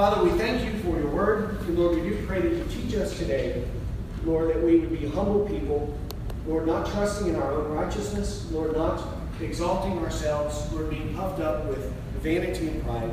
Father, 0.00 0.24
we 0.24 0.30
thank 0.38 0.64
you 0.64 0.80
for 0.80 0.98
your 0.98 1.10
word. 1.10 1.60
And 1.60 1.78
Lord, 1.78 1.94
we 1.94 2.08
do 2.08 2.26
pray 2.26 2.40
that 2.40 2.50
you 2.50 2.64
teach 2.70 2.94
us 2.94 3.18
today, 3.18 3.62
Lord, 4.24 4.48
that 4.48 4.62
we 4.62 4.78
would 4.78 4.98
be 4.98 5.06
humble 5.06 5.46
people, 5.46 5.94
Lord, 6.46 6.66
not 6.66 6.90
trusting 6.90 7.28
in 7.28 7.36
our 7.36 7.52
own 7.52 7.70
righteousness, 7.72 8.50
Lord, 8.50 8.74
not 8.74 9.06
exalting 9.42 9.98
ourselves, 9.98 10.72
Lord, 10.72 10.88
being 10.88 11.14
puffed 11.14 11.42
up 11.42 11.66
with 11.66 11.92
vanity 12.22 12.68
and 12.68 12.82
pride, 12.82 13.10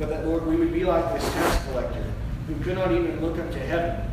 but 0.00 0.08
that, 0.08 0.26
Lord, 0.26 0.44
we 0.48 0.56
would 0.56 0.72
be 0.72 0.84
like 0.84 1.14
this 1.14 1.32
tax 1.32 1.64
collector 1.66 2.04
who 2.48 2.56
could 2.64 2.74
not 2.74 2.90
even 2.90 3.24
look 3.24 3.38
up 3.38 3.52
to 3.52 3.60
heaven, 3.60 4.10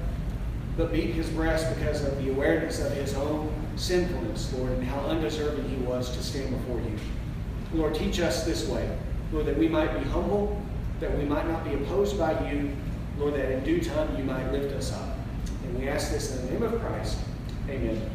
but 0.77 0.93
beat 0.93 1.15
his 1.15 1.31
breast 1.31 1.75
because 1.75 2.03
of 2.03 2.15
the 2.23 2.29
awareness 2.29 2.79
of 2.79 2.91
his 2.91 3.15
own 3.15 3.51
sinfulness, 3.75 4.53
Lord, 4.53 4.73
and 4.73 4.83
how 4.83 4.99
undeserving 4.99 5.67
he 5.67 5.77
was 5.77 6.15
to 6.15 6.21
stand 6.21 6.51
before 6.51 6.79
you. 6.79 6.95
Lord, 7.73 7.95
teach 7.95 8.19
us 8.19 8.45
this 8.45 8.67
way, 8.67 8.87
Lord, 9.31 9.47
that 9.47 9.57
we 9.57 9.67
might 9.67 9.97
be 9.97 10.07
humble, 10.11 10.61
that 10.99 11.17
we 11.17 11.25
might 11.25 11.47
not 11.47 11.63
be 11.63 11.73
opposed 11.73 12.17
by 12.17 12.49
you, 12.49 12.75
Lord, 13.17 13.35
that 13.35 13.51
in 13.51 13.63
due 13.63 13.81
time 13.81 14.15
you 14.17 14.23
might 14.23 14.51
lift 14.51 14.73
us 14.75 14.93
up. 14.93 15.17
And 15.63 15.79
we 15.79 15.87
ask 15.87 16.11
this 16.11 16.35
in 16.35 16.45
the 16.45 16.51
name 16.53 16.63
of 16.63 16.79
Christ. 16.81 17.19
Amen. 17.69 18.09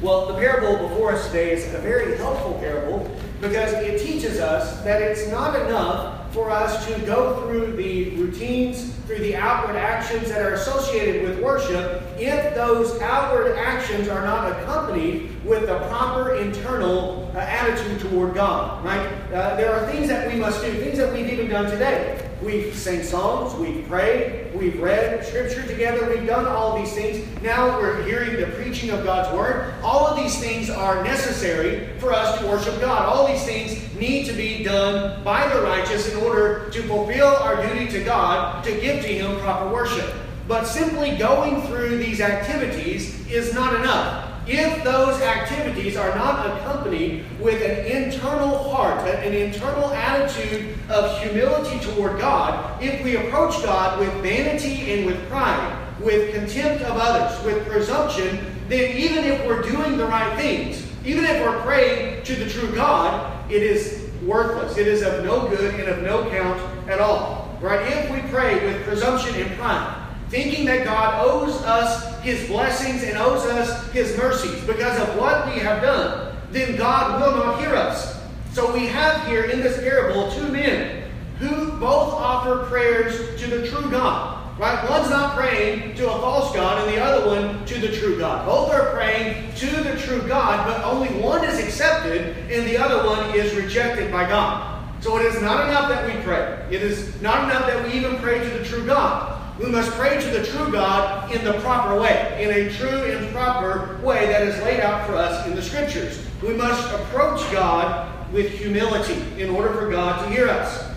Well, 0.00 0.26
the 0.26 0.34
parable 0.34 0.88
before 0.88 1.12
us 1.12 1.26
today 1.26 1.52
is 1.52 1.74
a 1.74 1.78
very 1.78 2.16
helpful 2.16 2.54
parable 2.54 3.10
because 3.40 3.72
it 3.72 4.00
teaches 4.00 4.38
us 4.38 4.82
that 4.84 5.02
it's 5.02 5.28
not 5.28 5.58
enough 5.66 6.32
for 6.32 6.50
us 6.50 6.86
to 6.86 6.98
go 7.00 7.42
through 7.42 7.74
the 7.76 8.10
routines, 8.10 8.94
through 9.06 9.18
the 9.18 9.34
outward 9.34 9.76
actions 9.76 10.28
that 10.28 10.42
are 10.42 10.54
associated 10.54 11.28
with 11.28 11.40
worship, 11.40 12.02
if 12.18 12.54
those 12.54 13.00
outward 13.00 13.56
actions 13.56 14.08
are 14.08 14.24
not 14.24 14.52
accompanied 14.52 15.30
with 15.44 15.66
the 15.66 15.78
proper 15.88 16.36
internal 16.36 17.27
uh, 17.38 17.42
attitude 17.42 18.00
toward 18.00 18.34
God, 18.34 18.84
right? 18.84 19.06
Uh, 19.32 19.54
there 19.54 19.72
are 19.72 19.86
things 19.86 20.08
that 20.08 20.26
we 20.26 20.40
must 20.40 20.60
do, 20.60 20.72
things 20.72 20.98
that 20.98 21.12
we've 21.12 21.28
even 21.28 21.48
done 21.48 21.70
today. 21.70 22.28
We've 22.42 22.74
sang 22.74 23.04
songs, 23.04 23.54
we've 23.54 23.86
prayed, 23.86 24.52
we've 24.54 24.80
read 24.80 25.24
scripture 25.24 25.64
together, 25.64 26.08
we've 26.08 26.26
done 26.26 26.46
all 26.46 26.76
these 26.76 26.92
things. 26.94 27.24
Now 27.40 27.78
we're 27.78 28.02
hearing 28.02 28.40
the 28.40 28.46
preaching 28.56 28.90
of 28.90 29.04
God's 29.04 29.32
word. 29.36 29.72
All 29.84 30.06
of 30.06 30.16
these 30.16 30.38
things 30.40 30.68
are 30.68 31.04
necessary 31.04 31.96
for 31.98 32.12
us 32.12 32.40
to 32.40 32.46
worship 32.46 32.80
God. 32.80 33.06
All 33.06 33.28
these 33.28 33.44
things 33.44 33.94
need 33.94 34.26
to 34.26 34.32
be 34.32 34.64
done 34.64 35.22
by 35.22 35.48
the 35.48 35.62
righteous 35.62 36.12
in 36.12 36.18
order 36.20 36.68
to 36.70 36.82
fulfill 36.84 37.28
our 37.28 37.64
duty 37.68 37.86
to 37.88 38.02
God 38.02 38.64
to 38.64 38.72
give 38.80 39.00
to 39.02 39.08
Him 39.08 39.38
proper 39.40 39.72
worship. 39.72 40.12
But 40.48 40.64
simply 40.64 41.16
going 41.16 41.62
through 41.62 41.98
these 41.98 42.20
activities 42.20 43.28
is 43.28 43.54
not 43.54 43.74
enough 43.74 44.27
if 44.48 44.82
those 44.82 45.20
activities 45.20 45.96
are 45.96 46.14
not 46.14 46.46
accompanied 46.46 47.24
with 47.38 47.62
an 47.62 47.84
internal 47.84 48.70
heart, 48.70 49.06
an 49.06 49.34
internal 49.34 49.90
attitude 49.90 50.74
of 50.88 51.20
humility 51.20 51.78
toward 51.80 52.18
God, 52.18 52.82
if 52.82 53.04
we 53.04 53.16
approach 53.16 53.62
God 53.62 53.98
with 54.00 54.12
vanity 54.22 54.92
and 54.92 55.06
with 55.06 55.28
pride, 55.28 55.86
with 56.00 56.34
contempt 56.34 56.82
of 56.84 56.96
others, 56.96 57.44
with 57.44 57.66
presumption, 57.68 58.38
then 58.68 58.96
even 58.96 59.24
if 59.24 59.46
we're 59.46 59.62
doing 59.62 59.98
the 59.98 60.06
right 60.06 60.36
things, 60.38 60.86
even 61.04 61.24
if 61.24 61.42
we're 61.42 61.60
praying 61.62 62.22
to 62.24 62.34
the 62.34 62.48
true 62.48 62.74
God, 62.74 63.50
it 63.50 63.62
is 63.62 64.08
worthless. 64.22 64.76
It 64.76 64.86
is 64.86 65.02
of 65.02 65.24
no 65.24 65.48
good 65.48 65.74
and 65.74 65.88
of 65.88 66.02
no 66.02 66.28
count 66.30 66.60
at 66.88 67.00
all. 67.00 67.56
Right? 67.60 67.80
If 67.80 68.10
we 68.10 68.20
pray 68.30 68.64
with 68.64 68.84
presumption 68.84 69.34
and 69.34 69.58
pride, 69.58 70.07
thinking 70.28 70.64
that 70.66 70.84
God 70.84 71.26
owes 71.26 71.56
us 71.62 72.20
his 72.22 72.46
blessings 72.48 73.02
and 73.02 73.16
owes 73.16 73.44
us 73.46 73.90
his 73.92 74.16
mercies 74.16 74.60
because 74.64 74.98
of 75.00 75.16
what 75.16 75.46
we 75.46 75.60
have 75.60 75.82
done, 75.82 76.36
then 76.50 76.76
God 76.76 77.20
will 77.20 77.36
not 77.36 77.60
hear 77.60 77.74
us. 77.74 78.20
So 78.52 78.72
we 78.72 78.86
have 78.86 79.26
here 79.26 79.44
in 79.44 79.60
this 79.60 79.78
parable 79.78 80.30
two 80.32 80.48
men 80.48 81.04
who 81.38 81.72
both 81.78 82.12
offer 82.14 82.64
prayers 82.66 83.40
to 83.40 83.46
the 83.46 83.68
true 83.68 83.90
God. 83.90 84.36
Right? 84.58 84.90
One's 84.90 85.08
not 85.08 85.36
praying 85.36 85.94
to 85.94 86.10
a 86.10 86.18
false 86.18 86.52
God 86.52 86.84
and 86.84 86.92
the 86.92 87.00
other 87.00 87.28
one 87.28 87.64
to 87.66 87.78
the 87.78 87.96
true 87.96 88.18
God. 88.18 88.44
Both 88.44 88.72
are 88.72 88.90
praying 88.92 89.54
to 89.54 89.66
the 89.66 89.96
true 90.00 90.26
God, 90.26 90.66
but 90.66 90.84
only 90.84 91.08
one 91.22 91.44
is 91.44 91.60
accepted 91.60 92.36
and 92.50 92.66
the 92.66 92.76
other 92.76 93.06
one 93.06 93.32
is 93.36 93.54
rejected 93.54 94.10
by 94.10 94.28
God. 94.28 94.84
So 95.00 95.16
it 95.16 95.26
is 95.26 95.40
not 95.40 95.68
enough 95.68 95.88
that 95.88 96.04
we 96.04 96.20
pray. 96.22 96.66
It 96.72 96.82
is 96.82 97.22
not 97.22 97.44
enough 97.44 97.68
that 97.68 97.86
we 97.86 97.92
even 97.92 98.16
pray 98.16 98.40
to 98.40 98.58
the 98.58 98.64
true 98.64 98.84
God. 98.84 99.37
We 99.58 99.66
must 99.66 99.90
pray 99.92 100.20
to 100.20 100.30
the 100.30 100.46
true 100.46 100.70
God 100.70 101.32
in 101.34 101.44
the 101.44 101.54
proper 101.54 102.00
way, 102.00 102.38
in 102.40 102.50
a 102.50 102.72
true 102.72 102.88
and 102.88 103.28
proper 103.34 103.98
way 104.04 104.26
that 104.26 104.42
is 104.42 104.56
laid 104.62 104.78
out 104.78 105.04
for 105.04 105.16
us 105.16 105.44
in 105.48 105.56
the 105.56 105.62
Scriptures. 105.62 106.24
We 106.40 106.54
must 106.54 106.94
approach 106.94 107.40
God 107.50 108.32
with 108.32 108.52
humility 108.52 109.20
in 109.42 109.50
order 109.50 109.72
for 109.74 109.90
God 109.90 110.24
to 110.24 110.30
hear 110.30 110.48
us. 110.48 110.88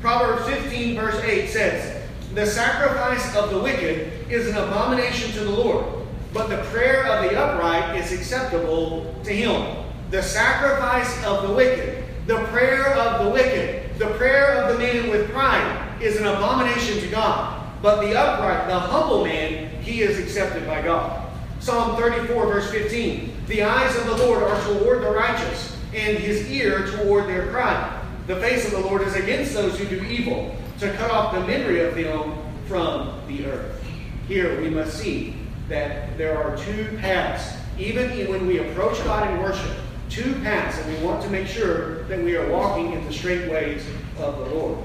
Proverbs 0.00 0.48
15, 0.48 0.96
verse 0.96 1.22
8 1.22 1.48
says, 1.48 2.08
The 2.34 2.44
sacrifice 2.44 3.36
of 3.36 3.50
the 3.50 3.58
wicked 3.58 4.28
is 4.28 4.48
an 4.48 4.56
abomination 4.56 5.30
to 5.32 5.44
the 5.44 5.50
Lord, 5.50 5.84
but 6.32 6.48
the 6.48 6.58
prayer 6.70 7.06
of 7.06 7.30
the 7.30 7.38
upright 7.38 8.00
is 8.00 8.10
acceptable 8.10 9.14
to 9.22 9.30
him. 9.30 9.84
The 10.10 10.22
sacrifice 10.22 11.24
of 11.24 11.46
the 11.46 11.54
wicked, 11.54 12.04
the 12.26 12.38
prayer 12.46 12.94
of 12.94 13.24
the 13.24 13.30
wicked, 13.30 13.96
the 13.98 14.08
prayer 14.14 14.62
of 14.62 14.72
the 14.72 14.78
man 14.78 15.08
with 15.08 15.30
pride 15.30 16.02
is 16.02 16.16
an 16.16 16.26
abomination 16.26 16.98
to 17.00 17.06
God. 17.08 17.57
But 17.80 18.00
the 18.00 18.18
upright, 18.18 18.66
the 18.66 18.78
humble 18.78 19.24
man, 19.24 19.70
he 19.82 20.02
is 20.02 20.18
accepted 20.18 20.66
by 20.66 20.82
God. 20.82 21.30
Psalm 21.60 21.96
34, 21.96 22.46
verse 22.46 22.70
15. 22.70 23.32
The 23.46 23.62
eyes 23.62 23.96
of 23.96 24.06
the 24.06 24.16
Lord 24.16 24.42
are 24.42 24.60
toward 24.64 25.02
the 25.02 25.10
righteous, 25.10 25.76
and 25.94 26.18
his 26.18 26.50
ear 26.50 26.86
toward 26.86 27.28
their 27.28 27.48
cry. 27.48 28.00
The 28.26 28.36
face 28.36 28.66
of 28.66 28.72
the 28.72 28.80
Lord 28.80 29.02
is 29.02 29.14
against 29.14 29.54
those 29.54 29.78
who 29.78 29.86
do 29.86 30.04
evil, 30.04 30.54
to 30.80 30.92
cut 30.94 31.10
off 31.10 31.34
the 31.34 31.40
memory 31.46 31.80
of 31.80 31.94
them 31.94 32.34
from 32.66 33.20
the 33.26 33.46
earth. 33.46 33.82
Here 34.26 34.60
we 34.60 34.70
must 34.70 34.98
see 34.98 35.34
that 35.68 36.16
there 36.18 36.36
are 36.36 36.56
two 36.56 36.96
paths. 37.00 37.56
Even 37.78 38.10
when 38.28 38.46
we 38.46 38.58
approach 38.58 39.02
God 39.04 39.30
in 39.30 39.40
worship, 39.40 39.76
two 40.10 40.34
paths, 40.42 40.78
and 40.78 40.96
we 40.96 41.04
want 41.04 41.22
to 41.22 41.30
make 41.30 41.46
sure 41.46 42.02
that 42.04 42.22
we 42.22 42.36
are 42.36 42.50
walking 42.50 42.92
in 42.92 43.04
the 43.06 43.12
straight 43.12 43.50
ways 43.50 43.86
of 44.18 44.36
the 44.38 44.54
Lord. 44.54 44.78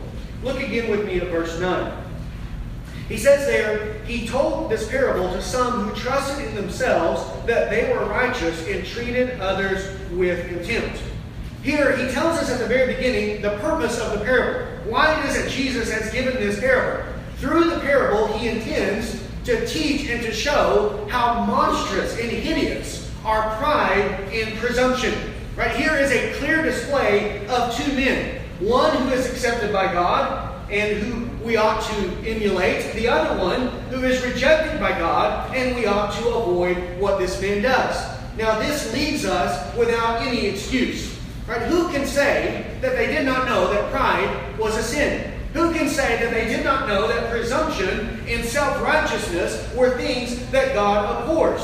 Look 0.43 0.61
again 0.61 0.91
with 0.91 1.05
me 1.05 1.19
at 1.19 1.27
verse 1.27 1.59
9. 1.59 2.02
He 3.09 3.17
says 3.17 3.45
there, 3.45 4.01
he 4.05 4.27
told 4.27 4.71
this 4.71 4.87
parable 4.87 5.31
to 5.33 5.41
some 5.41 5.87
who 5.87 5.95
trusted 5.95 6.45
in 6.45 6.55
themselves 6.55 7.21
that 7.45 7.69
they 7.69 7.91
were 7.91 8.05
righteous 8.05 8.67
and 8.67 8.85
treated 8.85 9.39
others 9.39 9.99
with 10.11 10.47
contempt. 10.47 11.01
Here, 11.63 11.95
he 11.95 12.11
tells 12.11 12.39
us 12.39 12.49
at 12.49 12.59
the 12.59 12.67
very 12.67 12.95
beginning 12.95 13.41
the 13.41 13.57
purpose 13.59 13.99
of 13.99 14.17
the 14.17 14.25
parable. 14.25 14.91
Why 14.91 15.25
is 15.27 15.37
it 15.37 15.49
Jesus 15.49 15.91
has 15.91 16.11
given 16.11 16.33
this 16.35 16.59
parable. 16.59 17.11
Through 17.37 17.69
the 17.69 17.79
parable, 17.79 18.27
he 18.37 18.49
intends 18.49 19.21
to 19.45 19.65
teach 19.67 20.09
and 20.09 20.21
to 20.23 20.33
show 20.33 21.05
how 21.09 21.45
monstrous 21.45 22.17
and 22.17 22.29
hideous 22.29 23.11
are 23.25 23.55
pride 23.57 23.99
and 24.33 24.57
presumption. 24.57 25.13
Right 25.55 25.75
here 25.75 25.95
is 25.95 26.11
a 26.11 26.33
clear 26.39 26.61
display 26.61 27.45
of 27.47 27.75
two 27.75 27.91
men. 27.93 28.41
One 28.59 28.95
who 28.97 29.09
is 29.09 29.29
accepted 29.29 29.71
by 29.71 29.91
God 29.91 30.71
and 30.71 30.97
who 30.97 31.32
we 31.43 31.57
ought 31.57 31.81
to 31.81 32.07
emulate, 32.25 32.93
the 32.93 33.07
other 33.07 33.39
one 33.39 33.67
who 33.89 34.03
is 34.03 34.23
rejected 34.23 34.79
by 34.79 34.91
God, 34.91 35.53
and 35.55 35.75
we 35.75 35.85
ought 35.85 36.13
to 36.19 36.27
avoid 36.29 36.77
what 36.99 37.19
this 37.19 37.39
man 37.41 37.61
does. 37.61 37.95
Now, 38.37 38.59
this 38.59 38.93
leaves 38.93 39.25
us 39.25 39.75
without 39.75 40.21
any 40.21 40.47
excuse. 40.47 41.19
Right? 41.47 41.61
Who 41.63 41.89
can 41.89 42.07
say 42.07 42.77
that 42.81 42.95
they 42.95 43.07
did 43.07 43.25
not 43.25 43.45
know 43.45 43.71
that 43.73 43.91
pride 43.91 44.57
was 44.57 44.77
a 44.77 44.83
sin? 44.83 45.33
Who 45.53 45.73
can 45.73 45.87
say 45.89 46.17
that 46.23 46.33
they 46.33 46.45
did 46.45 46.63
not 46.63 46.87
know 46.87 47.07
that 47.07 47.29
presumption 47.29 48.23
and 48.27 48.43
self 48.43 48.81
righteousness 48.81 49.71
were 49.75 49.97
things 49.97 50.49
that 50.51 50.73
God 50.73 51.23
abhors? 51.23 51.61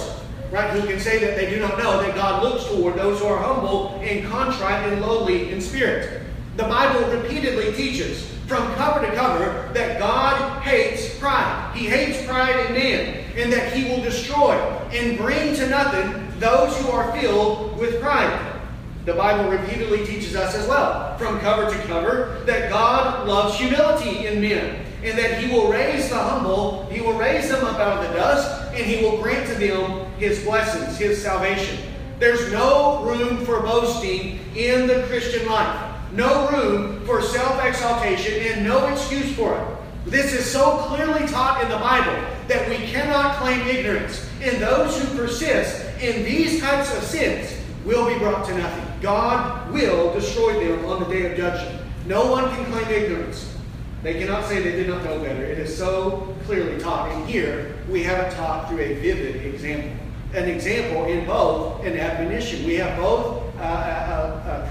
Right? 0.52 0.70
Who 0.72 0.88
can 0.88 1.00
say 1.00 1.20
that 1.20 1.38
they 1.38 1.50
do 1.50 1.60
not 1.60 1.78
know 1.78 2.02
that 2.02 2.16
God 2.16 2.44
looks 2.44 2.66
toward 2.66 2.96
those 2.96 3.20
who 3.20 3.28
are 3.28 3.42
humble 3.42 4.00
and 4.02 4.28
contrite 4.30 4.92
and 4.92 5.02
lowly 5.02 5.52
in 5.52 5.62
spirit? 5.62 6.24
The 6.58 6.64
Bible 6.64 7.10
repeatedly 7.10 7.74
teaches 7.74 8.30
from 8.50 8.74
cover 8.74 9.06
to 9.06 9.16
cover 9.16 9.70
that 9.76 10.00
God 10.00 10.64
hates 10.64 11.18
pride. 11.20 11.72
He 11.76 11.86
hates 11.86 12.26
pride 12.26 12.66
in 12.66 12.74
man, 12.74 13.24
and 13.38 13.54
that 13.54 13.72
he 13.72 13.88
will 13.88 14.02
destroy 14.02 14.56
and 14.92 15.20
bring 15.20 15.54
to 15.56 15.70
nothing 15.70 16.28
those 16.40 16.76
who 16.80 16.90
are 16.90 17.16
filled 17.16 17.78
with 17.78 18.02
pride. 18.02 18.60
The 19.06 19.14
Bible 19.14 19.52
repeatedly 19.52 20.04
teaches 20.04 20.36
us 20.36 20.56
as 20.56 20.68
well, 20.68 21.16
from 21.20 21.40
cover 21.42 21.70
to 21.70 21.78
cover, 21.84 22.42
that 22.48 22.72
God 22.72 23.28
loves 23.28 23.56
humility 23.56 24.26
in 24.26 24.42
men, 24.42 24.84
and 25.04 25.16
that 25.18 25.44
he 25.44 25.54
will 25.54 25.70
raise 25.72 26.10
the 26.10 26.18
humble, 26.18 26.88
he 26.88 27.02
will 27.02 27.18
raise 27.20 27.50
them 27.50 27.64
up 27.64 27.78
out 27.78 28.04
of 28.04 28.10
the 28.10 28.16
dust, 28.16 28.74
and 28.74 28.84
he 28.84 29.04
will 29.04 29.22
grant 29.22 29.48
to 29.48 29.56
them 29.56 30.12
his 30.18 30.44
blessings, 30.44 30.98
his 30.98 31.22
salvation. 31.22 31.78
There's 32.18 32.52
no 32.52 33.04
room 33.04 33.46
for 33.46 33.62
boasting 33.62 34.40
in 34.56 34.88
the 34.88 35.04
Christian 35.04 35.48
life 35.48 35.89
no 36.14 36.50
room 36.50 37.06
for 37.06 37.22
self 37.22 37.64
exaltation, 37.64 38.54
and 38.54 38.66
no 38.66 38.88
excuse 38.88 39.36
for 39.36 39.58
it. 39.58 39.80
This 40.06 40.34
is 40.34 40.50
so 40.50 40.78
clearly 40.88 41.28
taught 41.28 41.62
in 41.64 41.70
the 41.70 41.78
Bible 41.78 42.28
that 42.48 42.68
we 42.68 42.78
cannot 42.88 43.36
claim 43.36 43.68
ignorance. 43.68 44.28
And 44.42 44.62
those 44.62 45.00
who 45.00 45.18
persist 45.18 45.86
in 46.00 46.24
these 46.24 46.62
types 46.62 46.96
of 46.96 47.04
sins 47.04 47.54
will 47.86 48.12
be 48.12 48.18
brought 48.18 48.46
to 48.48 48.58
nothing. 48.58 48.86
God 49.02 49.72
will 49.72 50.14
destroy 50.14 50.54
them 50.66 50.86
on 50.86 51.04
the 51.04 51.10
day 51.10 51.32
of 51.32 51.38
judgment. 51.38 51.86
No 52.08 52.32
one 52.32 52.50
can 52.50 52.66
claim 52.72 52.88
ignorance. 52.90 53.56
They 54.02 54.14
cannot 54.14 54.46
say 54.46 54.64
they 54.64 54.72
did 54.72 54.88
not 54.88 55.04
know 55.04 55.20
better. 55.20 55.44
It 55.44 55.60
is 55.60 55.78
so 55.78 56.36
clearly 56.46 56.80
taught. 56.80 57.12
And 57.12 57.28
here 57.30 57.76
we 57.90 58.02
have 58.04 58.26
it 58.26 58.36
taught 58.36 58.70
through 58.70 58.80
a 58.80 58.96
vivid 58.96 59.46
example. 59.46 59.92
An 60.34 60.48
example 60.48 61.06
in 61.06 61.26
both 61.26 61.84
an 61.84 61.98
admonition. 61.98 62.66
We 62.66 62.76
have 62.76 62.98
both 62.98 63.44
uh, 63.58 63.62
a, 63.62 64.09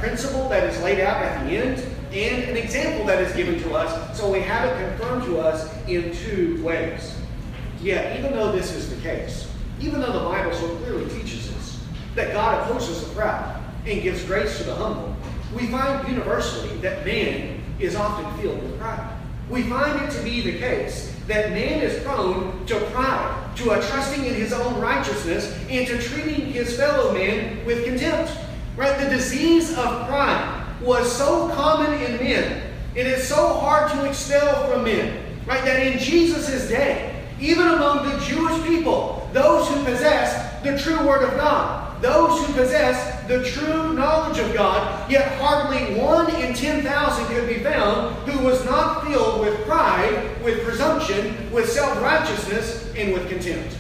principle 0.08 0.48
that 0.48 0.64
is 0.64 0.80
laid 0.82 1.00
out 1.00 1.22
at 1.22 1.44
the 1.44 1.54
end 1.54 1.84
and 2.12 2.44
an 2.44 2.56
example 2.56 3.04
that 3.04 3.22
is 3.22 3.30
given 3.36 3.60
to 3.60 3.74
us. 3.74 4.18
So 4.18 4.32
we 4.32 4.40
have 4.40 4.64
it 4.64 4.88
confirmed 4.88 5.24
to 5.24 5.38
us 5.38 5.70
in 5.86 6.14
two 6.16 6.62
ways. 6.64 7.14
Yet, 7.82 8.18
even 8.18 8.32
though 8.32 8.50
this 8.50 8.72
is 8.72 8.88
the 8.88 9.00
case, 9.02 9.46
even 9.80 10.00
though 10.00 10.12
the 10.12 10.20
Bible 10.20 10.52
so 10.54 10.74
clearly 10.76 11.08
teaches 11.10 11.54
us 11.56 11.84
that 12.14 12.32
God 12.32 12.70
opposes 12.70 13.06
the 13.06 13.14
proud 13.14 13.62
and 13.84 14.02
gives 14.02 14.24
grace 14.24 14.56
to 14.58 14.64
the 14.64 14.74
humble, 14.74 15.14
we 15.54 15.66
find 15.66 16.08
universally 16.08 16.74
that 16.78 17.04
man 17.04 17.62
is 17.78 17.94
often 17.94 18.40
filled 18.40 18.62
with 18.62 18.78
pride. 18.80 19.14
We 19.50 19.64
find 19.64 20.02
it 20.02 20.10
to 20.12 20.22
be 20.22 20.40
the 20.40 20.58
case 20.58 21.14
that 21.26 21.50
man 21.50 21.82
is 21.82 22.02
prone 22.02 22.64
to 22.66 22.80
pride, 22.92 23.54
to 23.56 23.72
a 23.72 23.82
trusting 23.88 24.24
in 24.24 24.34
his 24.34 24.54
own 24.54 24.80
righteousness, 24.80 25.54
and 25.68 25.86
to 25.86 26.00
treating 26.00 26.46
his 26.46 26.74
fellow 26.76 27.12
man 27.12 27.64
with 27.66 27.84
contempt. 27.84 28.32
Right? 28.78 28.96
The 28.96 29.10
disease 29.10 29.70
of 29.76 30.06
pride 30.06 30.64
was 30.80 31.10
so 31.10 31.48
common 31.48 32.00
in 32.00 32.16
men. 32.18 32.62
It 32.94 33.08
is 33.08 33.26
so 33.26 33.54
hard 33.54 33.90
to 33.90 34.08
expel 34.08 34.70
from 34.70 34.84
men. 34.84 35.20
Right? 35.46 35.64
That 35.64 35.84
in 35.84 35.98
Jesus' 35.98 36.68
day, 36.68 37.26
even 37.40 37.66
among 37.66 38.08
the 38.08 38.16
Jewish 38.24 38.64
people, 38.68 39.28
those 39.32 39.68
who 39.68 39.84
possessed 39.84 40.62
the 40.62 40.78
true 40.78 41.04
word 41.04 41.24
of 41.24 41.34
God, 41.34 42.00
those 42.00 42.46
who 42.46 42.52
possess 42.52 43.26
the 43.26 43.42
true 43.50 43.94
knowledge 43.94 44.38
of 44.38 44.54
God, 44.54 45.10
yet 45.10 45.36
hardly 45.40 45.98
one 45.98 46.32
in 46.36 46.54
10,000 46.54 47.26
could 47.26 47.48
be 47.48 47.58
found 47.58 48.14
who 48.28 48.46
was 48.46 48.64
not 48.64 49.04
filled 49.08 49.40
with 49.40 49.60
pride, 49.66 50.40
with 50.44 50.62
presumption, 50.62 51.50
with 51.50 51.68
self 51.68 52.00
righteousness, 52.00 52.92
and 52.96 53.12
with 53.12 53.28
contempt. 53.28 53.76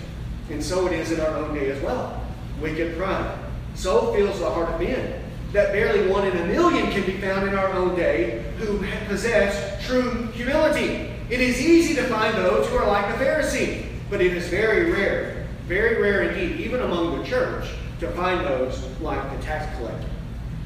And 0.50 0.60
so 0.60 0.88
it 0.88 0.92
is 0.94 1.12
in 1.12 1.20
our 1.20 1.36
own 1.36 1.54
day 1.54 1.70
as 1.70 1.80
well. 1.84 2.20
Wicked 2.60 2.98
pride. 2.98 3.37
So 3.78 4.12
fills 4.12 4.40
the 4.40 4.50
heart 4.50 4.70
of 4.70 4.80
men 4.80 5.22
that 5.52 5.72
barely 5.72 6.10
one 6.10 6.26
in 6.26 6.36
a 6.36 6.46
million 6.46 6.90
can 6.90 7.06
be 7.06 7.16
found 7.18 7.46
in 7.46 7.54
our 7.54 7.72
own 7.74 7.94
day 7.94 8.44
who 8.58 8.84
possess 9.06 9.86
true 9.86 10.26
humility. 10.32 11.12
It 11.30 11.40
is 11.40 11.60
easy 11.60 11.94
to 11.94 12.02
find 12.08 12.36
those 12.36 12.68
who 12.68 12.76
are 12.76 12.88
like 12.88 13.16
the 13.16 13.24
Pharisee, 13.24 13.86
but 14.10 14.20
it 14.20 14.36
is 14.36 14.48
very 14.48 14.90
rare, 14.90 15.46
very 15.68 16.02
rare 16.02 16.22
indeed, 16.22 16.60
even 16.60 16.80
among 16.80 17.18
the 17.18 17.24
church, 17.24 17.68
to 18.00 18.10
find 18.10 18.44
those 18.44 18.82
like 19.00 19.38
the 19.38 19.44
tax 19.44 19.78
collector. 19.78 20.08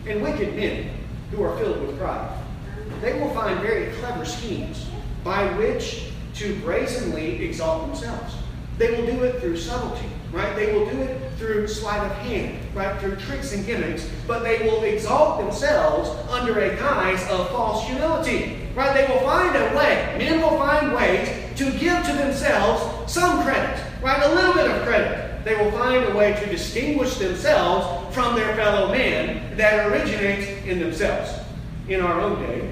And 0.09 0.23
wicked 0.23 0.57
men 0.57 0.89
who 1.33 1.43
are 1.43 1.55
filled 1.59 1.87
with 1.87 1.99
pride. 1.99 2.35
They 3.03 3.21
will 3.21 3.35
find 3.35 3.61
very 3.61 3.93
clever 3.97 4.25
schemes 4.25 4.87
by 5.23 5.45
which 5.59 6.13
to 6.37 6.59
brazenly 6.61 7.45
exalt 7.45 7.89
themselves. 7.89 8.37
They 8.79 8.91
will 8.91 9.05
do 9.05 9.23
it 9.25 9.39
through 9.41 9.59
subtlety, 9.59 10.09
right? 10.33 10.55
They 10.57 10.73
will 10.73 10.87
do 10.87 11.01
it 11.03 11.33
through 11.39 11.69
sleight 11.69 12.01
of 12.01 12.13
hand, 12.19 12.59
right? 12.75 12.99
Through 13.01 13.17
tricks 13.17 13.53
and 13.53 13.65
gimmicks, 13.65 14.09
but 14.27 14.43
they 14.43 14.67
will 14.67 14.83
exalt 14.83 15.41
themselves 15.41 16.09
under 16.31 16.59
a 16.61 16.77
guise 16.77 17.23
of 17.31 17.49
false 17.51 17.87
humility, 17.87 18.59
right? 18.75 18.95
They 18.95 19.13
will 19.13 19.21
find 19.21 19.55
a 19.55 19.77
way, 19.77 20.15
men 20.19 20.41
will 20.41 20.59
find 20.59 20.95
ways 20.95 21.29
to 21.57 21.71
give 21.79 22.05
to 22.07 22.13
themselves 22.13 23.13
some 23.13 23.43
credit, 23.43 23.79
right? 24.03 24.23
A 24.23 24.35
little 24.35 24.55
bit 24.55 24.71
of 24.71 24.83
credit 24.83 25.33
they 25.45 25.57
will 25.57 25.73
find 25.73 26.05
a 26.05 26.17
way 26.17 26.33
to 26.35 26.47
distinguish 26.47 27.17
themselves 27.17 28.15
from 28.15 28.37
their 28.37 28.55
fellow 28.55 28.93
man 28.93 29.57
that 29.57 29.91
originates 29.91 30.47
in 30.67 30.79
themselves. 30.79 31.33
In 31.89 32.01
our 32.01 32.21
own 32.21 32.41
day, 32.43 32.71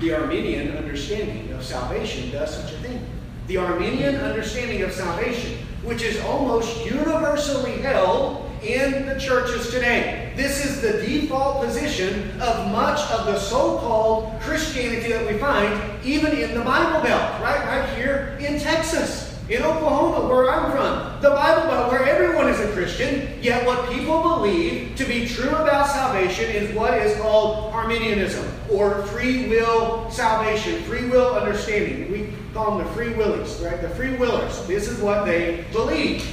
the 0.00 0.14
Arminian 0.14 0.76
understanding 0.76 1.50
of 1.52 1.64
salvation 1.64 2.30
does 2.30 2.54
such 2.54 2.74
a 2.74 2.78
thing. 2.78 3.06
The 3.46 3.56
Arminian 3.56 4.16
understanding 4.16 4.82
of 4.82 4.92
salvation, 4.92 5.65
which 5.86 6.02
is 6.02 6.20
almost 6.20 6.84
universally 6.84 7.78
held 7.78 8.50
in 8.62 9.06
the 9.06 9.18
churches 9.18 9.70
today. 9.70 10.32
This 10.34 10.64
is 10.64 10.80
the 10.80 11.00
default 11.06 11.64
position 11.64 12.40
of 12.40 12.72
much 12.72 13.00
of 13.12 13.26
the 13.26 13.38
so-called 13.38 14.40
Christianity 14.40 15.12
that 15.12 15.26
we 15.26 15.38
find 15.38 15.80
even 16.04 16.32
in 16.36 16.54
the 16.54 16.64
Bible 16.64 17.00
Belt, 17.02 17.40
right, 17.40 17.64
right 17.66 17.88
here 17.96 18.36
in 18.40 18.58
Texas 18.58 19.26
in 19.48 19.62
Oklahoma, 19.62 20.28
where 20.28 20.50
I'm 20.50 20.72
from, 20.72 21.22
the 21.22 21.30
Bible 21.30 21.70
Belt, 21.70 21.92
where 21.92 22.04
everyone 22.04 22.48
is 22.48 22.58
a 22.58 22.72
Christian, 22.72 23.28
yet 23.40 23.64
what 23.64 23.88
people 23.88 24.20
believe 24.20 24.96
to 24.96 25.04
be 25.04 25.28
true 25.28 25.50
about 25.50 25.86
salvation 25.86 26.50
is 26.50 26.74
what 26.74 26.94
is 26.94 27.16
called 27.20 27.72
Arminianism, 27.72 28.44
or 28.68 29.02
free 29.04 29.48
will 29.48 30.10
salvation, 30.10 30.82
free 30.82 31.08
will 31.08 31.36
understanding. 31.36 32.10
We 32.10 32.35
call 32.56 32.78
them 32.78 32.86
the 32.86 32.92
free 32.94 33.12
willies, 33.12 33.60
right? 33.60 33.80
The 33.82 33.90
free 33.90 34.16
willers. 34.16 34.66
This 34.66 34.88
is 34.88 34.98
what 35.00 35.26
they 35.26 35.66
believe. 35.72 36.26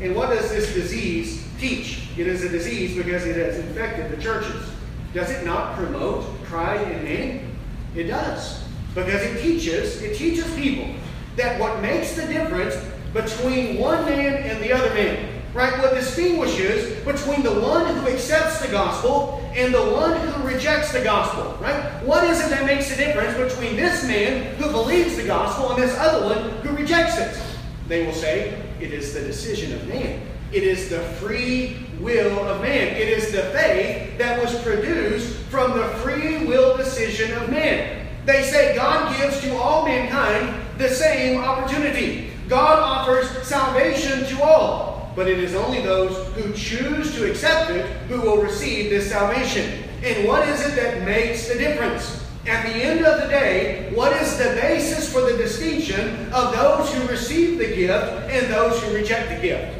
And 0.00 0.14
what 0.14 0.30
does 0.30 0.48
this 0.48 0.72
disease 0.72 1.44
teach? 1.58 2.08
It 2.16 2.28
is 2.28 2.44
a 2.44 2.48
disease 2.48 2.96
because 2.96 3.26
it 3.26 3.36
has 3.36 3.58
infected 3.58 4.16
the 4.16 4.22
churches. 4.22 4.70
Does 5.12 5.30
it 5.30 5.44
not 5.44 5.74
promote 5.74 6.24
pride 6.44 6.80
in 6.92 7.02
men? 7.02 7.56
It 7.96 8.04
does. 8.04 8.62
Because 8.94 9.22
it 9.22 9.42
teaches, 9.42 10.00
it 10.02 10.16
teaches 10.16 10.54
people 10.54 10.94
that 11.34 11.60
what 11.60 11.82
makes 11.82 12.14
the 12.14 12.26
difference 12.26 12.76
between 13.12 13.78
one 13.78 14.04
man 14.04 14.44
and 14.44 14.62
the 14.62 14.72
other 14.72 14.94
man, 14.94 15.42
right? 15.52 15.76
What 15.80 15.94
distinguishes 15.94 17.04
between 17.04 17.42
the 17.42 17.60
one 17.60 17.86
who 17.96 18.08
accepts 18.08 18.60
the 18.60 18.68
gospel 18.68 19.45
and 19.56 19.72
the 19.72 19.82
one 19.82 20.20
who 20.20 20.46
rejects 20.46 20.92
the 20.92 21.02
gospel, 21.02 21.56
right? 21.62 21.82
What 22.04 22.24
is 22.24 22.44
it 22.44 22.50
that 22.50 22.66
makes 22.66 22.90
the 22.90 22.96
difference 22.96 23.36
between 23.38 23.74
this 23.74 24.06
man 24.06 24.54
who 24.56 24.70
believes 24.70 25.16
the 25.16 25.24
gospel 25.24 25.72
and 25.72 25.82
this 25.82 25.96
other 25.98 26.26
one 26.26 26.50
who 26.60 26.76
rejects 26.76 27.16
it? 27.18 27.42
They 27.88 28.04
will 28.04 28.12
say, 28.12 28.62
it 28.80 28.92
is 28.92 29.14
the 29.14 29.20
decision 29.20 29.72
of 29.72 29.88
man. 29.88 30.20
It 30.52 30.62
is 30.62 30.90
the 30.90 31.00
free 31.20 31.76
will 32.00 32.38
of 32.46 32.60
man. 32.60 32.88
It 32.96 33.08
is 33.08 33.32
the 33.32 33.42
faith 33.44 34.18
that 34.18 34.42
was 34.42 34.54
produced 34.62 35.36
from 35.46 35.76
the 35.76 35.86
free 36.00 36.44
will 36.46 36.76
decision 36.76 37.32
of 37.32 37.50
man. 37.50 38.06
They 38.26 38.42
say 38.42 38.76
God 38.76 39.16
gives 39.16 39.40
to 39.40 39.56
all 39.56 39.86
mankind 39.86 40.62
the 40.78 40.88
same 40.88 41.42
opportunity. 41.42 42.30
God 42.48 42.78
offers 42.78 43.28
salvation 43.46 44.24
to 44.26 44.42
all, 44.42 44.95
but 45.16 45.26
it 45.26 45.38
is 45.38 45.54
only 45.54 45.80
those 45.80 46.14
who 46.34 46.52
choose 46.52 47.14
to 47.14 47.28
accept 47.28 47.70
it 47.70 47.86
who 48.08 48.20
will 48.20 48.42
receive 48.42 48.90
this 48.90 49.10
salvation. 49.10 49.82
And 50.04 50.28
what 50.28 50.46
is 50.46 50.64
it 50.64 50.76
that 50.76 51.04
makes 51.06 51.48
the 51.48 51.54
difference? 51.54 52.22
At 52.46 52.66
the 52.66 52.74
end 52.74 53.04
of 53.04 53.22
the 53.22 53.28
day, 53.28 53.90
what 53.94 54.12
is 54.22 54.36
the 54.36 54.50
basis 54.60 55.10
for 55.10 55.22
the 55.22 55.36
distinction 55.36 56.30
of 56.32 56.54
those 56.54 56.92
who 56.92 57.08
receive 57.08 57.58
the 57.58 57.74
gift 57.74 58.30
and 58.30 58.46
those 58.52 58.80
who 58.82 58.94
reject 58.94 59.30
the 59.30 59.40
gift? 59.40 59.74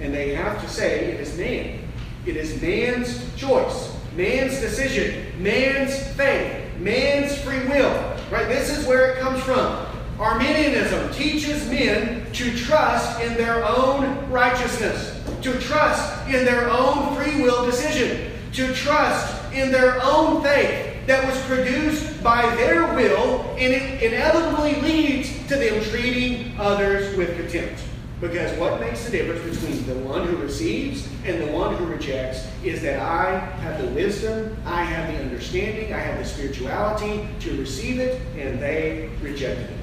And 0.00 0.12
they 0.12 0.34
have 0.34 0.60
to 0.60 0.68
say 0.68 1.12
it 1.12 1.20
is 1.20 1.38
man. 1.38 1.78
It 2.26 2.36
is 2.36 2.60
man's 2.60 3.34
choice, 3.36 3.96
man's 4.16 4.60
decision, 4.60 5.40
man's 5.42 5.96
faith, 6.14 6.76
man's 6.78 7.38
free 7.38 7.64
will. 7.68 7.92
Right? 8.30 8.48
This 8.48 8.76
is 8.76 8.86
where 8.86 9.12
it 9.12 9.20
comes 9.20 9.42
from. 9.44 9.86
Arminianism 10.20 11.10
teaches 11.14 11.66
men 11.70 12.30
to 12.32 12.54
trust 12.54 13.22
in 13.22 13.38
their 13.38 13.64
own 13.64 14.30
righteousness, 14.30 15.18
to 15.40 15.58
trust 15.60 16.28
in 16.28 16.44
their 16.44 16.68
own 16.68 17.16
free 17.16 17.40
will 17.40 17.64
decision, 17.64 18.30
to 18.52 18.70
trust 18.74 19.50
in 19.54 19.72
their 19.72 19.98
own 20.02 20.42
faith 20.42 21.06
that 21.06 21.26
was 21.26 21.42
produced 21.44 22.22
by 22.22 22.42
their 22.56 22.94
will, 22.94 23.40
and 23.56 23.72
it 23.72 24.02
inevitably 24.02 24.78
leads 24.82 25.30
to 25.48 25.56
them 25.56 25.82
treating 25.84 26.54
others 26.60 27.16
with 27.16 27.34
contempt. 27.36 27.80
Because 28.20 28.54
what 28.58 28.78
makes 28.78 29.06
the 29.06 29.12
difference 29.12 29.58
between 29.58 29.86
the 29.86 30.06
one 30.06 30.26
who 30.26 30.36
receives 30.36 31.08
and 31.24 31.40
the 31.40 31.50
one 31.50 31.74
who 31.76 31.86
rejects 31.86 32.46
is 32.62 32.82
that 32.82 33.00
I 33.00 33.38
have 33.38 33.80
the 33.80 33.88
wisdom, 33.92 34.54
I 34.66 34.82
have 34.82 35.14
the 35.14 35.18
understanding, 35.18 35.94
I 35.94 35.98
have 36.00 36.18
the 36.18 36.26
spirituality 36.26 37.26
to 37.40 37.58
receive 37.58 37.98
it, 37.98 38.20
and 38.36 38.60
they 38.60 39.08
rejected 39.22 39.70
it. 39.70 39.79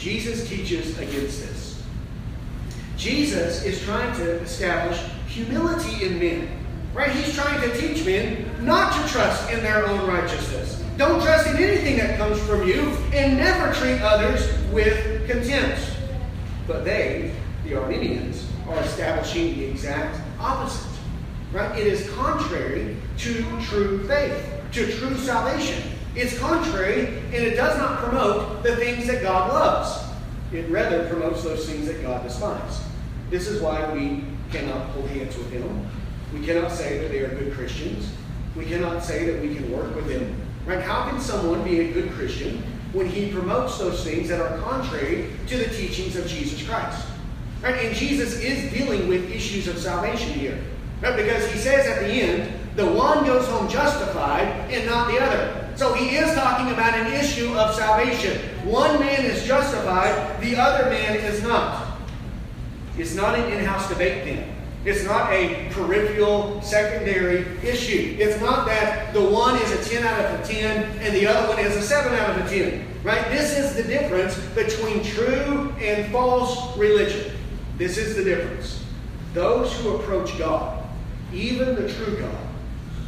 Jesus 0.00 0.48
teaches 0.48 0.98
against 0.98 1.42
this. 1.42 1.82
Jesus 2.96 3.64
is 3.64 3.82
trying 3.82 4.16
to 4.16 4.40
establish 4.40 4.98
humility 5.26 6.06
in 6.06 6.18
men. 6.18 6.48
Right? 6.94 7.10
He's 7.10 7.34
trying 7.34 7.60
to 7.60 7.76
teach 7.78 8.04
men 8.06 8.46
not 8.64 8.94
to 8.94 9.12
trust 9.12 9.50
in 9.52 9.62
their 9.62 9.86
own 9.86 10.08
righteousness. 10.08 10.82
Don't 10.96 11.22
trust 11.22 11.48
in 11.48 11.56
anything 11.56 11.98
that 11.98 12.16
comes 12.16 12.40
from 12.40 12.66
you 12.66 12.80
and 13.12 13.36
never 13.36 13.74
treat 13.74 14.00
others 14.00 14.50
with 14.72 15.28
contempt. 15.28 15.82
But 16.66 16.86
they, 16.86 17.34
the 17.64 17.78
Arminians, 17.78 18.48
are 18.68 18.80
establishing 18.80 19.58
the 19.58 19.66
exact 19.66 20.18
opposite. 20.38 20.90
Right? 21.52 21.78
It 21.78 21.86
is 21.86 22.10
contrary 22.12 22.96
to 23.18 23.60
true 23.60 24.08
faith, 24.08 24.62
to 24.72 24.90
true 24.96 25.16
salvation. 25.16 25.92
It's 26.14 26.38
contrary, 26.38 27.06
and 27.06 27.34
it 27.34 27.56
does 27.56 27.78
not 27.78 28.00
promote 28.00 28.62
the 28.62 28.76
things 28.76 29.06
that 29.06 29.22
God 29.22 29.52
loves. 29.52 30.04
It 30.52 30.68
rather 30.70 31.08
promotes 31.08 31.44
those 31.44 31.68
things 31.68 31.86
that 31.86 32.02
God 32.02 32.22
despises. 32.22 32.84
This 33.30 33.46
is 33.46 33.62
why 33.62 33.92
we 33.92 34.24
cannot 34.50 34.86
hold 34.90 35.08
hands 35.10 35.36
with 35.36 35.50
Him. 35.50 35.86
We 36.34 36.44
cannot 36.44 36.72
say 36.72 36.98
that 36.98 37.10
they 37.10 37.20
are 37.20 37.28
good 37.28 37.52
Christians. 37.52 38.12
We 38.56 38.64
cannot 38.64 39.04
say 39.04 39.30
that 39.30 39.40
we 39.40 39.54
can 39.54 39.70
work 39.70 39.94
with 39.94 40.08
them. 40.08 40.34
Right? 40.66 40.82
How 40.82 41.08
can 41.08 41.20
someone 41.20 41.62
be 41.62 41.80
a 41.80 41.92
good 41.92 42.10
Christian 42.12 42.62
when 42.92 43.06
he 43.06 43.30
promotes 43.30 43.78
those 43.78 44.02
things 44.02 44.28
that 44.28 44.40
are 44.40 44.58
contrary 44.58 45.30
to 45.46 45.56
the 45.56 45.68
teachings 45.74 46.16
of 46.16 46.26
Jesus 46.26 46.66
Christ. 46.66 47.06
Right? 47.62 47.84
And 47.84 47.94
Jesus 47.94 48.40
is 48.40 48.72
dealing 48.72 49.06
with 49.06 49.30
issues 49.30 49.68
of 49.68 49.78
salvation 49.78 50.32
here. 50.32 50.58
Right? 51.00 51.16
Because 51.16 51.50
he 51.52 51.58
says 51.58 51.86
at 51.86 52.00
the 52.00 52.12
end, 52.12 52.52
the 52.76 52.86
one 52.86 53.24
goes 53.24 53.46
home 53.46 53.68
justified 53.68 54.46
and 54.72 54.86
not 54.86 55.10
the 55.10 55.20
other. 55.20 55.59
So 55.80 55.94
he 55.94 56.14
is 56.14 56.34
talking 56.34 56.70
about 56.74 56.92
an 56.92 57.06
issue 57.10 57.54
of 57.54 57.74
salvation. 57.74 58.38
One 58.68 59.00
man 59.00 59.24
is 59.24 59.46
justified, 59.46 60.38
the 60.42 60.54
other 60.54 60.90
man 60.90 61.16
is 61.16 61.42
not. 61.42 61.96
It's 62.98 63.14
not 63.14 63.34
an 63.34 63.50
in 63.50 63.64
house 63.64 63.88
debate 63.88 64.26
then. 64.26 64.54
It's 64.84 65.06
not 65.06 65.32
a 65.32 65.70
peripheral, 65.70 66.60
secondary 66.60 67.46
issue. 67.66 68.14
It's 68.18 68.38
not 68.42 68.66
that 68.66 69.14
the 69.14 69.24
one 69.24 69.56
is 69.56 69.72
a 69.72 69.90
10 69.90 70.06
out 70.06 70.22
of 70.22 70.40
a 70.40 70.44
10 70.46 70.98
and 70.98 71.16
the 71.16 71.26
other 71.26 71.48
one 71.48 71.58
is 71.58 71.74
a 71.74 71.80
7 71.80 72.12
out 72.12 72.38
of 72.38 72.44
a 72.44 72.48
10. 72.50 72.86
Right? 73.02 73.30
This 73.30 73.56
is 73.56 73.74
the 73.74 73.84
difference 73.84 74.38
between 74.54 75.02
true 75.02 75.72
and 75.80 76.12
false 76.12 76.76
religion. 76.76 77.34
This 77.78 77.96
is 77.96 78.16
the 78.16 78.24
difference. 78.24 78.84
Those 79.32 79.72
who 79.80 79.96
approach 79.96 80.36
God, 80.36 80.84
even 81.32 81.74
the 81.74 81.90
true 81.90 82.18
God, 82.18 82.46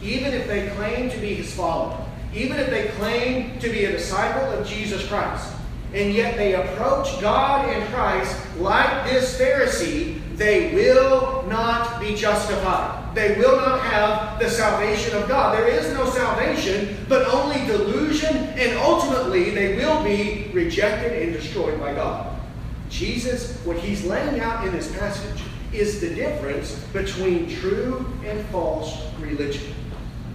even 0.01 0.33
if 0.33 0.47
they 0.47 0.71
claim 0.71 1.11
to 1.11 1.19
be 1.19 1.35
his 1.35 1.55
follower, 1.55 2.02
even 2.35 2.59
if 2.59 2.71
they 2.71 2.89
claim 2.99 3.59
to 3.61 3.69
be 3.69 3.85
a 3.85 3.93
disciple 3.93 4.51
of 4.53 4.67
Jesus 4.67 5.07
Christ, 5.07 5.53
and 5.95 6.15
yet 6.15 6.37
they 6.37 6.55
approach 6.55 7.21
God 7.21 7.69
and 7.69 7.87
Christ 7.93 8.37
like 8.59 9.11
this 9.11 9.39
Pharisee, 9.39 10.21
they 10.37 10.75
will 10.75 11.45
not 11.49 12.01
be 12.01 12.15
justified. 12.15 13.15
They 13.15 13.37
will 13.37 13.57
not 13.57 13.81
have 13.83 14.39
the 14.39 14.49
salvation 14.49 15.15
of 15.17 15.29
God. 15.29 15.59
There 15.59 15.69
is 15.69 15.93
no 15.93 16.09
salvation, 16.09 16.97
but 17.09 17.29
only 17.29 17.67
delusion, 17.67 18.35
and 18.35 18.79
ultimately 18.79 19.51
they 19.51 19.77
will 19.77 20.03
be 20.03 20.51
rejected 20.55 21.23
and 21.23 21.35
destroyed 21.35 21.79
by 21.79 21.93
God. 21.93 22.41
Jesus, 22.89 23.59
what 23.65 23.77
he's 23.77 24.05
laying 24.05 24.41
out 24.41 24.67
in 24.67 24.73
this 24.73 24.91
passage, 24.97 25.43
is 25.73 26.01
the 26.01 26.15
difference 26.15 26.75
between 26.93 27.49
true 27.49 28.07
and 28.25 28.45
false 28.47 29.03
religion. 29.21 29.75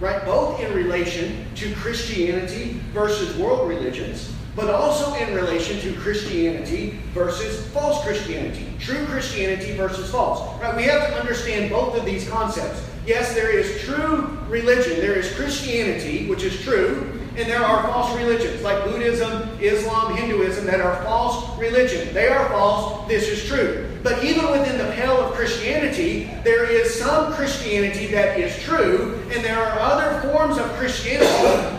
Right? 0.00 0.24
Both 0.24 0.60
in 0.60 0.72
relation 0.74 1.44
to 1.56 1.74
Christianity 1.74 2.80
versus 2.92 3.36
world 3.36 3.68
religions, 3.68 4.32
but 4.54 4.70
also 4.70 5.14
in 5.14 5.34
relation 5.34 5.80
to 5.80 5.92
Christianity 6.00 7.00
versus 7.12 7.66
false 7.68 8.04
Christianity. 8.04 8.72
True 8.78 9.04
Christianity 9.06 9.76
versus 9.76 10.10
false. 10.10 10.60
Right? 10.60 10.76
We 10.76 10.84
have 10.84 11.08
to 11.08 11.18
understand 11.18 11.70
both 11.70 11.96
of 11.96 12.04
these 12.04 12.28
concepts. 12.28 12.88
Yes, 13.06 13.34
there 13.34 13.50
is 13.50 13.80
true 13.82 14.38
religion. 14.48 15.00
There 15.00 15.14
is 15.14 15.34
Christianity, 15.34 16.28
which 16.28 16.42
is 16.42 16.60
true, 16.60 17.17
and 17.38 17.48
there 17.48 17.64
are 17.64 17.84
false 17.84 18.16
religions 18.18 18.62
like 18.62 18.82
Buddhism, 18.84 19.48
Islam, 19.60 20.16
Hinduism 20.16 20.66
that 20.66 20.80
are 20.80 21.00
false 21.04 21.56
religion. 21.56 22.12
They 22.12 22.26
are 22.26 22.48
false. 22.48 23.06
This 23.06 23.28
is 23.28 23.44
true. 23.44 23.88
But 24.02 24.24
even 24.24 24.50
within 24.50 24.76
the 24.76 24.92
pale 24.94 25.16
of 25.20 25.34
Christianity, 25.34 26.30
there 26.42 26.64
is 26.64 26.92
some 26.98 27.32
Christianity 27.34 28.08
that 28.08 28.40
is 28.40 28.60
true, 28.64 29.22
and 29.32 29.44
there 29.44 29.56
are 29.56 29.78
other 29.78 30.32
forms 30.32 30.58
of 30.58 30.66
Christianity 30.72 31.26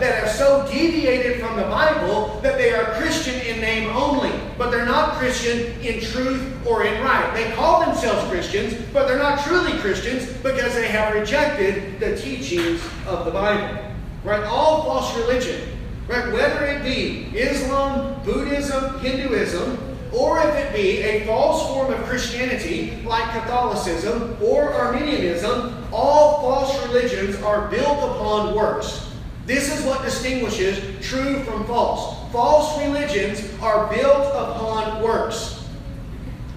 that 0.00 0.24
have 0.24 0.30
so 0.30 0.66
deviated 0.70 1.40
from 1.40 1.56
the 1.56 1.64
Bible 1.64 2.40
that 2.40 2.56
they 2.56 2.72
are 2.72 2.94
Christian 2.94 3.38
in 3.42 3.60
name 3.60 3.90
only, 3.90 4.32
but 4.56 4.70
they're 4.70 4.86
not 4.86 5.16
Christian 5.16 5.78
in 5.82 6.00
truth 6.00 6.66
or 6.66 6.84
in 6.84 7.02
right. 7.02 7.32
They 7.34 7.52
call 7.54 7.84
themselves 7.84 8.26
Christians, 8.30 8.74
but 8.94 9.08
they're 9.08 9.18
not 9.18 9.44
truly 9.44 9.72
Christians 9.78 10.26
because 10.42 10.72
they 10.74 10.88
have 10.88 11.14
rejected 11.14 12.00
the 12.00 12.16
teachings 12.16 12.82
of 13.06 13.26
the 13.26 13.30
Bible. 13.30 13.89
Right? 14.22 14.44
All 14.44 14.82
false 14.84 15.16
religion, 15.16 15.78
right? 16.06 16.32
Whether 16.32 16.66
it 16.66 16.82
be 16.82 17.36
Islam, 17.38 18.22
Buddhism, 18.22 18.98
Hinduism, 19.00 19.78
or 20.12 20.40
if 20.40 20.54
it 20.56 20.74
be 20.74 21.02
a 21.02 21.24
false 21.26 21.66
form 21.68 21.92
of 21.92 22.04
Christianity 22.06 23.00
like 23.04 23.30
Catholicism 23.32 24.36
or 24.42 24.72
Arminianism, 24.72 25.86
all 25.92 26.40
false 26.40 26.86
religions 26.86 27.40
are 27.42 27.68
built 27.68 27.98
upon 27.98 28.54
works. 28.54 29.10
This 29.46 29.76
is 29.76 29.84
what 29.84 30.02
distinguishes 30.02 31.04
true 31.04 31.42
from 31.44 31.64
false. 31.66 32.30
False 32.32 32.78
religions 32.80 33.48
are 33.60 33.88
built 33.92 34.26
upon 34.26 35.02
works. 35.02 35.64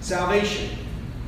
Salvation, 0.00 0.76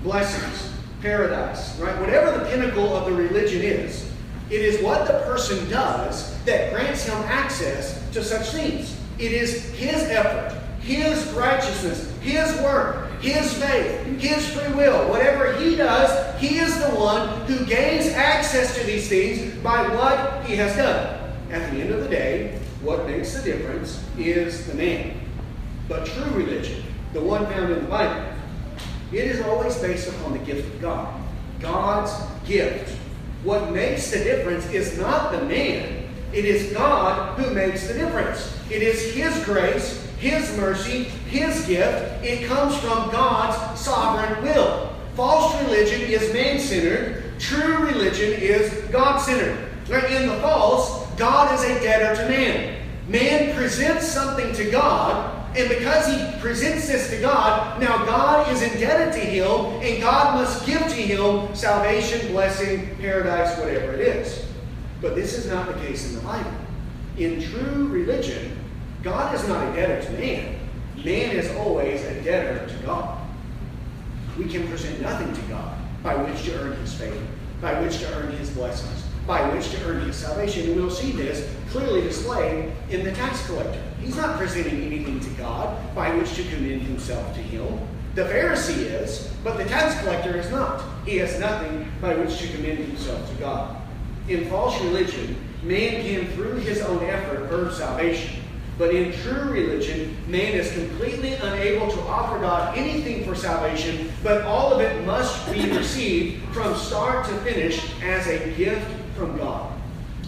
blessings, 0.03 0.73
paradise, 1.01 1.79
right? 1.79 1.99
Whatever 2.01 2.39
the 2.39 2.45
pinnacle 2.47 2.95
of 2.95 3.07
the 3.07 3.13
religion 3.13 3.63
is, 3.63 4.06
it 4.51 4.61
is 4.61 4.83
what 4.83 5.07
the 5.07 5.21
person 5.21 5.69
does 5.69 6.43
that 6.45 6.73
grants 6.73 7.05
him 7.05 7.19
access 7.25 8.09
to 8.11 8.23
such 8.23 8.49
things. 8.51 8.99
It 9.19 9.33
is 9.33 9.71
his 9.75 10.03
effort, 10.05 10.57
his 10.87 11.27
righteousness, 11.33 12.13
His 12.21 12.61
work, 12.61 13.11
His 13.21 13.53
faith, 13.55 14.21
His 14.21 14.49
free 14.49 14.73
will. 14.75 15.09
Whatever 15.09 15.57
He 15.59 15.75
does, 15.75 16.41
He 16.41 16.59
is 16.59 16.79
the 16.79 16.91
one 16.91 17.41
who 17.47 17.67
gains 17.67 18.07
access 18.07 18.79
to 18.79 18.87
these 18.87 19.09
things 19.09 19.53
by 19.65 19.89
what 19.89 20.45
He 20.45 20.55
has 20.57 20.77
done. 20.77 21.21
At 21.51 21.73
the 21.73 21.81
end 21.81 21.91
of 21.91 22.05
the 22.05 22.09
day, 22.09 22.61
what 22.83 23.05
makes 23.09 23.35
the 23.35 23.43
difference 23.43 24.01
is 24.17 24.65
the 24.69 24.75
man. 24.75 25.21
But 25.89 26.07
true 26.07 26.31
religion, 26.31 26.85
the 27.13 27.21
one 27.21 27.47
found 27.47 27.73
in 27.73 27.83
the 27.83 27.91
Bible, 27.91 28.33
it 29.11 29.25
is 29.25 29.41
always 29.41 29.77
based 29.79 30.09
upon 30.09 30.35
the 30.35 30.39
gift 30.41 30.73
of 30.73 30.81
God. 30.81 31.21
God's 31.61 32.13
gift. 32.47 32.97
What 33.47 33.73
makes 33.73 34.11
the 34.11 34.19
difference 34.19 34.67
is 34.67 34.99
not 34.99 35.33
the 35.33 35.43
man, 35.45 36.11
it 36.35 36.45
is 36.45 36.73
God 36.75 37.39
who 37.39 37.55
makes 37.55 37.89
the 37.89 37.95
difference. 37.95 38.55
It 38.71 38.83
is 38.83 39.15
His 39.15 39.43
grace 39.45 40.07
his 40.19 40.57
mercy, 40.57 41.05
His 41.29 41.67
gift. 41.67 42.25
It 42.25 42.47
comes 42.47 42.77
from 42.79 43.11
God's 43.11 43.81
sovereign 43.81 44.43
will. 44.43 44.95
False 45.15 45.61
religion 45.63 46.01
is 46.03 46.33
man 46.33 46.59
centered, 46.59 47.23
true 47.39 47.87
religion 47.87 48.33
is 48.33 48.73
God 48.91 49.19
centered. 49.19 49.71
In 49.89 50.29
the 50.29 50.37
false, 50.41 51.07
God 51.17 51.55
is 51.55 51.63
a 51.65 51.81
debtor 51.81 52.23
to 52.23 52.29
man. 52.29 52.83
Man 53.09 53.55
presents 53.55 54.09
something 54.09 54.53
to 54.55 54.71
God, 54.71 55.36
and 55.57 55.71
because 55.71 56.07
he 56.07 56.41
presents 56.41 56.87
this 56.87 57.09
to 57.11 57.21
God, 57.21 57.81
now 57.81 58.05
God 58.05 58.53
is 58.53 58.61
indebted 58.61 59.15
to 59.15 59.21
him, 59.21 59.81
and 59.83 60.03
God 60.03 60.35
must 60.35 60.67
give 60.67 60.83
to 60.83 60.95
him 60.95 61.55
salvation, 61.55 62.31
blessing, 62.33 62.95
paradise, 62.97 63.59
whatever 63.59 63.95
it 63.95 64.01
is. 64.01 64.45
But 65.01 65.15
this 65.15 65.39
is 65.39 65.51
not 65.51 65.67
the 65.67 65.81
case 65.81 66.11
in 66.11 66.17
the 66.17 66.21
Bible. 66.21 66.53
In 67.17 67.41
true 67.41 67.89
religion, 67.89 68.59
God 69.03 69.35
is 69.35 69.49
not 69.49 69.67
a 69.67 69.75
debtor 69.75 70.05
to 70.07 70.13
man. 70.13 70.59
Man 70.97 71.35
is 71.35 71.51
always 71.57 72.05
a 72.05 72.21
debtor 72.23 72.69
to 72.69 72.85
God. 72.85 73.19
We 74.37 74.45
can 74.45 74.69
present 74.69 75.01
nothing 75.01 75.33
to 75.33 75.41
God 75.49 75.79
by 76.03 76.17
which 76.17 76.45
to 76.45 76.61
earn 76.61 76.77
his 76.77 76.93
favor, 76.93 77.27
by 77.63 77.81
which 77.81 77.99
to 78.01 78.15
earn 78.15 78.33
his 78.33 78.51
blessings, 78.51 79.05
by 79.27 79.49
which 79.55 79.71
to 79.71 79.85
earn 79.87 80.03
his 80.03 80.17
salvation. 80.17 80.67
And 80.67 80.77
we'll 80.77 80.91
see 80.91 81.13
this 81.13 81.51
clearly 81.71 82.03
displayed 82.03 82.73
in 82.91 83.05
the 83.05 83.13
tax 83.13 83.47
collector. 83.47 83.83
He's 84.07 84.17
not 84.17 84.39
presenting 84.39 84.85
anything 84.85 85.19
to 85.19 85.31
God 85.31 85.93
by 85.93 86.15
which 86.15 86.35
to 86.37 86.45
commend 86.45 86.83
himself 86.83 87.35
to 87.35 87.41
him. 87.41 87.81
The 88.15 88.23
Pharisee 88.23 88.85
is, 88.85 89.29
but 89.43 89.59
the 89.59 89.65
tax 89.65 90.01
collector 90.01 90.37
is 90.37 90.49
not. 90.49 90.85
He 91.05 91.17
has 91.17 91.41
nothing 91.41 91.91
by 92.01 92.15
which 92.15 92.39
to 92.39 92.49
commend 92.53 92.79
himself 92.79 93.29
to 93.29 93.35
God. 93.35 93.77
In 94.29 94.49
false 94.49 94.81
religion, 94.81 95.37
man 95.65 96.03
can, 96.03 96.29
through 96.35 96.55
his 96.59 96.83
own 96.83 97.03
effort, 97.03 97.49
earn 97.51 97.73
salvation. 97.73 98.43
But 98.79 98.95
in 98.95 99.13
true 99.13 99.51
religion, 99.51 100.17
man 100.29 100.53
is 100.53 100.73
completely 100.73 101.35
unable 101.35 101.91
to 101.91 102.01
offer 102.03 102.39
God 102.39 102.79
anything 102.79 103.25
for 103.25 103.35
salvation, 103.35 104.13
but 104.23 104.43
all 104.43 104.73
of 104.73 104.81
it 104.81 105.05
must 105.05 105.51
be 105.53 105.69
received 105.73 106.45
from 106.55 106.77
start 106.77 107.27
to 107.27 107.37
finish 107.39 107.91
as 108.03 108.29
a 108.29 108.53
gift 108.53 108.89
from 109.17 109.37
God. 109.37 109.73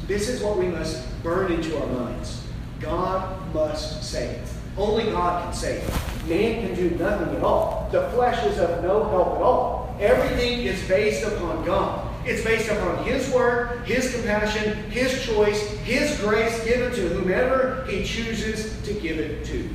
This 0.08 0.28
is 0.28 0.42
what 0.42 0.58
we 0.58 0.66
must 0.66 1.06
burn 1.22 1.52
into 1.52 1.80
our 1.80 1.86
minds. 1.86 2.42
God 2.80 3.37
must 3.52 4.02
save. 4.02 4.38
Only 4.76 5.04
God 5.04 5.44
can 5.44 5.52
save. 5.52 6.28
Man 6.28 6.66
can 6.66 6.74
do 6.74 6.90
nothing 6.96 7.34
at 7.36 7.42
all. 7.42 7.88
The 7.90 8.08
flesh 8.10 8.44
is 8.46 8.58
of 8.58 8.82
no 8.82 9.04
help 9.04 9.36
at 9.36 9.42
all. 9.42 9.96
Everything 10.00 10.60
is 10.60 10.86
based 10.86 11.26
upon 11.26 11.64
God. 11.64 12.08
It's 12.24 12.44
based 12.44 12.70
upon 12.70 13.04
His 13.04 13.30
word, 13.30 13.84
His 13.86 14.14
compassion, 14.14 14.74
His 14.90 15.24
choice, 15.24 15.60
His 15.78 16.20
grace 16.20 16.62
given 16.64 16.92
to 16.92 17.08
whomever 17.08 17.84
He 17.88 18.04
chooses 18.04 18.80
to 18.82 18.92
give 18.94 19.18
it 19.18 19.44
to. 19.46 19.68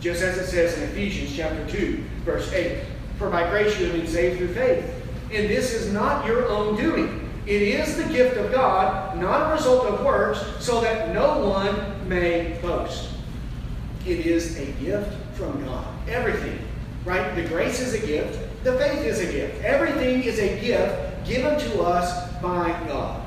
Just 0.00 0.22
as 0.22 0.36
it 0.36 0.46
says 0.46 0.76
in 0.76 0.84
Ephesians 0.90 1.34
chapter 1.34 1.66
2, 1.66 2.04
verse 2.24 2.52
8. 2.52 2.84
For 3.18 3.30
by 3.30 3.48
grace 3.48 3.78
you 3.80 3.86
have 3.86 3.96
been 3.96 4.06
saved 4.06 4.38
through 4.38 4.54
faith. 4.54 4.84
And 5.32 5.48
this 5.48 5.72
is 5.72 5.92
not 5.92 6.26
your 6.26 6.46
own 6.48 6.76
doing. 6.76 7.30
It 7.46 7.62
is 7.62 7.96
the 7.96 8.04
gift 8.12 8.36
of 8.36 8.52
God, 8.52 9.18
not 9.18 9.50
a 9.50 9.54
result 9.54 9.86
of 9.86 10.04
works, 10.04 10.44
so 10.60 10.80
that 10.82 11.14
no 11.14 11.48
one 11.48 12.08
may 12.08 12.58
boast. 12.62 13.13
It 14.06 14.26
is 14.26 14.58
a 14.58 14.66
gift 14.82 15.12
from 15.34 15.64
God. 15.64 15.86
Everything, 16.08 16.58
right? 17.04 17.34
The 17.34 17.44
grace 17.48 17.80
is 17.80 17.94
a 17.94 18.06
gift. 18.06 18.38
The 18.62 18.76
faith 18.78 19.04
is 19.04 19.20
a 19.20 19.30
gift. 19.32 19.62
Everything 19.64 20.22
is 20.22 20.38
a 20.38 20.60
gift 20.60 21.26
given 21.26 21.58
to 21.58 21.82
us 21.82 22.32
by 22.42 22.68
God. 22.86 23.24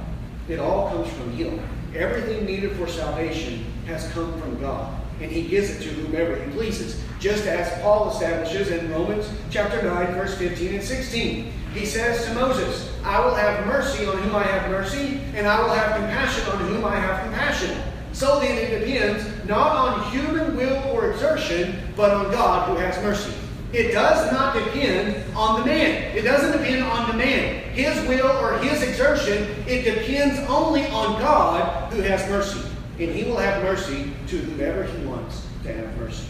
It 0.48 0.60
all 0.60 0.90
comes 0.90 1.12
from 1.14 1.32
Him. 1.34 1.60
Everything 1.96 2.46
needed 2.46 2.74
for 2.74 2.88
salvation 2.88 3.66
has 3.88 4.08
come 4.12 4.40
from 4.40 4.60
God. 4.60 4.94
and 5.20 5.32
he 5.32 5.48
gives 5.48 5.72
it 5.72 5.82
to 5.82 5.90
whomever 5.90 6.36
he 6.36 6.52
pleases. 6.52 7.02
Just 7.20 7.48
as 7.48 7.82
Paul 7.82 8.12
establishes 8.12 8.70
in 8.70 8.92
Romans 8.92 9.28
chapter 9.50 9.82
9, 9.82 10.14
verse 10.14 10.38
15 10.38 10.76
and 10.76 10.84
16. 10.84 11.52
He 11.74 11.86
says 11.86 12.24
to 12.26 12.34
Moses, 12.36 12.94
I 13.04 13.24
will 13.26 13.34
have 13.34 13.66
mercy 13.66 14.06
on 14.06 14.18
whom 14.20 14.36
I 14.36 14.44
have 14.44 14.70
mercy, 14.70 15.20
and 15.34 15.48
I 15.48 15.60
will 15.60 15.74
have 15.74 15.96
compassion 15.98 16.48
on 16.52 16.60
whom 16.60 16.86
I 16.86 16.96
have 16.98 17.24
compassion. 17.24 17.82
So 18.18 18.40
then 18.40 18.58
it 18.58 18.80
depends 18.80 19.24
not 19.46 19.76
on 19.76 20.10
human 20.10 20.58
will 20.58 20.84
or 20.90 21.12
exertion, 21.12 21.76
but 21.96 22.10
on 22.10 22.32
God 22.32 22.68
who 22.68 22.76
has 22.78 22.98
mercy. 23.04 23.32
It 23.74 23.92
does 23.92 24.32
not 24.32 24.56
depend 24.56 25.24
on 25.36 25.60
the 25.60 25.68
man. 25.68 26.18
It 26.18 26.24
doesn't 26.24 26.60
depend 26.60 26.84
on 26.84 27.12
the 27.12 27.16
man, 27.16 27.62
his 27.74 27.96
will 28.08 28.32
or 28.44 28.58
his 28.58 28.82
exertion. 28.82 29.44
It 29.68 29.84
depends 29.84 30.40
only 30.50 30.88
on 30.88 31.22
God 31.22 31.94
who 31.94 32.02
has 32.02 32.28
mercy. 32.28 32.68
And 32.98 33.12
he 33.12 33.26
will 33.26 33.38
have 33.38 33.62
mercy 33.62 34.12
to 34.30 34.38
whomever 34.38 34.86
he 34.86 35.06
wants 35.06 35.46
to 35.62 35.74
have 35.74 35.98
mercy. 35.98 36.26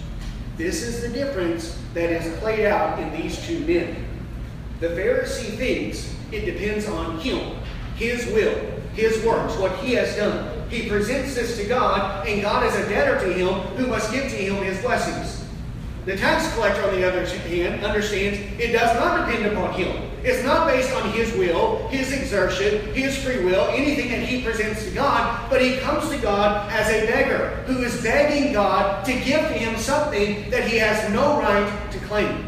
This 0.58 0.82
is 0.82 1.02
the 1.04 1.08
difference 1.08 1.82
that 1.94 2.10
is 2.10 2.38
played 2.40 2.66
out 2.66 3.00
in 3.00 3.14
these 3.14 3.42
two 3.48 3.62
men. 3.62 4.06
The 4.82 4.90
Pharisee 4.90 5.56
thinks 5.56 6.14
it 6.34 6.42
depends 6.42 6.86
on 6.90 7.18
him, 7.20 7.56
his 7.96 8.26
will, 8.26 8.56
his 8.94 9.24
works, 9.24 9.56
what 9.56 9.74
he 9.78 9.94
has 9.94 10.18
done. 10.18 10.57
He 10.70 10.90
presents 10.90 11.36
this 11.36 11.58
to 11.58 11.66
God, 11.66 12.28
and 12.28 12.42
God 12.42 12.66
is 12.66 12.76
a 12.76 12.90
debtor 12.90 13.26
to 13.26 13.34
him 13.34 13.54
who 13.78 13.88
must 13.88 14.12
give 14.12 14.24
to 14.24 14.36
him 14.36 14.56
his 14.64 14.82
blessings. 14.82 15.46
The 16.06 16.16
tax 16.16 16.54
collector, 16.54 16.84
on 16.84 16.96
the 16.96 17.06
other 17.06 17.26
hand, 17.26 17.84
understands 17.84 18.40
it 18.60 18.72
does 18.72 18.96
not 18.98 19.26
depend 19.26 19.46
upon 19.52 19.74
him. 19.74 20.10
It's 20.24 20.44
not 20.44 20.68
based 20.68 20.94
on 20.94 21.12
his 21.12 21.34
will, 21.34 21.88
his 21.90 22.12
exertion, 22.12 22.94
his 22.94 23.18
free 23.18 23.44
will, 23.44 23.68
anything 23.72 24.10
that 24.10 24.24
he 24.24 24.42
presents 24.42 24.86
to 24.86 24.92
God, 24.92 25.50
but 25.50 25.62
he 25.62 25.78
comes 25.78 26.10
to 26.10 26.18
God 26.18 26.72
as 26.72 26.90
a 26.90 27.06
beggar 27.08 27.50
who 27.66 27.82
is 27.84 28.02
begging 28.02 28.54
God 28.54 29.06
to 29.06 29.14
give 29.14 29.42
to 29.42 29.54
him 29.54 29.78
something 29.78 30.50
that 30.50 30.68
he 30.68 30.78
has 30.78 31.12
no 31.14 31.40
right 31.40 31.92
to 31.92 32.00
claim. 32.00 32.46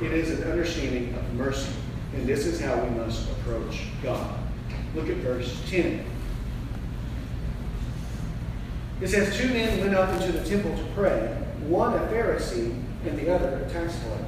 It 0.00 0.12
is 0.12 0.38
an 0.38 0.50
understanding 0.50 1.14
of 1.14 1.34
mercy, 1.34 1.72
and 2.14 2.26
this 2.26 2.46
is 2.46 2.60
how 2.60 2.82
we 2.82 2.90
must 2.96 3.30
approach 3.30 3.84
God. 4.02 4.38
Look 4.94 5.08
at 5.08 5.16
verse 5.18 5.62
10. 5.70 6.04
It 9.02 9.08
says, 9.08 9.36
Two 9.36 9.48
men 9.48 9.80
went 9.80 9.96
up 9.96 10.14
into 10.14 10.30
the 10.30 10.48
temple 10.48 10.76
to 10.76 10.84
pray, 10.94 11.36
one 11.66 11.92
a 11.94 11.98
Pharisee 12.06 12.80
and 13.04 13.18
the 13.18 13.34
other 13.34 13.48
a 13.56 13.68
tax 13.68 13.98
collector. 14.00 14.26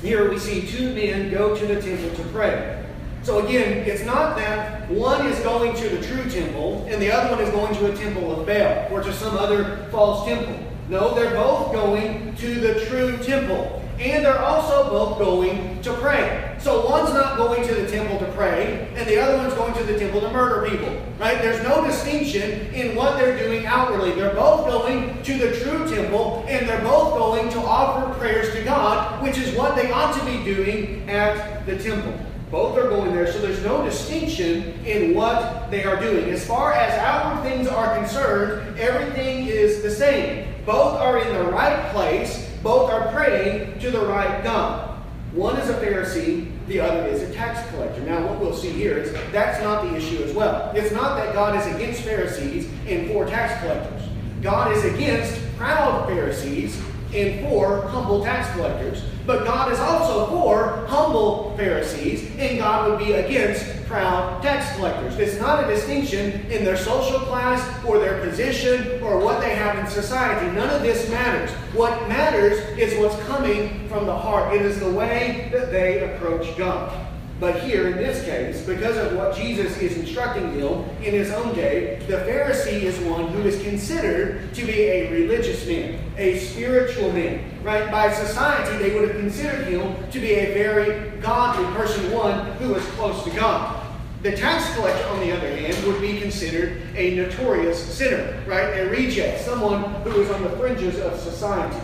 Here 0.00 0.30
we 0.30 0.38
see 0.38 0.66
two 0.66 0.94
men 0.94 1.30
go 1.30 1.54
to 1.54 1.66
the 1.66 1.80
temple 1.80 2.10
to 2.16 2.30
pray. 2.30 2.82
So 3.22 3.46
again, 3.46 3.86
it's 3.86 4.04
not 4.04 4.36
that 4.36 4.90
one 4.90 5.26
is 5.26 5.38
going 5.40 5.76
to 5.76 5.88
the 5.90 6.06
true 6.06 6.30
temple 6.30 6.86
and 6.88 7.00
the 7.00 7.10
other 7.10 7.34
one 7.34 7.42
is 7.42 7.50
going 7.50 7.74
to 7.74 7.92
a 7.92 7.96
temple 7.96 8.38
of 8.38 8.46
Baal 8.46 8.88
or 8.90 9.02
to 9.02 9.12
some 9.12 9.36
other 9.36 9.88
false 9.90 10.26
temple. 10.26 10.58
No, 10.88 11.14
they're 11.14 11.34
both 11.34 11.72
going 11.72 12.34
to 12.36 12.54
the 12.60 12.84
true 12.86 13.16
temple. 13.18 13.82
And 13.98 14.24
they're 14.24 14.40
also 14.40 14.90
both 14.90 15.18
going 15.18 15.80
to 15.82 15.92
pray. 15.94 16.56
So 16.58 16.88
one's 16.88 17.12
not 17.12 17.36
going 17.36 17.66
to 17.66 17.74
the 17.74 17.86
temple 17.86 18.18
to 18.18 18.32
pray, 18.32 18.88
and 18.94 19.08
the 19.08 19.20
other 19.20 19.36
one's 19.36 19.54
going 19.54 19.74
to 19.74 19.84
the 19.84 19.98
temple 19.98 20.20
to 20.22 20.30
murder 20.30 20.68
people. 20.68 21.00
Right? 21.18 21.40
There's 21.40 21.62
no 21.62 21.84
distinction 21.84 22.72
in 22.72 22.96
what 22.96 23.18
they're 23.18 23.38
doing 23.38 23.66
outwardly. 23.66 24.12
They're 24.12 24.34
both 24.34 24.66
going 24.66 25.22
to 25.22 25.38
the 25.38 25.60
true 25.60 25.88
temple, 25.88 26.44
and 26.48 26.68
they're 26.68 26.82
both 26.82 27.14
going 27.14 27.50
to 27.50 27.58
offer 27.60 28.18
prayers 28.18 28.54
to 28.54 28.62
God, 28.64 29.22
which 29.22 29.38
is 29.38 29.54
what 29.56 29.76
they 29.76 29.90
ought 29.92 30.18
to 30.18 30.24
be 30.24 30.42
doing 30.44 31.08
at 31.08 31.66
the 31.66 31.78
temple. 31.78 32.18
Both 32.50 32.78
are 32.78 32.88
going 32.88 33.12
there, 33.12 33.30
so 33.30 33.40
there's 33.40 33.62
no 33.64 33.84
distinction 33.84 34.84
in 34.84 35.14
what 35.14 35.70
they 35.70 35.84
are 35.84 36.00
doing. 36.00 36.30
As 36.30 36.46
far 36.46 36.72
as 36.72 36.96
outward 36.98 37.42
things 37.42 37.66
are 37.68 37.96
concerned, 37.96 38.78
everything 38.78 39.46
is 39.46 39.82
the 39.82 39.90
same. 39.90 40.54
Both 40.64 41.00
are 41.00 41.18
in 41.18 41.32
the 41.34 41.44
right 41.50 41.90
place, 41.92 42.48
both 42.64 42.90
are 42.90 43.12
praying 43.12 43.78
to 43.78 43.90
the 43.90 44.00
right 44.00 44.42
God. 44.42 44.98
One 45.32 45.56
is 45.58 45.68
a 45.68 45.74
Pharisee, 45.74 46.50
the 46.66 46.80
other 46.80 47.06
is 47.06 47.22
a 47.22 47.32
tax 47.34 47.68
collector. 47.70 48.00
Now, 48.00 48.26
what 48.26 48.40
we'll 48.40 48.56
see 48.56 48.70
here 48.70 48.96
is 48.96 49.12
that's 49.32 49.62
not 49.62 49.84
the 49.84 49.94
issue 49.94 50.22
as 50.22 50.32
well. 50.32 50.72
It's 50.74 50.92
not 50.92 51.18
that 51.18 51.34
God 51.34 51.60
is 51.60 51.74
against 51.74 52.00
Pharisees 52.00 52.70
and 52.88 53.10
for 53.10 53.26
tax 53.26 53.60
collectors. 53.60 54.08
God 54.40 54.72
is 54.72 54.84
against 54.84 55.38
proud 55.56 56.06
Pharisees 56.08 56.80
and 57.12 57.46
for 57.46 57.82
humble 57.88 58.24
tax 58.24 58.50
collectors. 58.56 59.02
But 59.26 59.44
God 59.44 59.72
is 59.72 59.78
also 59.78 60.26
for 60.26 60.86
humble 60.86 61.56
Pharisees, 61.56 62.30
and 62.38 62.58
God 62.58 62.90
would 62.90 62.98
be 62.98 63.12
against 63.12 63.86
proud 63.86 64.42
tax 64.42 64.76
collectors. 64.76 65.16
It's 65.18 65.40
not 65.40 65.64
a 65.64 65.66
distinction 65.66 66.44
in 66.50 66.64
their 66.64 66.76
social 66.76 67.20
class 67.20 67.84
or 67.84 67.98
their 67.98 68.20
position 68.20 69.02
or 69.02 69.18
what 69.18 69.40
they 69.40 69.54
have 69.54 69.78
in 69.78 69.86
society. 69.86 70.54
None 70.54 70.68
of 70.68 70.82
this 70.82 71.08
matters. 71.10 71.50
What 71.74 72.08
matters 72.08 72.58
is 72.78 72.98
what's 72.98 73.18
coming 73.24 73.88
from 73.88 74.06
the 74.06 74.16
heart. 74.16 74.54
It 74.54 74.62
is 74.62 74.80
the 74.80 74.90
way 74.90 75.48
that 75.52 75.70
they 75.70 76.14
approach 76.14 76.56
God. 76.56 77.03
But 77.40 77.64
here, 77.64 77.88
in 77.88 77.96
this 77.96 78.24
case, 78.24 78.64
because 78.64 78.96
of 78.96 79.16
what 79.16 79.36
Jesus 79.36 79.76
is 79.78 79.96
instructing 79.96 80.58
them 80.58 80.88
in 81.02 81.12
his 81.12 81.32
own 81.32 81.54
day, 81.54 82.00
the 82.06 82.18
Pharisee 82.18 82.82
is 82.82 82.96
one 83.00 83.26
who 83.28 83.42
is 83.42 83.60
considered 83.62 84.54
to 84.54 84.64
be 84.64 84.82
a 84.82 85.10
religious 85.10 85.66
man, 85.66 85.98
a 86.16 86.38
spiritual 86.38 87.12
man. 87.12 87.44
Right? 87.64 87.90
By 87.90 88.12
society, 88.12 88.78
they 88.78 88.94
would 88.94 89.08
have 89.08 89.18
considered 89.18 89.66
him 89.66 90.10
to 90.10 90.20
be 90.20 90.34
a 90.34 90.54
very 90.54 91.18
godly 91.20 91.64
person, 91.74 92.12
one 92.12 92.52
who 92.58 92.74
was 92.74 92.84
close 92.90 93.24
to 93.24 93.30
God. 93.30 93.80
The 94.22 94.36
tax 94.36 94.74
collector, 94.74 95.06
on 95.08 95.20
the 95.20 95.36
other 95.36 95.54
hand, 95.54 95.86
would 95.86 96.00
be 96.00 96.20
considered 96.20 96.80
a 96.94 97.14
notorious 97.16 97.78
sinner, 97.78 98.42
right? 98.46 98.68
A 98.78 98.88
reject, 98.88 99.44
someone 99.44 99.82
who 100.02 100.20
is 100.20 100.30
on 100.30 100.42
the 100.42 100.50
fringes 100.50 100.98
of 101.00 101.18
society. 101.18 101.78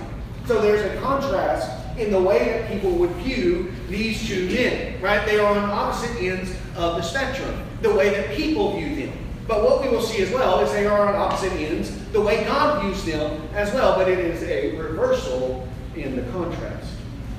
So 0.46 0.60
there's 0.60 0.80
a 0.80 1.00
contrast 1.00 1.79
in 1.98 2.10
the 2.10 2.20
way 2.20 2.44
that 2.50 2.70
people 2.70 2.90
would 2.92 3.10
view 3.16 3.72
these 3.88 4.26
two 4.26 4.46
men, 4.46 5.00
right? 5.00 5.24
They 5.26 5.38
are 5.38 5.56
on 5.56 5.70
opposite 5.70 6.16
ends 6.22 6.54
of 6.76 6.96
the 6.96 7.02
spectrum, 7.02 7.62
the 7.82 7.94
way 7.94 8.10
that 8.10 8.34
people 8.34 8.78
view 8.78 9.06
them. 9.06 9.18
But 9.46 9.64
what 9.64 9.82
we 9.82 9.88
will 9.88 10.02
see 10.02 10.22
as 10.22 10.30
well 10.30 10.60
is 10.60 10.70
they 10.72 10.86
are 10.86 11.08
on 11.08 11.16
opposite 11.16 11.52
ends, 11.52 11.92
the 12.12 12.20
way 12.20 12.44
God 12.44 12.82
views 12.82 13.04
them 13.04 13.48
as 13.54 13.72
well, 13.74 13.96
but 13.96 14.08
it 14.08 14.18
is 14.18 14.42
a 14.44 14.76
reversal 14.76 15.68
in 15.96 16.16
the 16.16 16.22
contrast. 16.30 16.92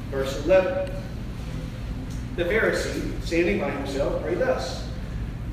Verse 0.10 0.44
11. 0.44 0.92
The 2.36 2.44
Pharisee, 2.44 3.22
standing 3.24 3.60
by 3.60 3.72
himself, 3.72 4.22
prayed 4.22 4.40
thus 4.40 4.88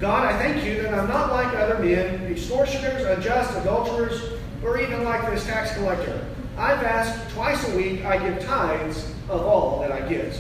God, 0.01 0.33
I 0.33 0.39
thank 0.39 0.65
you 0.65 0.81
that 0.83 0.95
I'm 0.95 1.09
not 1.09 1.33
like 1.33 1.55
other 1.57 1.79
men, 1.81 2.31
extortioners, 2.31 3.05
unjust, 3.05 3.57
adulterers, 3.59 4.39
or 4.63 4.81
even 4.81 5.03
like 5.03 5.29
this 5.29 5.45
tax 5.45 5.75
collector. 5.75 6.25
I 6.59 6.77
fast 6.79 7.31
twice 7.31 7.69
a 7.69 7.77
week. 7.77 8.05
I 8.05 8.19
give 8.19 8.45
tithes 8.45 9.15
of 9.29 9.43
all 9.43 9.81
that 9.81 9.93
I 9.93 10.01
get. 10.09 10.39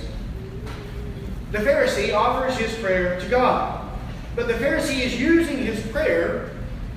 The 1.52 1.58
Pharisee 1.58 2.12
offers 2.12 2.58
his 2.58 2.74
prayer 2.78 3.20
to 3.20 3.28
God. 3.28 3.88
But 4.34 4.48
the 4.48 4.54
Pharisee 4.54 5.00
is 5.00 5.18
using 5.18 5.58
his 5.58 5.80
prayer 5.86 6.50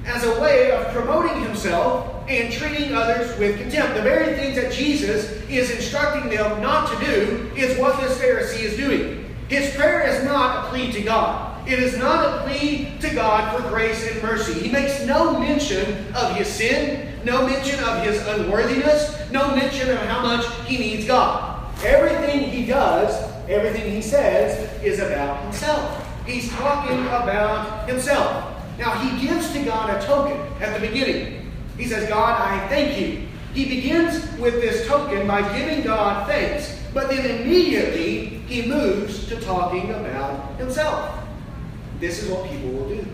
as 0.05 0.23
a 0.23 0.41
way 0.41 0.71
of 0.71 0.88
promoting 0.88 1.43
himself 1.43 2.23
and 2.27 2.51
treating 2.51 2.93
others 2.95 3.38
with 3.38 3.60
contempt. 3.60 3.95
The 3.95 4.01
very 4.01 4.36
things 4.36 4.55
that 4.55 4.73
Jesus 4.73 5.29
is 5.49 5.69
instructing 5.69 6.29
them 6.29 6.62
not 6.62 6.91
to 6.91 7.05
do 7.05 7.51
is 7.55 7.77
what 7.77 8.01
this 8.01 8.17
Pharisee 8.17 8.63
is 8.63 8.75
doing. 8.75 9.36
His 9.49 9.75
prayer 9.75 10.01
is 10.07 10.23
not 10.23 10.65
a 10.65 10.69
plea 10.69 10.91
to 10.93 11.01
God. 11.01 11.50
It 11.71 11.79
is 11.79 11.97
not 11.97 12.25
a 12.25 12.43
plea 12.43 12.91
to 12.99 13.10
God 13.15 13.55
for 13.55 13.67
grace 13.69 14.05
and 14.12 14.21
mercy. 14.21 14.53
He 14.53 14.71
makes 14.71 15.05
no 15.05 15.39
mention 15.39 16.13
of 16.13 16.36
his 16.36 16.47
sin 16.47 17.12
no 17.23 17.45
mention 17.45 17.79
of 17.84 18.03
his 18.03 18.25
unworthiness, 18.27 19.29
no 19.31 19.55
mention 19.55 19.89
of 19.89 19.97
how 19.99 20.21
much 20.21 20.45
he 20.65 20.77
needs 20.77 21.05
God. 21.05 21.63
Everything 21.84 22.49
he 22.49 22.65
does, 22.65 23.13
everything 23.47 23.91
he 23.91 24.01
says, 24.01 24.71
is 24.84 24.99
about 24.99 25.41
himself. 25.43 26.07
He's 26.25 26.49
talking 26.51 26.99
about 27.07 27.88
himself. 27.88 28.47
Now, 28.77 28.91
he 28.93 29.27
gives 29.27 29.51
to 29.53 29.63
God 29.63 29.89
a 29.89 30.05
token 30.05 30.38
at 30.62 30.79
the 30.79 30.88
beginning. 30.88 31.51
He 31.77 31.86
says, 31.86 32.10
God, 32.10 32.39
I 32.41 32.67
thank 32.69 32.99
you. 32.99 33.27
He 33.53 33.65
begins 33.65 34.15
with 34.39 34.55
this 34.55 34.88
token 34.88 35.27
by 35.27 35.41
giving 35.57 35.84
God 35.84 36.27
thanks, 36.27 36.79
but 36.93 37.10
then 37.10 37.41
immediately 37.41 38.25
he 38.47 38.67
moves 38.67 39.27
to 39.27 39.39
talking 39.41 39.91
about 39.91 40.57
himself. 40.57 41.20
This 42.01 42.21
is 42.21 42.29
what 42.29 42.49
people 42.49 42.69
will 42.71 42.89
do. 42.89 43.05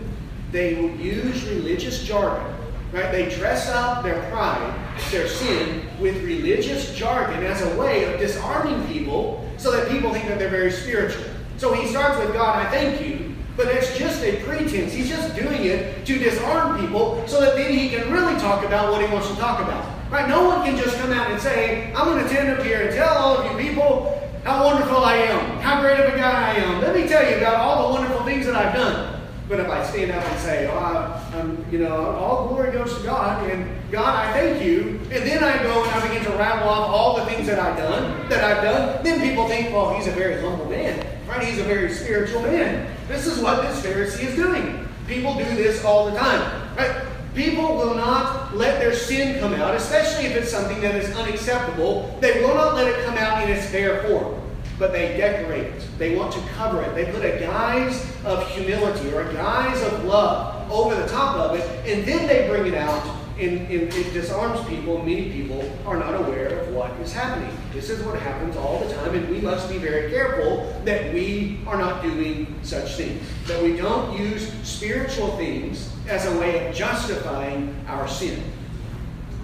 They 0.50 0.74
will 0.74 0.90
use 0.96 1.44
religious 1.44 2.02
jargon 2.02 2.58
Right? 2.92 3.12
They 3.12 3.28
dress 3.28 3.68
up 3.68 4.02
their 4.02 4.18
pride, 4.30 4.74
their 5.10 5.28
sin, 5.28 5.86
with 6.00 6.22
religious 6.24 6.94
jargon 6.94 7.44
as 7.44 7.60
a 7.60 7.76
way 7.76 8.04
of 8.04 8.18
disarming 8.18 8.86
people 8.86 9.46
so 9.58 9.70
that 9.72 9.90
people 9.90 10.10
think 10.12 10.26
that 10.28 10.38
they're 10.38 10.48
very 10.48 10.70
spiritual. 10.70 11.24
So 11.58 11.74
he 11.74 11.86
starts 11.88 12.18
with 12.18 12.32
God, 12.32 12.64
I 12.64 12.70
thank 12.70 13.00
you, 13.02 13.34
but 13.58 13.66
it's 13.66 13.98
just 13.98 14.22
a 14.22 14.42
pretense. 14.42 14.94
He's 14.94 15.08
just 15.08 15.36
doing 15.36 15.64
it 15.64 16.06
to 16.06 16.18
disarm 16.18 16.80
people 16.80 17.22
so 17.26 17.40
that 17.40 17.56
then 17.56 17.74
he 17.74 17.90
can 17.90 18.10
really 18.10 18.38
talk 18.40 18.64
about 18.64 18.90
what 18.90 19.04
he 19.04 19.12
wants 19.12 19.28
to 19.28 19.36
talk 19.36 19.60
about. 19.60 19.84
Right? 20.10 20.26
No 20.26 20.48
one 20.48 20.64
can 20.64 20.76
just 20.78 20.96
come 20.96 21.12
out 21.12 21.30
and 21.30 21.38
say, 21.42 21.92
I'm 21.92 22.06
going 22.06 22.22
to 22.22 22.28
stand 22.30 22.48
up 22.48 22.64
here 22.64 22.86
and 22.86 22.94
tell 22.94 23.18
all 23.18 23.36
of 23.36 23.52
you 23.52 23.68
people 23.68 24.17
how 24.48 24.64
wonderful 24.64 25.04
I 25.04 25.16
am, 25.16 25.58
how 25.58 25.82
great 25.82 26.00
of 26.00 26.14
a 26.14 26.16
guy 26.16 26.52
I 26.52 26.54
am. 26.54 26.80
Let 26.80 26.94
me 26.96 27.06
tell 27.06 27.22
you 27.28 27.36
about 27.36 27.56
all 27.56 27.88
the 27.88 28.00
wonderful 28.00 28.24
things 28.24 28.46
that 28.46 28.54
I've 28.54 28.74
done. 28.74 29.20
But 29.46 29.60
if 29.60 29.68
I 29.68 29.84
stand 29.84 30.10
up 30.10 30.24
and 30.24 30.40
say, 30.40 30.66
oh, 30.68 30.78
I, 30.78 31.38
um, 31.38 31.62
you 31.70 31.80
know, 31.80 32.12
all 32.16 32.48
glory 32.48 32.72
goes 32.72 32.96
to 32.96 33.04
God, 33.04 33.46
and 33.50 33.70
God, 33.92 34.14
I 34.14 34.32
thank 34.32 34.64
you, 34.64 35.00
and 35.12 35.22
then 35.22 35.44
I 35.44 35.62
go 35.62 35.84
and 35.84 35.92
I 35.92 36.08
begin 36.08 36.24
to 36.24 36.30
rattle 36.38 36.66
off 36.66 36.88
all 36.88 37.16
the 37.18 37.26
things 37.26 37.46
that 37.46 37.58
I've 37.58 37.76
done, 37.76 38.26
that 38.30 38.42
I've 38.42 38.62
done, 38.62 39.04
then 39.04 39.20
people 39.20 39.46
think, 39.48 39.70
well, 39.70 39.94
he's 39.94 40.06
a 40.06 40.12
very 40.12 40.40
humble 40.40 40.64
man, 40.64 41.06
right? 41.28 41.46
He's 41.46 41.58
a 41.58 41.64
very 41.64 41.92
spiritual 41.92 42.40
man. 42.40 42.90
This 43.06 43.26
is 43.26 43.42
what 43.42 43.60
this 43.60 43.84
Pharisee 43.84 44.28
is 44.28 44.34
doing. 44.34 44.88
People 45.06 45.34
do 45.34 45.44
this 45.44 45.84
all 45.84 46.10
the 46.10 46.18
time, 46.18 46.74
right? 46.74 47.06
People 47.34 47.76
will 47.76 47.94
not 47.94 48.56
let 48.56 48.80
their 48.80 48.94
sin 48.94 49.38
come 49.38 49.54
out, 49.54 49.74
especially 49.74 50.26
if 50.26 50.36
it's 50.36 50.50
something 50.50 50.80
that 50.80 50.94
is 50.96 51.14
unacceptable. 51.16 52.16
They 52.20 52.42
will 52.42 52.54
not 52.54 52.74
let 52.74 52.88
it 52.88 53.04
come 53.04 53.16
out 53.16 53.42
in 53.42 53.50
its 53.54 53.70
bare 53.70 54.02
form 54.04 54.38
but 54.78 54.92
they 54.92 55.16
decorate 55.16 55.66
it. 55.66 55.88
They 55.98 56.16
want 56.16 56.32
to 56.34 56.40
cover 56.50 56.82
it. 56.82 56.94
They 56.94 57.06
put 57.06 57.24
a 57.24 57.38
guise 57.40 58.06
of 58.24 58.48
humility 58.48 59.12
or 59.12 59.28
a 59.28 59.32
guise 59.34 59.82
of 59.82 60.04
love 60.04 60.70
over 60.70 60.94
the 60.94 61.08
top 61.08 61.36
of 61.36 61.58
it, 61.58 61.64
and 61.86 62.06
then 62.06 62.26
they 62.28 62.48
bring 62.48 62.72
it 62.72 62.78
out, 62.78 63.02
it 63.38 64.12
disarms 64.12 64.66
people. 64.68 64.98
Many 64.98 65.30
people 65.30 65.70
are 65.86 65.96
not 65.96 66.14
aware 66.14 66.60
of 66.60 66.74
what 66.74 66.90
is 67.00 67.12
happening. 67.12 67.56
This 67.72 67.90
is 67.90 68.04
what 68.04 68.18
happens 68.20 68.56
all 68.56 68.80
the 68.80 68.92
time, 68.94 69.14
and 69.14 69.28
we 69.28 69.40
must 69.40 69.68
be 69.68 69.78
very 69.78 70.10
careful 70.10 70.80
that 70.84 71.12
we 71.14 71.60
are 71.66 71.78
not 71.78 72.02
doing 72.02 72.54
such 72.62 72.96
things. 72.96 73.22
That 73.46 73.62
we 73.62 73.76
don't 73.76 74.18
use 74.18 74.52
spiritual 74.62 75.36
things 75.36 75.92
as 76.08 76.26
a 76.26 76.38
way 76.38 76.68
of 76.68 76.74
justifying 76.74 77.74
our 77.86 78.08
sin. 78.08 78.42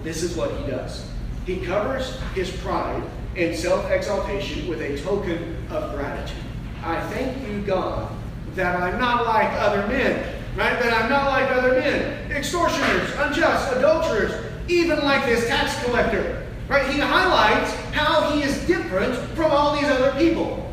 This 0.03 0.23
is 0.23 0.35
what 0.35 0.51
he 0.51 0.67
does. 0.67 1.09
He 1.45 1.57
covers 1.57 2.19
his 2.33 2.51
pride 2.57 3.03
and 3.35 3.55
self 3.55 3.89
exaltation 3.89 4.67
with 4.67 4.81
a 4.81 4.97
token 4.99 5.57
of 5.69 5.95
gratitude. 5.95 6.43
I 6.83 7.01
thank 7.07 7.47
you, 7.47 7.61
God, 7.61 8.11
that 8.55 8.81
I'm 8.81 8.99
not 8.99 9.25
like 9.25 9.51
other 9.53 9.87
men, 9.87 10.35
right? 10.55 10.79
That 10.79 10.93
I'm 10.93 11.09
not 11.09 11.27
like 11.27 11.49
other 11.51 11.79
men, 11.79 12.24
extortioners, 12.35 13.11
unjust, 13.17 13.75
adulterers, 13.75 14.33
even 14.67 14.99
like 14.99 15.25
this 15.25 15.47
tax 15.47 15.83
collector, 15.83 16.45
right? 16.67 16.89
He 16.91 16.99
highlights 16.99 17.73
how 17.91 18.31
he 18.31 18.43
is 18.43 18.65
different 18.67 19.15
from 19.35 19.51
all 19.51 19.75
these 19.75 19.85
other 19.85 20.11
people. 20.19 20.71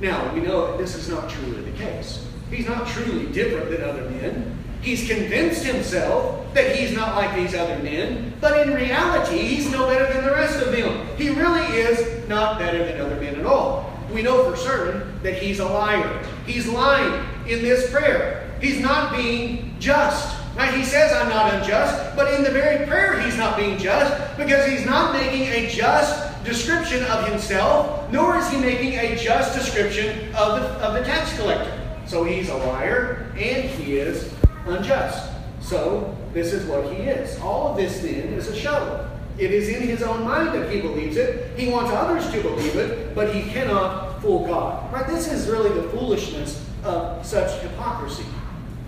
Now, 0.00 0.32
we 0.34 0.40
know 0.40 0.76
this 0.76 0.94
is 0.94 1.08
not 1.08 1.28
truly 1.28 1.62
the 1.62 1.76
case. 1.78 2.26
He's 2.50 2.66
not 2.66 2.86
truly 2.88 3.26
different 3.32 3.70
than 3.70 3.82
other 3.82 4.08
men. 4.10 4.58
He's 4.80 5.06
convinced 5.08 5.64
himself 5.64 6.52
that 6.54 6.74
he's 6.74 6.92
not 6.92 7.14
like 7.14 7.36
these 7.36 7.54
other 7.54 7.80
men, 7.82 8.34
but 8.40 8.66
in 8.66 8.74
reality, 8.74 9.38
he's 9.38 9.70
no 9.70 9.86
better 9.86 10.12
than 10.12 10.24
the 10.24 10.32
rest 10.32 10.60
of 10.60 10.72
them. 10.72 11.06
He 11.16 11.30
really 11.30 11.64
is 11.78 12.28
not 12.28 12.58
better 12.58 12.84
than 12.84 13.00
other 13.00 13.16
men 13.20 13.36
at 13.36 13.46
all. 13.46 13.96
We 14.12 14.22
know 14.22 14.50
for 14.50 14.56
certain 14.56 15.22
that 15.22 15.34
he's 15.34 15.60
a 15.60 15.64
liar. 15.64 16.26
He's 16.46 16.66
lying 16.66 17.24
in 17.46 17.62
this 17.62 17.90
prayer. 17.90 18.50
He's 18.60 18.80
not 18.80 19.16
being 19.16 19.76
just. 19.78 20.41
Right? 20.56 20.74
He 20.74 20.84
says, 20.84 21.12
I'm 21.12 21.28
not 21.28 21.54
unjust, 21.54 22.14
but 22.14 22.34
in 22.34 22.42
the 22.42 22.50
very 22.50 22.86
prayer, 22.86 23.20
he's 23.20 23.36
not 23.36 23.56
being 23.56 23.78
just 23.78 24.36
because 24.36 24.66
he's 24.66 24.84
not 24.84 25.14
making 25.14 25.42
a 25.48 25.68
just 25.70 26.44
description 26.44 27.02
of 27.04 27.26
himself, 27.26 28.10
nor 28.12 28.36
is 28.36 28.50
he 28.50 28.58
making 28.58 28.98
a 28.98 29.16
just 29.16 29.56
description 29.56 30.34
of 30.34 30.60
the, 30.60 30.68
of 30.84 30.94
the 30.94 31.02
tax 31.04 31.34
collector. 31.38 31.78
So 32.06 32.24
he's 32.24 32.50
a 32.50 32.56
liar 32.56 33.32
and 33.38 33.64
he 33.64 33.96
is 33.96 34.32
unjust. 34.66 35.32
So 35.60 36.16
this 36.34 36.52
is 36.52 36.66
what 36.66 36.92
he 36.92 37.02
is. 37.02 37.38
All 37.40 37.68
of 37.68 37.76
this 37.76 38.00
then 38.00 38.32
is 38.34 38.48
a 38.48 38.56
show. 38.56 39.08
It 39.38 39.50
is 39.50 39.70
in 39.70 39.82
his 39.82 40.02
own 40.02 40.24
mind 40.24 40.54
that 40.54 40.70
he 40.70 40.80
believes 40.80 41.16
it. 41.16 41.58
He 41.58 41.70
wants 41.70 41.90
others 41.92 42.30
to 42.32 42.42
believe 42.42 42.76
it, 42.76 43.14
but 43.14 43.34
he 43.34 43.50
cannot 43.50 44.20
fool 44.20 44.46
God. 44.46 44.92
Right? 44.92 45.06
This 45.06 45.32
is 45.32 45.48
really 45.48 45.70
the 45.70 45.88
foolishness 45.88 46.62
of 46.84 47.24
such 47.24 47.62
hypocrisy. 47.62 48.24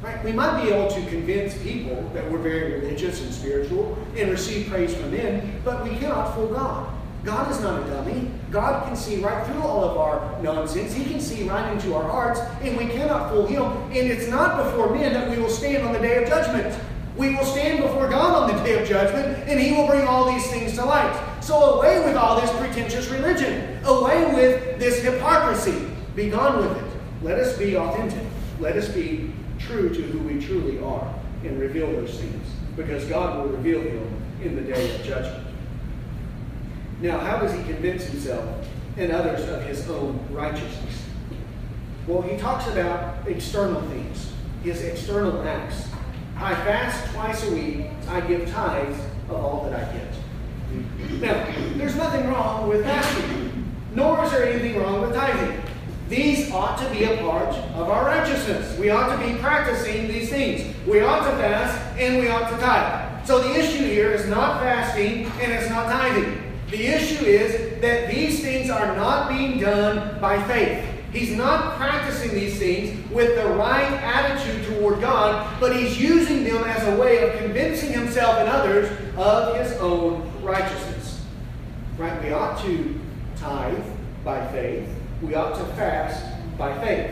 Right? 0.05 0.23
We 0.23 0.33
might 0.33 0.63
be 0.63 0.69
able 0.69 0.91
to 0.91 1.01
convince 1.09 1.57
people 1.63 2.11
that 2.13 2.31
we're 2.31 2.37
very 2.37 2.75
religious 2.75 3.23
and 3.23 3.33
spiritual 3.33 3.97
and 4.15 4.31
receive 4.31 4.69
praise 4.69 4.95
from 4.95 5.13
men, 5.13 5.63
but 5.65 5.83
we 5.83 5.97
cannot 5.97 6.35
fool 6.35 6.49
God. 6.49 6.93
God 7.25 7.51
is 7.51 7.59
not 7.63 7.83
a 7.83 7.87
dummy. 7.91 8.31
God 8.51 8.85
can 8.85 8.97
see 8.97 9.23
right 9.23 9.47
through 9.47 9.63
all 9.63 9.83
of 9.83 9.97
our 9.97 10.43
nonsense. 10.43 10.93
He 10.93 11.07
can 11.07 11.21
see 11.21 11.49
right 11.49 11.73
into 11.73 11.95
our 11.95 12.03
hearts, 12.03 12.41
and 12.61 12.77
we 12.77 12.85
cannot 12.85 13.31
fool 13.31 13.47
Him. 13.47 13.63
And 13.63 14.11
it's 14.11 14.29
not 14.29 14.63
before 14.63 14.95
men 14.95 15.15
that 15.15 15.31
we 15.31 15.39
will 15.39 15.49
stand 15.49 15.87
on 15.87 15.95
the 15.95 16.01
day 16.01 16.23
of 16.23 16.29
judgment. 16.29 16.79
We 17.17 17.35
will 17.35 17.47
stand 17.47 17.83
before 17.83 18.11
God 18.11 18.51
on 18.51 18.55
the 18.55 18.63
day 18.63 18.83
of 18.83 18.87
judgment, 18.87 19.49
and 19.49 19.59
He 19.59 19.73
will 19.73 19.87
bring 19.87 20.07
all 20.07 20.31
these 20.31 20.47
things 20.51 20.75
to 20.75 20.85
light. 20.85 21.19
So 21.43 21.77
away 21.77 22.05
with 22.05 22.15
all 22.15 22.39
this 22.39 22.51
pretentious 22.59 23.09
religion. 23.09 23.79
Away 23.85 24.35
with 24.35 24.79
this 24.79 25.03
hypocrisy. 25.03 25.87
Be 26.15 26.29
gone 26.29 26.59
with 26.59 26.77
it. 26.77 26.85
Let 27.23 27.39
us 27.39 27.57
be 27.57 27.79
authentic. 27.79 28.23
Let 28.61 28.77
us 28.77 28.89
be 28.89 29.33
true 29.67 29.89
to 29.89 30.03
who 30.03 30.19
we 30.21 30.41
truly 30.41 30.79
are 30.81 31.15
and 31.45 31.59
reveal 31.61 31.91
those 31.91 32.19
things. 32.19 32.47
Because 32.77 33.05
God 33.05 33.39
will 33.39 33.57
reveal 33.57 33.83
them 33.83 34.23
in 34.43 34.57
the 34.57 34.63
day 34.63 34.95
of 34.95 35.05
judgment. 35.05 35.47
Now, 37.01 37.19
how 37.19 37.39
does 37.39 37.53
he 37.53 37.63
convince 37.65 38.05
himself 38.05 38.67
and 38.97 39.13
others 39.13 39.49
of 39.49 39.63
his 39.63 39.89
own 39.89 40.19
righteousness? 40.31 41.05
Well, 42.07 42.23
he 42.23 42.37
talks 42.37 42.67
about 42.69 43.27
external 43.27 43.81
things, 43.83 44.33
his 44.63 44.83
external 44.83 45.43
acts. 45.43 45.89
I 46.37 46.55
fast 46.55 47.13
twice 47.13 47.49
a 47.49 47.55
week. 47.55 47.87
I 48.09 48.21
give 48.21 48.51
tithes 48.51 48.99
of 49.29 49.37
all 49.37 49.69
that 49.71 49.89
I 49.89 49.93
get. 49.93 51.21
Now, 51.21 51.47
there's 51.77 51.97
nothing 51.97 52.27
wrong 52.29 52.69
with 52.69 52.85
fasting, 52.85 53.65
nor 53.95 54.25
is 54.25 54.33
there 54.33 54.45
anything 54.45 54.81
wrong 54.81 55.03
with 55.03 55.15
tithing. 55.15 55.64
These 56.09 56.51
ought 56.51 56.79
to 56.79 56.91
be 56.91 57.05
a 57.05 57.17
part 57.19 57.49
of 57.49 57.89
our 57.89 58.05
righteousness. 58.05 58.79
We 58.79 58.91
ought 58.91 59.17
to 59.17 59.27
be 59.27 59.39
practicing 59.39 60.07
these 60.07 60.29
things. 60.29 60.75
We 60.87 61.01
ought 61.01 61.25
to 61.31 61.37
fast 61.39 61.79
and 61.99 62.19
we 62.19 62.29
ought 62.29 62.51
to 62.51 62.59
tithe. 62.59 63.27
So 63.27 63.39
the 63.39 63.59
issue 63.59 63.85
here 63.85 64.11
is 64.11 64.29
not 64.29 64.61
fasting 64.61 65.25
and 65.41 65.53
it's 65.53 65.71
not 65.71 65.87
tithing. 65.87 66.43
The 66.71 66.87
issue 66.87 67.25
is 67.25 67.81
that 67.81 68.11
these 68.11 68.43
things 68.43 68.69
are 68.69 68.95
not 68.97 69.31
being 69.31 69.59
done 69.59 70.21
by 70.21 70.43
faith. 70.43 70.85
He's 71.11 71.31
not 71.31 71.77
practicing 71.77 72.35
these 72.35 72.59
things 72.59 73.09
with 73.11 73.37
the 73.37 73.47
right 73.55 73.93
attitude 74.03 74.67
toward 74.67 75.01
God, 75.01 75.59
but 75.61 75.75
he's 75.75 75.99
using 75.99 76.43
them 76.45 76.65
as 76.65 76.87
a 76.89 77.01
way 77.01 77.19
of 77.23 77.39
convincing 77.39 77.93
himself 77.93 78.37
and 78.39 78.49
others 78.49 78.91
of 79.17 79.57
his 79.57 79.73
own 79.79 80.31
righteousness. 80.43 81.25
Right? 81.97 82.21
We 82.23 82.33
ought 82.33 82.61
to 82.65 83.01
tithe 83.37 83.85
by 84.25 84.45
faith. 84.49 84.89
We 85.25 85.35
ought 85.35 85.57
to 85.57 85.65
fast 85.75 86.23
by 86.59 86.79
faith. 86.85 87.11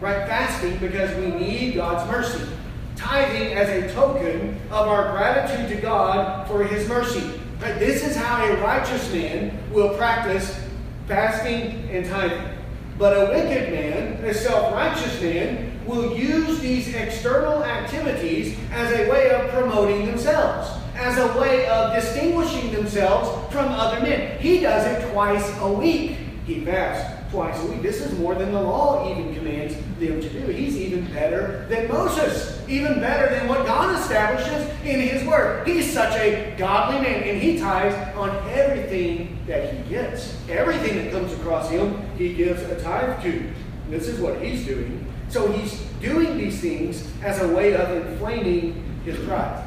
Right? 0.00 0.28
Fasting 0.28 0.78
because 0.78 1.14
we 1.16 1.32
need 1.32 1.74
God's 1.74 2.08
mercy. 2.08 2.46
Tithing 2.94 3.54
as 3.54 3.68
a 3.68 3.92
token 3.92 4.60
of 4.70 4.86
our 4.86 5.10
gratitude 5.10 5.68
to 5.74 5.82
God 5.82 6.46
for 6.46 6.64
his 6.64 6.88
mercy. 6.88 7.40
Right? 7.60 7.76
This 7.78 8.06
is 8.06 8.14
how 8.14 8.44
a 8.44 8.56
righteous 8.62 9.12
man 9.12 9.58
will 9.72 9.96
practice 9.96 10.60
fasting 11.08 11.90
and 11.90 12.06
tithing. 12.06 12.56
But 12.98 13.14
a 13.14 13.32
wicked 13.32 13.72
man, 13.72 14.24
a 14.24 14.32
self 14.32 14.72
righteous 14.72 15.20
man, 15.20 15.84
will 15.86 16.16
use 16.16 16.60
these 16.60 16.94
external 16.94 17.64
activities 17.64 18.56
as 18.70 18.92
a 18.92 19.10
way 19.10 19.30
of 19.30 19.50
promoting 19.50 20.06
themselves, 20.06 20.70
as 20.94 21.18
a 21.18 21.40
way 21.40 21.66
of 21.66 21.94
distinguishing 21.94 22.70
themselves 22.72 23.52
from 23.52 23.68
other 23.70 24.00
men. 24.00 24.38
He 24.38 24.60
does 24.60 24.86
it 24.86 25.10
twice 25.10 25.52
a 25.60 25.72
week. 25.72 26.16
He 26.46 26.64
fasts 26.64 27.19
twice 27.30 27.60
a 27.62 27.66
week. 27.66 27.82
This 27.82 28.00
is 28.00 28.18
more 28.18 28.34
than 28.34 28.52
the 28.52 28.60
law 28.60 29.10
even 29.10 29.34
commands 29.34 29.74
them 29.74 30.20
to 30.20 30.28
do. 30.28 30.46
He's 30.52 30.76
even 30.76 31.04
better 31.12 31.66
than 31.68 31.88
Moses, 31.88 32.60
even 32.68 33.00
better 33.00 33.34
than 33.34 33.48
what 33.48 33.66
God 33.66 33.98
establishes 33.98 34.68
in 34.84 35.00
His 35.00 35.26
Word. 35.26 35.66
He's 35.66 35.92
such 35.92 36.14
a 36.16 36.54
godly 36.58 37.00
man, 37.00 37.22
and 37.22 37.40
he 37.40 37.58
tithes 37.58 37.94
on 38.16 38.30
everything 38.48 39.38
that 39.46 39.72
he 39.72 39.88
gets. 39.88 40.36
Everything 40.48 40.96
that 40.96 41.12
comes 41.12 41.32
across 41.34 41.70
him, 41.70 42.02
he 42.16 42.34
gives 42.34 42.62
a 42.62 42.80
tithe 42.82 43.22
to. 43.22 43.52
This 43.88 44.08
is 44.08 44.20
what 44.20 44.40
he's 44.40 44.64
doing. 44.64 45.06
So 45.28 45.50
he's 45.52 45.80
doing 46.00 46.38
these 46.38 46.60
things 46.60 47.08
as 47.22 47.40
a 47.40 47.48
way 47.48 47.74
of 47.74 48.06
inflaming 48.06 49.00
his 49.04 49.18
pride. 49.26 49.66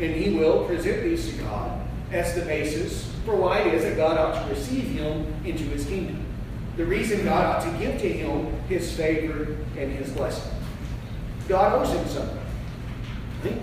And 0.00 0.14
he 0.14 0.36
will 0.36 0.64
present 0.64 1.02
these 1.02 1.30
to 1.30 1.42
God 1.42 1.80
as 2.10 2.34
the 2.34 2.42
basis 2.42 3.10
for 3.24 3.36
why 3.36 3.60
it 3.60 3.74
is 3.74 3.84
that 3.84 3.96
God 3.96 4.18
ought 4.18 4.44
to 4.44 4.54
receive 4.54 4.84
him 4.84 5.26
into 5.44 5.64
his 5.64 5.86
kingdom. 5.86 6.23
The 6.76 6.84
reason 6.84 7.24
God 7.24 7.44
ought 7.44 7.70
to 7.70 7.78
give 7.78 8.00
to 8.00 8.08
him 8.08 8.60
his 8.68 8.92
favor 8.96 9.56
and 9.78 9.92
his 9.92 10.10
blessing. 10.10 10.50
God 11.48 11.80
owes 11.80 11.94
him 11.94 12.06
something. 12.08 12.40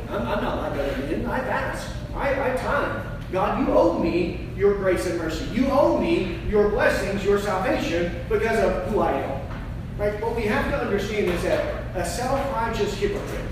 I'm, 0.10 0.28
I'm 0.28 0.44
not 0.44 0.58
like 0.58 0.80
other 0.80 0.98
men. 1.08 1.26
I 1.26 1.40
fast. 1.40 1.94
I, 2.16 2.54
I 2.54 2.56
tithe. 2.56 3.06
God, 3.32 3.60
you 3.60 3.74
owe 3.74 3.98
me 3.98 4.50
your 4.56 4.76
grace 4.76 5.08
and 5.08 5.18
mercy. 5.18 5.46
You 5.54 5.68
owe 5.72 6.00
me 6.00 6.40
your 6.50 6.70
blessings, 6.70 7.24
your 7.24 7.40
salvation, 7.40 8.14
because 8.30 8.60
of 8.60 8.92
who 8.92 9.00
I 9.00 9.14
am. 9.14 9.42
Right? 9.98 10.22
What 10.22 10.36
we 10.36 10.44
have 10.44 10.70
to 10.72 10.78
understand 10.78 11.28
is 11.28 11.44
that 11.44 11.96
a 11.96 12.06
self-righteous 12.06 12.94
hypocrite, 12.96 13.52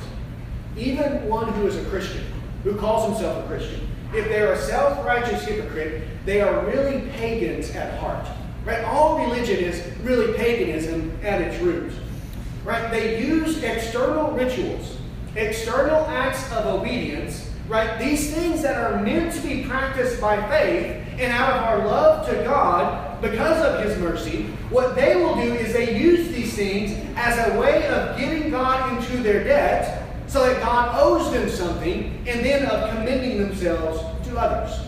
even 0.77 1.27
one 1.27 1.51
who 1.53 1.67
is 1.67 1.75
a 1.77 1.83
Christian, 1.85 2.23
who 2.63 2.75
calls 2.75 3.09
himself 3.09 3.45
a 3.45 3.47
Christian, 3.47 3.87
if 4.13 4.27
they're 4.27 4.53
a 4.53 4.59
self-righteous 4.59 5.43
hypocrite, 5.45 6.03
they 6.25 6.41
are 6.41 6.65
really 6.65 7.01
pagans 7.11 7.71
at 7.71 7.99
heart. 7.99 8.27
Right? 8.65 8.83
All 8.83 9.19
religion 9.19 9.57
is 9.57 9.81
really 10.03 10.33
paganism 10.37 11.17
at 11.23 11.41
its 11.41 11.61
root. 11.61 11.91
right? 12.63 12.91
They 12.91 13.23
use 13.25 13.63
external 13.63 14.31
rituals, 14.31 14.97
external 15.35 16.05
acts 16.05 16.51
of 16.51 16.65
obedience, 16.65 17.49
right? 17.67 17.97
These 17.99 18.33
things 18.33 18.61
that 18.61 18.77
are 18.77 19.01
meant 19.01 19.33
to 19.35 19.41
be 19.41 19.63
practiced 19.63 20.19
by 20.19 20.35
faith 20.49 20.97
and 21.19 21.31
out 21.31 21.53
of 21.57 21.63
our 21.63 21.87
love 21.87 22.27
to 22.27 22.35
God 22.43 23.21
because 23.21 23.63
of 23.63 23.83
His 23.83 23.97
mercy, 23.97 24.43
what 24.69 24.95
they 24.95 25.15
will 25.15 25.35
do 25.35 25.53
is 25.53 25.73
they 25.73 25.97
use 25.97 26.29
these 26.29 26.53
things 26.55 26.91
as 27.15 27.37
a 27.49 27.59
way 27.59 27.87
of 27.87 28.17
getting 28.17 28.49
God 28.49 28.97
into 28.97 29.17
their 29.23 29.43
debt 29.43 30.07
so 30.27 30.45
that 30.45 30.61
God 30.61 30.95
owes 30.99 31.31
them 31.31 31.49
something 31.49 32.23
and 32.27 32.45
then 32.45 32.65
of 32.65 32.89
commending 32.91 33.39
themselves 33.39 33.99
to 34.27 34.37
others. 34.37 34.79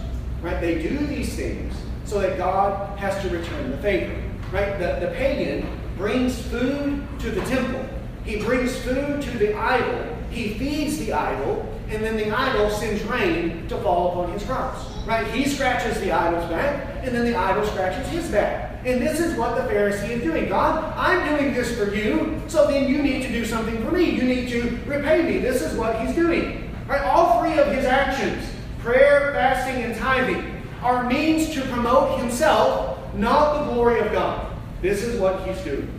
Right? 0.41 0.59
They 0.61 0.81
do 0.81 0.97
these 1.07 1.35
things 1.35 1.73
so 2.11 2.19
that 2.19 2.37
God 2.37 2.99
has 2.99 3.21
to 3.23 3.29
return 3.29 3.71
the 3.71 3.77
favor. 3.77 4.13
Right? 4.51 4.77
The, 4.77 5.05
the 5.05 5.13
pagan 5.15 5.65
brings 5.95 6.37
food 6.41 7.07
to 7.19 7.31
the 7.31 7.39
temple. 7.45 7.87
He 8.25 8.43
brings 8.43 8.75
food 8.79 9.21
to 9.21 9.37
the 9.37 9.55
idol. 9.55 10.17
He 10.29 10.55
feeds 10.55 10.97
the 10.97 11.13
idol, 11.13 11.65
and 11.87 12.03
then 12.03 12.17
the 12.17 12.29
idol 12.29 12.69
sends 12.69 13.01
rain 13.03 13.65
to 13.69 13.77
fall 13.77 14.09
upon 14.09 14.33
his 14.33 14.43
crops. 14.43 14.83
Right? 15.07 15.25
He 15.27 15.47
scratches 15.47 16.01
the 16.01 16.11
idol's 16.11 16.49
back, 16.49 17.01
and 17.01 17.15
then 17.15 17.23
the 17.23 17.33
idol 17.33 17.65
scratches 17.65 18.05
his 18.09 18.29
back. 18.29 18.81
And 18.85 19.01
this 19.01 19.21
is 19.21 19.37
what 19.37 19.55
the 19.55 19.73
Pharisee 19.73 20.09
is 20.09 20.21
doing. 20.21 20.49
God, 20.49 20.93
I'm 20.97 21.37
doing 21.37 21.53
this 21.53 21.77
for 21.77 21.95
you, 21.95 22.41
so 22.49 22.67
then 22.67 22.89
you 22.89 23.01
need 23.01 23.23
to 23.23 23.29
do 23.29 23.45
something 23.45 23.81
for 23.85 23.91
me. 23.91 24.09
You 24.09 24.23
need 24.23 24.49
to 24.49 24.77
repay 24.85 25.21
me. 25.23 25.37
This 25.37 25.61
is 25.61 25.77
what 25.77 26.05
he's 26.05 26.13
doing. 26.13 26.75
Right? 26.87 27.03
All 27.03 27.39
three 27.39 27.57
of 27.57 27.67
his 27.67 27.85
actions, 27.85 28.45
prayer, 28.79 29.31
fasting, 29.31 29.83
and 29.83 29.95
tithing, 29.95 30.50
are 30.81 31.07
means 31.07 31.53
to 31.53 31.61
promote 31.61 32.19
himself, 32.19 32.97
not 33.13 33.59
the 33.59 33.73
glory 33.73 33.99
of 33.99 34.11
God. 34.11 34.51
This 34.81 35.03
is 35.03 35.19
what 35.19 35.47
he's 35.47 35.59
doing. 35.61 35.91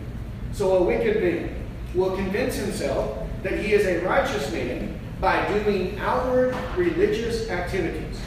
So 0.51 0.77
a 0.77 0.83
wicked 0.83 1.23
man 1.23 1.55
will 1.95 2.15
convince 2.15 2.55
himself 2.55 3.27
that 3.43 3.59
he 3.59 3.73
is 3.73 3.85
a 3.85 4.05
righteous 4.05 4.51
man 4.51 4.99
by 5.21 5.47
doing 5.53 5.97
outward 5.99 6.55
religious 6.75 7.49
activities. 7.49 8.19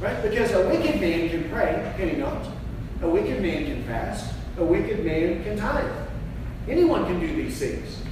Right? 0.00 0.20
Because 0.22 0.52
a 0.52 0.66
wicked 0.68 1.00
man 1.00 1.30
can 1.30 1.48
pray, 1.50 1.92
can 1.96 2.10
he 2.10 2.16
not? 2.16 2.46
A 3.02 3.08
wicked 3.08 3.40
man 3.40 3.64
can 3.64 3.84
fast. 3.84 4.34
A 4.58 4.64
wicked 4.64 5.04
man 5.04 5.42
can 5.44 5.56
tithe. 5.56 5.90
Anyone 6.68 7.06
can 7.06 7.20
do 7.20 7.26
these 7.26 7.58
things. 7.58 8.02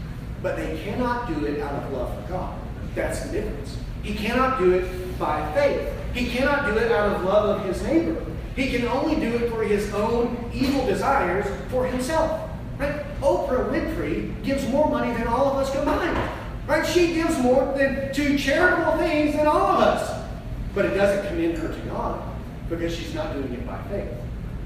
But 0.42 0.56
they 0.56 0.80
cannot 0.82 1.28
do 1.28 1.44
it 1.44 1.60
out 1.60 1.82
of 1.82 1.92
love 1.92 2.14
for 2.22 2.28
God. 2.30 2.58
That's 2.94 3.20
the 3.20 3.32
difference. 3.32 3.76
He 4.02 4.14
cannot 4.14 4.58
do 4.58 4.72
it 4.72 5.18
by 5.18 5.52
faith. 5.52 5.88
He 6.14 6.29
cannot 6.29 6.66
do 6.66 6.79
it 6.79 6.90
out 6.90 7.16
of 7.16 7.25
love 7.25 7.61
of 7.61 7.66
his 7.66 7.83
neighbor. 7.83 8.25
He 8.57 8.70
can 8.70 8.87
only 8.88 9.16
do 9.16 9.35
it 9.37 9.51
for 9.51 9.62
his 9.62 9.92
own 9.94 10.51
evil 10.53 10.85
desires 10.87 11.46
for 11.70 11.87
himself. 11.87 12.51
Right? 12.79 13.05
Oprah 13.20 13.70
Winfrey 13.70 14.42
gives 14.42 14.66
more 14.68 14.88
money 14.90 15.12
than 15.12 15.27
all 15.27 15.46
of 15.46 15.57
us 15.57 15.70
combined. 15.70 16.18
Right? 16.66 16.87
She 16.87 17.14
gives 17.14 17.38
more 17.38 17.75
than 17.77 18.12
to 18.12 18.38
charitable 18.38 18.99
things 18.99 19.35
than 19.35 19.46
all 19.46 19.66
of 19.66 19.81
us. 19.81 20.27
But 20.75 20.87
it 20.87 20.94
doesn't 20.94 21.29
commend 21.29 21.59
her 21.59 21.68
to 21.68 21.81
God 21.88 22.23
because 22.68 22.94
she's 22.94 23.14
not 23.14 23.33
doing 23.35 23.53
it 23.53 23.66
by 23.66 23.83
faith. 23.85 24.11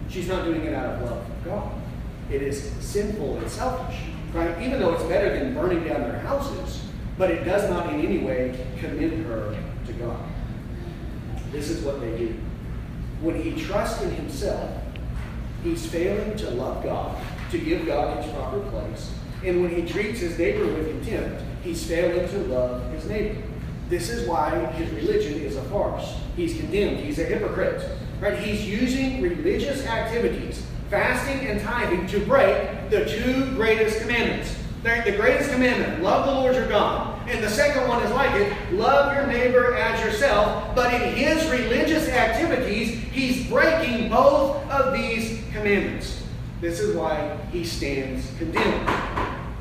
She's 0.08 0.28
not 0.28 0.44
doing 0.44 0.64
it 0.64 0.74
out 0.74 0.94
of 0.94 1.10
love 1.10 1.26
for 1.26 1.48
God. 1.48 1.72
It 2.30 2.42
is 2.42 2.70
sinful 2.80 3.38
and 3.38 3.50
selfish, 3.50 3.98
right? 4.32 4.60
Even 4.62 4.80
though 4.80 4.94
it's 4.94 5.04
better 5.04 5.38
than 5.38 5.54
burning 5.54 5.84
down 5.84 6.02
their 6.02 6.20
houses, 6.20 6.84
but 7.18 7.30
it 7.30 7.44
does 7.44 7.68
not 7.70 7.92
in 7.92 8.00
any 8.00 8.18
way 8.18 8.66
commend 8.78 9.26
her 9.26 9.56
to 9.86 9.92
God. 9.94 10.18
This 11.54 11.70
is 11.70 11.84
what 11.84 12.00
they 12.00 12.18
do. 12.18 12.34
When 13.20 13.40
he 13.40 13.62
trusts 13.62 14.02
in 14.02 14.10
himself, 14.10 14.70
he's 15.62 15.86
failing 15.86 16.36
to 16.38 16.50
love 16.50 16.82
God, 16.82 17.16
to 17.52 17.58
give 17.58 17.86
God 17.86 18.22
his 18.22 18.32
proper 18.34 18.58
place. 18.70 19.12
And 19.44 19.62
when 19.62 19.70
he 19.70 19.88
treats 19.88 20.18
his 20.18 20.36
neighbor 20.36 20.66
with 20.66 20.88
contempt, 20.88 21.42
he's 21.62 21.86
failing 21.86 22.28
to 22.28 22.38
love 22.52 22.92
his 22.92 23.04
neighbor. 23.06 23.40
This 23.88 24.10
is 24.10 24.28
why 24.28 24.50
his 24.72 24.90
religion 24.92 25.40
is 25.40 25.54
a 25.56 25.62
farce. 25.64 26.16
He's 26.34 26.58
condemned. 26.58 26.98
He's 26.98 27.20
a 27.20 27.24
hypocrite. 27.24 27.88
Right? 28.20 28.36
He's 28.36 28.66
using 28.66 29.22
religious 29.22 29.86
activities, 29.86 30.66
fasting 30.90 31.46
and 31.46 31.60
tithing, 31.60 32.08
to 32.08 32.26
break 32.26 32.90
the 32.90 33.04
two 33.04 33.54
greatest 33.54 34.00
commandments. 34.00 34.56
The 34.84 35.12
greatest 35.16 35.50
commandment, 35.50 36.02
love 36.02 36.26
the 36.26 36.32
Lord 36.32 36.54
your 36.54 36.68
God. 36.68 37.26
And 37.26 37.42
the 37.42 37.48
second 37.48 37.88
one 37.88 38.02
is 38.02 38.10
like 38.12 38.38
it, 38.38 38.74
love 38.74 39.14
your 39.14 39.26
neighbor 39.26 39.74
as 39.76 39.98
yourself. 40.04 40.74
But 40.74 40.92
in 40.92 41.14
his 41.14 41.48
religious 41.48 42.06
activities, 42.06 42.90
he's 42.90 43.48
breaking 43.48 44.10
both 44.10 44.62
of 44.68 44.92
these 44.92 45.42
commandments. 45.54 46.22
This 46.60 46.80
is 46.80 46.94
why 46.94 47.34
he 47.50 47.64
stands 47.64 48.30
condemned. 48.36 48.86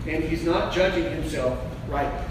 And 0.06 0.26
he's 0.26 0.44
not 0.44 0.74
judging 0.74 1.06
himself 1.06 1.58
rightly. 1.88 2.28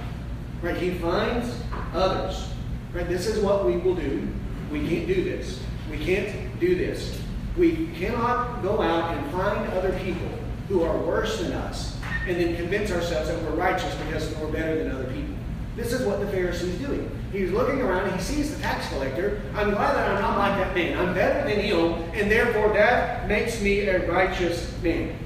Right? 0.60 0.76
He 0.76 0.90
finds 0.90 1.50
others. 1.94 2.46
Right? 2.92 3.08
This 3.08 3.26
is 3.26 3.42
what 3.42 3.64
we 3.64 3.78
will 3.78 3.94
do. 3.94 4.28
We 4.70 4.86
can't 4.86 5.06
do 5.06 5.24
this. 5.24 5.62
We 5.90 5.96
can't 5.96 6.60
do 6.60 6.74
this. 6.74 7.18
We 7.56 7.86
cannot 7.96 8.62
go 8.62 8.82
out 8.82 9.16
and 9.16 9.32
find 9.32 9.66
other 9.72 9.98
people 10.00 10.28
who 10.68 10.82
are 10.82 10.98
worse 10.98 11.40
than 11.40 11.52
us 11.52 11.96
and 12.26 12.36
then 12.36 12.56
convince 12.56 12.90
ourselves 12.90 13.28
that 13.28 13.42
we're 13.42 13.56
righteous 13.56 13.94
because 14.06 14.34
we're 14.36 14.50
better 14.50 14.82
than 14.82 14.92
other 14.92 15.04
people. 15.04 15.34
This 15.76 15.92
is 15.92 16.06
what 16.06 16.20
the 16.20 16.26
Pharisee's 16.26 16.74
is 16.74 16.78
doing. 16.78 17.10
He's 17.32 17.50
looking 17.50 17.80
around 17.80 18.08
and 18.08 18.16
he 18.16 18.22
sees 18.22 18.54
the 18.54 18.62
tax 18.62 18.88
collector. 18.90 19.40
I'm 19.54 19.70
glad 19.70 19.94
that 19.94 20.10
I'm 20.10 20.20
not 20.20 20.38
like 20.38 20.58
that 20.58 20.74
man. 20.74 20.98
I'm 20.98 21.14
better 21.14 21.48
than 21.48 21.60
him, 21.60 21.94
and 22.12 22.30
therefore 22.30 22.72
that 22.74 23.26
makes 23.26 23.62
me 23.62 23.80
a 23.80 24.10
righteous 24.10 24.70
man. 24.82 25.18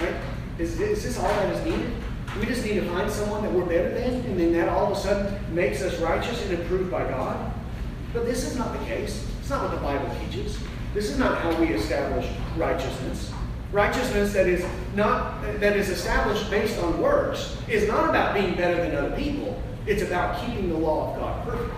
Right? 0.00 0.14
Is, 0.58 0.80
is 0.80 1.02
this 1.02 1.18
all 1.18 1.28
that 1.28 1.54
is 1.54 1.64
needed? 1.64 1.92
We 2.40 2.46
just 2.46 2.64
need 2.64 2.74
to 2.74 2.88
find 2.90 3.10
someone 3.10 3.42
that 3.42 3.52
we're 3.52 3.66
better 3.66 3.92
than, 3.92 4.24
and 4.24 4.40
then 4.40 4.52
that 4.54 4.68
all 4.70 4.90
of 4.90 4.96
a 4.96 5.00
sudden 5.00 5.54
makes 5.54 5.82
us 5.82 5.98
righteous 6.00 6.42
and 6.46 6.58
approved 6.58 6.90
by 6.90 7.04
God. 7.08 7.52
But 8.12 8.24
this 8.24 8.44
is 8.44 8.56
not 8.56 8.72
the 8.78 8.84
case. 8.86 9.26
It's 9.40 9.50
not 9.50 9.62
what 9.62 9.70
the 9.72 9.80
Bible 9.80 10.10
teaches. 10.24 10.58
This 10.94 11.10
is 11.10 11.18
not 11.18 11.38
how 11.38 11.54
we 11.60 11.68
establish 11.68 12.26
righteousness. 12.56 13.32
Righteousness 13.76 14.32
that 14.32 14.46
is 14.46 14.64
not 14.94 15.42
that 15.60 15.76
is 15.76 15.90
established 15.90 16.50
based 16.50 16.78
on 16.78 16.98
works 16.98 17.58
is 17.68 17.86
not 17.86 18.08
about 18.08 18.32
being 18.32 18.54
better 18.54 18.82
than 18.82 18.96
other 18.96 19.14
people. 19.14 19.62
It's 19.86 20.00
about 20.00 20.40
keeping 20.40 20.70
the 20.70 20.78
law 20.78 21.12
of 21.12 21.20
God 21.20 21.46
perfect. 21.46 21.74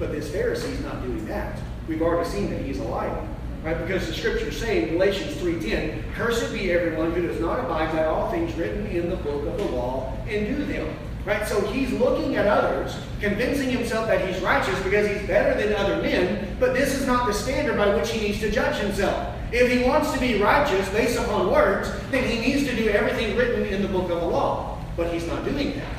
But 0.00 0.10
this 0.10 0.28
Pharisee 0.30 0.72
is 0.72 0.80
not 0.80 1.00
doing 1.04 1.24
that. 1.26 1.60
We've 1.86 2.02
already 2.02 2.28
seen 2.28 2.50
that 2.50 2.62
he's 2.62 2.80
a 2.80 2.82
liar. 2.82 3.24
Right? 3.62 3.80
Because 3.86 4.08
the 4.08 4.12
scriptures 4.12 4.58
say 4.58 4.82
in 4.82 4.94
Galatians 4.94 5.36
3.10, 5.36 6.12
Cursed 6.14 6.52
be 6.52 6.72
everyone 6.72 7.12
who 7.12 7.24
does 7.24 7.38
not 7.38 7.60
abide 7.60 7.92
by 7.92 8.06
all 8.06 8.28
things 8.32 8.52
written 8.56 8.84
in 8.88 9.08
the 9.08 9.14
book 9.14 9.46
of 9.46 9.58
the 9.58 9.64
law 9.66 10.12
and 10.28 10.44
do 10.44 10.64
them. 10.64 10.92
Right? 11.24 11.46
So 11.46 11.60
he's 11.68 11.92
looking 11.92 12.34
at 12.34 12.48
others, 12.48 12.96
convincing 13.20 13.70
himself 13.70 14.08
that 14.08 14.26
he's 14.26 14.42
righteous 14.42 14.76
because 14.82 15.08
he's 15.08 15.24
better 15.28 15.54
than 15.54 15.72
other 15.74 16.02
men, 16.02 16.56
but 16.58 16.74
this 16.74 16.96
is 16.96 17.06
not 17.06 17.28
the 17.28 17.32
standard 17.32 17.76
by 17.76 17.94
which 17.94 18.10
he 18.10 18.26
needs 18.26 18.40
to 18.40 18.50
judge 18.50 18.74
himself. 18.78 19.31
If 19.52 19.70
he 19.70 19.84
wants 19.84 20.12
to 20.12 20.18
be 20.18 20.40
righteous 20.40 20.88
based 20.90 21.18
upon 21.18 21.50
works, 21.50 21.90
then 22.10 22.26
he 22.28 22.40
needs 22.40 22.66
to 22.68 22.74
do 22.74 22.88
everything 22.88 23.36
written 23.36 23.66
in 23.66 23.82
the 23.82 23.88
book 23.88 24.10
of 24.10 24.20
the 24.20 24.26
law. 24.26 24.82
But 24.96 25.12
he's 25.12 25.26
not 25.26 25.44
doing 25.44 25.74
that. 25.76 25.94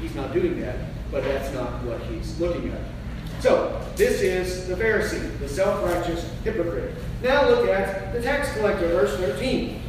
He's 0.00 0.14
not 0.14 0.32
doing 0.32 0.58
that, 0.60 0.76
but 1.10 1.22
that's 1.22 1.52
not 1.52 1.82
what 1.84 2.00
he's 2.02 2.38
looking 2.40 2.72
at. 2.72 2.80
So, 3.40 3.82
this 3.96 4.22
is 4.22 4.66
the 4.66 4.74
Pharisee, 4.74 5.38
the 5.38 5.48
self 5.48 5.84
righteous 5.84 6.30
hypocrite. 6.42 6.94
Now 7.22 7.48
look 7.48 7.68
at 7.68 8.14
the 8.14 8.22
tax 8.22 8.52
collector, 8.54 8.88
verse 8.88 9.14
13. 9.18 9.82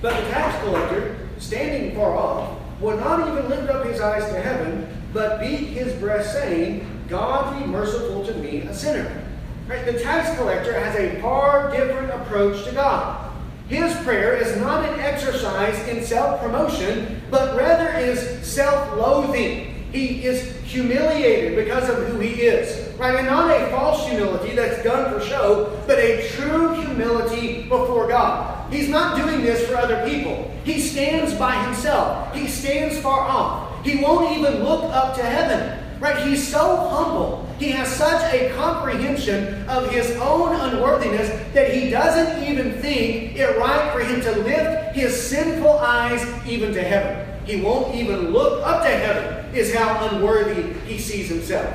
But 0.00 0.22
the 0.22 0.30
tax 0.30 0.62
collector, 0.62 1.16
standing 1.38 1.96
far 1.96 2.16
off, 2.16 2.60
would 2.80 3.00
not 3.00 3.28
even 3.28 3.48
lift 3.48 3.68
up 3.70 3.86
his 3.86 4.00
eyes 4.00 4.24
to 4.32 4.40
heaven, 4.40 4.86
but 5.12 5.40
beat 5.40 5.68
his 5.68 5.92
breast, 5.94 6.32
saying, 6.32 6.86
God 7.08 7.58
be 7.58 7.66
merciful 7.66 8.24
to 8.26 8.34
me, 8.34 8.60
a 8.60 8.74
sinner. 8.74 9.23
Right? 9.66 9.84
The 9.86 9.98
tax 9.98 10.36
collector 10.36 10.78
has 10.78 10.94
a 10.96 11.20
far 11.22 11.70
different 11.70 12.10
approach 12.10 12.64
to 12.64 12.72
God. 12.72 13.32
His 13.68 13.94
prayer 14.04 14.36
is 14.36 14.60
not 14.60 14.86
an 14.86 15.00
exercise 15.00 15.88
in 15.88 16.04
self 16.04 16.40
promotion, 16.40 17.22
but 17.30 17.56
rather 17.56 17.98
is 17.98 18.46
self 18.46 18.94
loathing. 18.96 19.70
He 19.90 20.24
is 20.24 20.54
humiliated 20.64 21.56
because 21.56 21.88
of 21.88 22.08
who 22.08 22.18
he 22.18 22.42
is. 22.42 22.92
Right? 22.98 23.16
And 23.16 23.26
not 23.26 23.50
a 23.50 23.70
false 23.70 24.06
humility 24.06 24.54
that's 24.54 24.82
done 24.82 25.12
for 25.12 25.24
show, 25.24 25.80
but 25.86 25.98
a 25.98 26.28
true 26.30 26.74
humility 26.74 27.62
before 27.62 28.08
God. 28.08 28.70
He's 28.72 28.88
not 28.88 29.16
doing 29.16 29.42
this 29.42 29.66
for 29.66 29.76
other 29.76 30.04
people. 30.08 30.50
He 30.64 30.80
stands 30.80 31.32
by 31.34 31.54
himself. 31.64 32.34
He 32.34 32.48
stands 32.48 32.98
far 32.98 33.20
off. 33.20 33.84
He 33.84 34.02
won't 34.02 34.36
even 34.36 34.64
look 34.64 34.84
up 34.92 35.14
to 35.16 35.22
heaven. 35.22 35.83
Right? 36.04 36.26
He's 36.26 36.46
so 36.46 36.76
humble. 36.90 37.48
He 37.58 37.70
has 37.70 37.88
such 37.88 38.30
a 38.34 38.52
comprehension 38.56 39.66
of 39.66 39.90
his 39.90 40.10
own 40.16 40.54
unworthiness 40.54 41.30
that 41.54 41.72
he 41.72 41.88
doesn't 41.88 42.44
even 42.44 42.72
think 42.72 43.36
it 43.36 43.56
right 43.56 43.90
for 43.90 44.00
him 44.00 44.20
to 44.20 44.42
lift 44.42 44.94
his 44.94 45.18
sinful 45.18 45.78
eyes 45.78 46.22
even 46.46 46.74
to 46.74 46.82
heaven. 46.82 47.26
He 47.46 47.62
won't 47.62 47.94
even 47.94 48.32
look 48.32 48.66
up 48.66 48.82
to 48.82 48.90
heaven, 48.90 49.54
is 49.54 49.72
how 49.72 50.08
unworthy 50.08 50.74
he 50.80 50.98
sees 50.98 51.30
himself. 51.30 51.74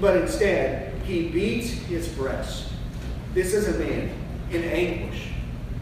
But 0.00 0.16
instead, 0.16 1.00
he 1.04 1.28
beats 1.28 1.70
his 1.70 2.08
breast. 2.08 2.72
This 3.34 3.54
is 3.54 3.68
a 3.68 3.78
man 3.78 4.10
in 4.50 4.64
anguish 4.64 5.28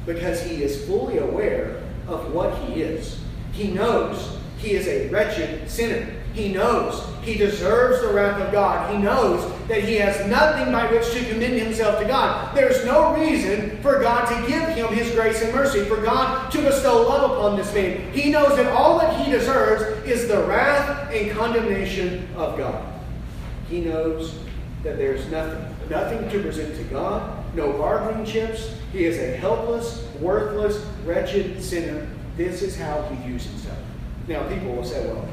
because 0.04 0.42
he 0.42 0.62
is 0.62 0.84
fully 0.84 1.16
aware 1.16 1.82
of 2.06 2.34
what 2.34 2.54
he 2.64 2.82
is. 2.82 3.18
He 3.52 3.68
knows 3.68 4.36
he 4.58 4.72
is 4.72 4.86
a 4.86 5.08
wretched 5.08 5.70
sinner. 5.70 6.17
He 6.34 6.52
knows 6.52 7.04
he 7.28 7.36
deserves 7.36 8.00
the 8.00 8.08
wrath 8.08 8.40
of 8.40 8.52
God. 8.52 8.90
He 8.90 8.98
knows 8.98 9.52
that 9.68 9.84
he 9.84 9.96
has 9.96 10.26
nothing 10.28 10.72
by 10.72 10.90
which 10.90 11.10
to 11.12 11.24
commend 11.26 11.60
himself 11.60 12.00
to 12.00 12.06
God. 12.06 12.56
There's 12.56 12.84
no 12.86 13.14
reason 13.14 13.82
for 13.82 14.00
God 14.00 14.26
to 14.26 14.48
give 14.48 14.62
him 14.70 14.88
his 14.88 15.14
grace 15.14 15.42
and 15.42 15.54
mercy, 15.54 15.84
for 15.84 15.98
God 15.98 16.50
to 16.52 16.62
bestow 16.62 17.06
love 17.06 17.32
upon 17.32 17.56
this 17.56 17.72
man. 17.74 18.10
He 18.12 18.30
knows 18.30 18.56
that 18.56 18.72
all 18.72 18.98
that 18.98 19.14
he 19.20 19.30
deserves 19.30 20.06
is 20.06 20.26
the 20.26 20.42
wrath 20.44 21.12
and 21.12 21.30
condemnation 21.32 22.26
of 22.34 22.56
God. 22.56 22.82
He 23.68 23.80
knows 23.80 24.34
that 24.82 24.96
there's 24.96 25.26
nothing, 25.30 25.76
nothing 25.90 26.30
to 26.30 26.42
present 26.42 26.76
to 26.76 26.84
God, 26.84 27.44
no 27.54 27.72
bargaining 27.72 28.24
chips. 28.24 28.72
He 28.92 29.04
is 29.04 29.18
a 29.18 29.36
helpless, 29.36 30.02
worthless, 30.20 30.82
wretched 31.04 31.62
sinner. 31.62 32.08
This 32.38 32.62
is 32.62 32.78
how 32.78 33.02
he 33.02 33.16
views 33.28 33.44
himself. 33.44 33.78
Now, 34.28 34.48
people 34.48 34.74
will 34.74 34.84
say, 34.84 35.06
well, 35.06 35.28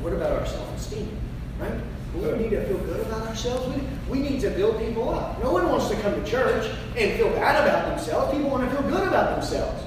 what 0.00 0.12
about 0.12 0.32
our 0.32 0.46
self 0.46 0.76
esteem? 0.76 1.16
Right? 1.58 1.72
We 2.14 2.22
need 2.42 2.50
to 2.50 2.64
feel 2.66 2.78
good 2.78 3.00
about 3.06 3.26
ourselves. 3.28 3.76
We, 3.76 3.82
we 4.18 4.28
need 4.28 4.40
to 4.40 4.50
build 4.50 4.78
people 4.78 5.10
up. 5.10 5.42
No 5.42 5.52
one 5.52 5.68
wants 5.68 5.88
to 5.90 5.96
come 6.00 6.14
to 6.14 6.28
church 6.28 6.74
and 6.96 7.18
feel 7.18 7.30
bad 7.30 7.66
about 7.66 7.94
themselves. 7.94 8.32
People 8.32 8.50
want 8.50 8.68
to 8.68 8.74
feel 8.74 8.88
good 8.88 9.06
about 9.06 9.34
themselves. 9.34 9.82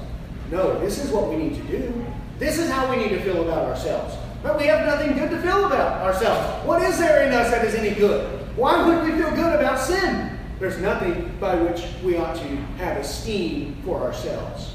No, 0.51 0.79
this 0.79 1.03
is 1.03 1.11
what 1.11 1.29
we 1.29 1.37
need 1.37 1.55
to 1.55 1.63
do. 1.63 2.05
This 2.37 2.59
is 2.59 2.69
how 2.69 2.89
we 2.89 2.97
need 2.97 3.09
to 3.09 3.21
feel 3.21 3.41
about 3.41 3.67
ourselves. 3.67 4.15
But 4.43 4.57
we 4.57 4.65
have 4.65 4.85
nothing 4.85 5.17
good 5.17 5.29
to 5.31 5.41
feel 5.41 5.65
about 5.65 6.01
ourselves. 6.01 6.65
What 6.65 6.81
is 6.81 6.97
there 6.97 7.27
in 7.27 7.33
us 7.33 7.51
that 7.51 7.65
is 7.65 7.75
any 7.75 7.95
good? 7.95 8.39
Why 8.55 8.85
would 8.85 9.03
we 9.03 9.17
feel 9.17 9.31
good 9.31 9.59
about 9.59 9.79
sin? 9.79 10.37
There's 10.59 10.77
nothing 10.77 11.35
by 11.39 11.55
which 11.55 11.85
we 12.03 12.17
ought 12.17 12.35
to 12.35 12.47
have 12.77 12.97
esteem 12.97 13.81
for 13.83 14.01
ourselves. 14.01 14.73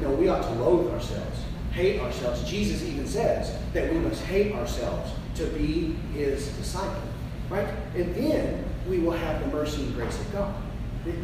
No, 0.00 0.10
we 0.10 0.28
ought 0.28 0.42
to 0.42 0.52
loathe 0.54 0.92
ourselves 0.92 1.37
hate 1.78 2.00
ourselves. 2.00 2.42
Jesus 2.42 2.82
even 2.82 3.06
says 3.06 3.56
that 3.72 3.92
we 3.92 3.98
must 4.00 4.22
hate 4.24 4.52
ourselves 4.52 5.12
to 5.36 5.46
be 5.46 5.94
his 6.12 6.48
disciple. 6.48 7.02
Right? 7.48 7.68
And 7.94 8.14
then 8.14 8.64
we 8.88 8.98
will 8.98 9.12
have 9.12 9.40
the 9.40 9.46
mercy 9.56 9.82
and 9.82 9.94
grace 9.94 10.18
of 10.20 10.32
God. 10.32 10.54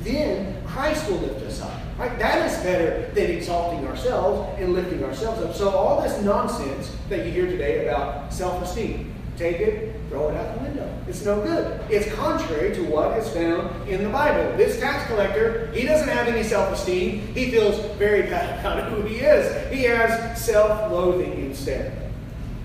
Then 0.00 0.64
Christ 0.64 1.10
will 1.10 1.18
lift 1.18 1.44
us 1.44 1.60
up. 1.60 1.78
Right? 1.98 2.16
That 2.18 2.50
is 2.50 2.56
better 2.62 3.10
than 3.12 3.30
exalting 3.32 3.86
ourselves 3.86 4.58
and 4.58 4.72
lifting 4.72 5.04
ourselves 5.04 5.42
up. 5.42 5.54
So 5.54 5.70
all 5.70 6.00
this 6.00 6.22
nonsense 6.22 6.96
that 7.08 7.26
you 7.26 7.32
hear 7.32 7.46
today 7.46 7.86
about 7.86 8.32
self-esteem, 8.32 9.12
take 9.36 9.58
it, 9.60 9.94
throw 10.08 10.30
it 10.30 10.36
out 10.36 10.56
the 10.56 10.64
window. 10.64 10.73
It's 11.06 11.24
no 11.24 11.40
good. 11.42 11.80
It's 11.90 12.12
contrary 12.14 12.74
to 12.74 12.84
what 12.84 13.18
is 13.18 13.28
found 13.28 13.88
in 13.88 14.02
the 14.02 14.08
Bible. 14.08 14.56
This 14.56 14.80
tax 14.80 15.06
collector, 15.06 15.70
he 15.72 15.84
doesn't 15.84 16.08
have 16.08 16.28
any 16.28 16.42
self 16.42 16.72
esteem. 16.72 17.20
He 17.34 17.50
feels 17.50 17.78
very 17.96 18.22
bad 18.22 18.60
about 18.64 18.90
who 18.90 19.02
he 19.02 19.16
is. 19.16 19.70
He 19.70 19.82
has 19.84 20.42
self 20.42 20.90
loathing 20.90 21.44
instead. 21.44 22.10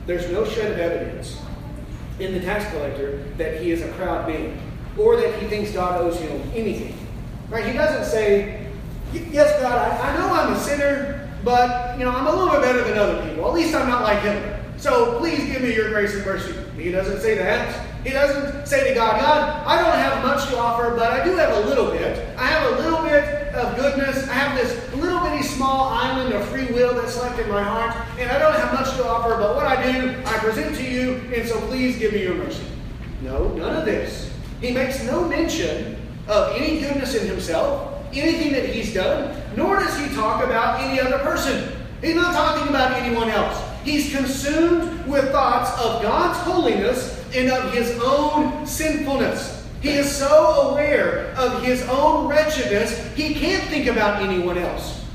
There's 0.05 0.29
no 0.31 0.45
shred 0.45 0.71
of 0.71 0.79
evidence 0.79 1.37
in 2.19 2.33
the 2.33 2.39
tax 2.39 2.69
collector 2.71 3.23
that 3.37 3.61
he 3.61 3.71
is 3.71 3.81
a 3.81 3.87
proud 3.93 4.27
man 4.27 4.57
or 4.97 5.17
that 5.17 5.41
he 5.41 5.47
thinks 5.47 5.71
God 5.71 6.01
owes 6.01 6.19
him 6.19 6.41
anything. 6.53 6.95
Right? 7.49 7.65
He 7.65 7.73
doesn't 7.73 8.09
say, 8.09 8.67
Yes, 9.11 9.59
God, 9.61 9.73
I, 9.73 10.11
I 10.11 10.17
know 10.17 10.33
I'm 10.33 10.53
a 10.53 10.59
sinner, 10.59 11.29
but 11.43 11.97
you 11.97 12.05
know, 12.05 12.11
I'm 12.11 12.27
a 12.27 12.31
little 12.31 12.51
bit 12.51 12.61
better 12.61 12.83
than 12.83 12.97
other 12.97 13.27
people. 13.27 13.47
At 13.47 13.53
least 13.53 13.75
I'm 13.75 13.89
not 13.89 14.03
like 14.03 14.21
him. 14.21 14.55
So 14.77 15.19
please 15.19 15.45
give 15.51 15.61
me 15.61 15.75
your 15.75 15.89
grace 15.89 16.13
and 16.15 16.25
mercy. 16.25 16.53
He 16.77 16.89
doesn't 16.89 17.19
say 17.19 17.35
that. 17.37 17.88
He 18.09 18.15
doesn't 18.15 18.65
say 18.65 18.89
to 18.89 18.95
God, 18.95 19.21
God, 19.21 19.67
I 19.67 19.77
don't 19.83 19.93
have 19.93 20.23
much 20.25 20.49
to 20.49 20.57
offer, 20.57 20.95
but 20.95 21.11
I 21.11 21.23
do 21.23 21.35
have 21.35 21.55
a 21.55 21.59
little 21.69 21.91
bit. 21.91 22.27
I 22.39 22.47
have 22.47 22.73
a 22.73 22.81
little 22.81 23.03
bit 23.03 23.53
of 23.53 23.75
goodness. 23.75 24.27
I 24.27 24.33
have 24.33 24.57
this 24.57 24.95
little 24.95 25.19
bitty 25.19 25.43
small 25.43 25.89
island 25.89 26.33
of 26.33 26.43
free 26.49 26.65
will 26.73 26.95
that's 26.95 27.15
left 27.21 27.39
in 27.39 27.47
my 27.47 27.61
heart, 27.61 27.95
and 28.17 28.31
I 28.31 28.39
don't 28.39 28.55
have 28.55 28.73
much 28.73 28.95
to 28.95 29.07
offer, 29.07 29.37
but 29.37 29.55
what 29.55 29.67
I 29.67 29.91
do, 29.91 30.15
I 30.25 30.39
present 30.39 30.75
to 30.77 30.83
you, 30.83 31.21
and 31.31 31.47
so 31.47 31.61
please 31.67 31.99
give 31.99 32.13
me 32.13 32.23
your 32.23 32.33
mercy. 32.33 32.63
No, 33.21 33.49
none 33.49 33.75
of 33.75 33.85
this. 33.85 34.33
He 34.59 34.71
makes 34.71 35.03
no 35.03 35.27
mention 35.27 35.95
of 36.27 36.55
any 36.55 36.79
goodness 36.79 37.13
in 37.13 37.27
himself, 37.27 38.03
anything 38.11 38.53
that 38.53 38.65
he's 38.69 38.91
done, 38.91 39.39
nor 39.55 39.81
does 39.81 39.95
he 39.99 40.15
talk 40.15 40.43
about 40.43 40.81
any 40.81 40.99
other 40.99 41.19
person. 41.19 41.71
He's 42.01 42.15
not 42.15 42.33
talking 42.33 42.69
about 42.69 42.93
anyone 42.93 43.29
else. 43.29 43.61
He's 43.83 44.11
consumed 44.11 45.05
with 45.05 45.29
thoughts 45.29 45.79
of 45.79 46.01
God's 46.01 46.39
holiness 46.39 47.18
and 47.35 47.49
of 47.49 47.73
his 47.73 47.99
own 48.03 48.65
sinfulness. 48.65 49.67
He 49.81 49.91
is 49.91 50.11
so 50.11 50.71
aware 50.71 51.33
of 51.37 51.63
his 51.63 51.81
own 51.87 52.27
wretchedness, 52.27 53.13
he 53.15 53.33
can't 53.33 53.63
think 53.65 53.87
about 53.87 54.21
anyone 54.21 54.57
else. 54.57 55.05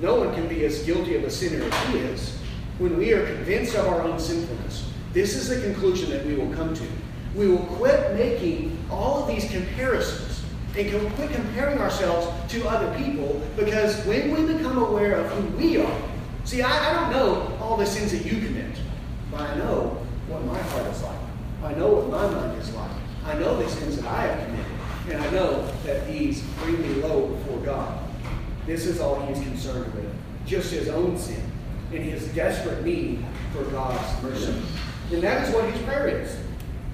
No 0.00 0.16
one 0.16 0.34
can 0.34 0.48
be 0.48 0.64
as 0.64 0.82
guilty 0.82 1.16
of 1.16 1.24
a 1.24 1.30
sinner 1.30 1.64
as 1.64 1.88
he 1.88 1.98
is. 1.98 2.36
When 2.78 2.96
we 2.96 3.12
are 3.12 3.24
convinced 3.26 3.74
of 3.76 3.86
our 3.86 4.02
own 4.02 4.18
sinfulness, 4.18 4.90
this 5.12 5.34
is 5.34 5.48
the 5.48 5.60
conclusion 5.60 6.10
that 6.10 6.24
we 6.24 6.34
will 6.34 6.52
come 6.54 6.74
to. 6.74 6.84
We 7.36 7.48
will 7.48 7.64
quit 7.76 8.14
making 8.14 8.76
all 8.90 9.22
of 9.22 9.28
these 9.28 9.50
comparisons 9.50 10.42
and 10.76 11.14
quit 11.14 11.30
comparing 11.30 11.78
ourselves 11.78 12.28
to 12.52 12.66
other 12.68 12.96
people 12.96 13.40
because 13.56 14.04
when 14.06 14.32
we 14.32 14.52
become 14.52 14.78
aware 14.78 15.16
of 15.16 15.30
who 15.32 15.56
we 15.56 15.80
are, 15.80 16.02
See, 16.44 16.62
I, 16.62 16.90
I 16.90 16.94
don't 16.94 17.12
know 17.12 17.56
all 17.60 17.76
the 17.76 17.86
sins 17.86 18.12
that 18.12 18.24
you 18.24 18.44
commit, 18.44 18.76
but 19.30 19.40
I 19.40 19.54
know 19.56 20.04
what 20.26 20.44
my 20.44 20.58
heart 20.58 20.86
is 20.92 21.02
like. 21.02 21.18
I 21.62 21.74
know 21.74 21.88
what 21.88 22.08
my 22.08 22.26
mind 22.28 22.60
is 22.60 22.74
like. 22.74 22.90
I 23.24 23.34
know 23.34 23.56
the 23.62 23.68
sins 23.68 23.96
that 23.96 24.06
I 24.06 24.22
have 24.22 24.46
committed, 24.46 24.72
and 25.10 25.22
I 25.22 25.30
know 25.30 25.70
that 25.84 26.06
these 26.06 26.42
bring 26.58 26.80
me 26.80 27.02
low 27.02 27.26
before 27.26 27.58
God. 27.58 27.98
This 28.66 28.86
is 28.86 29.00
all 29.00 29.20
he's 29.26 29.40
concerned 29.40 29.92
with, 29.94 30.10
just 30.46 30.72
his 30.72 30.88
own 30.88 31.18
sin 31.18 31.42
and 31.92 32.02
his 32.02 32.28
desperate 32.28 32.84
need 32.84 33.24
for 33.52 33.64
God's 33.64 34.22
mercy. 34.22 34.54
And 35.12 35.22
that 35.22 35.46
is 35.46 35.54
what 35.54 35.64
his 35.70 35.82
prayer 35.82 36.08
is. 36.08 36.36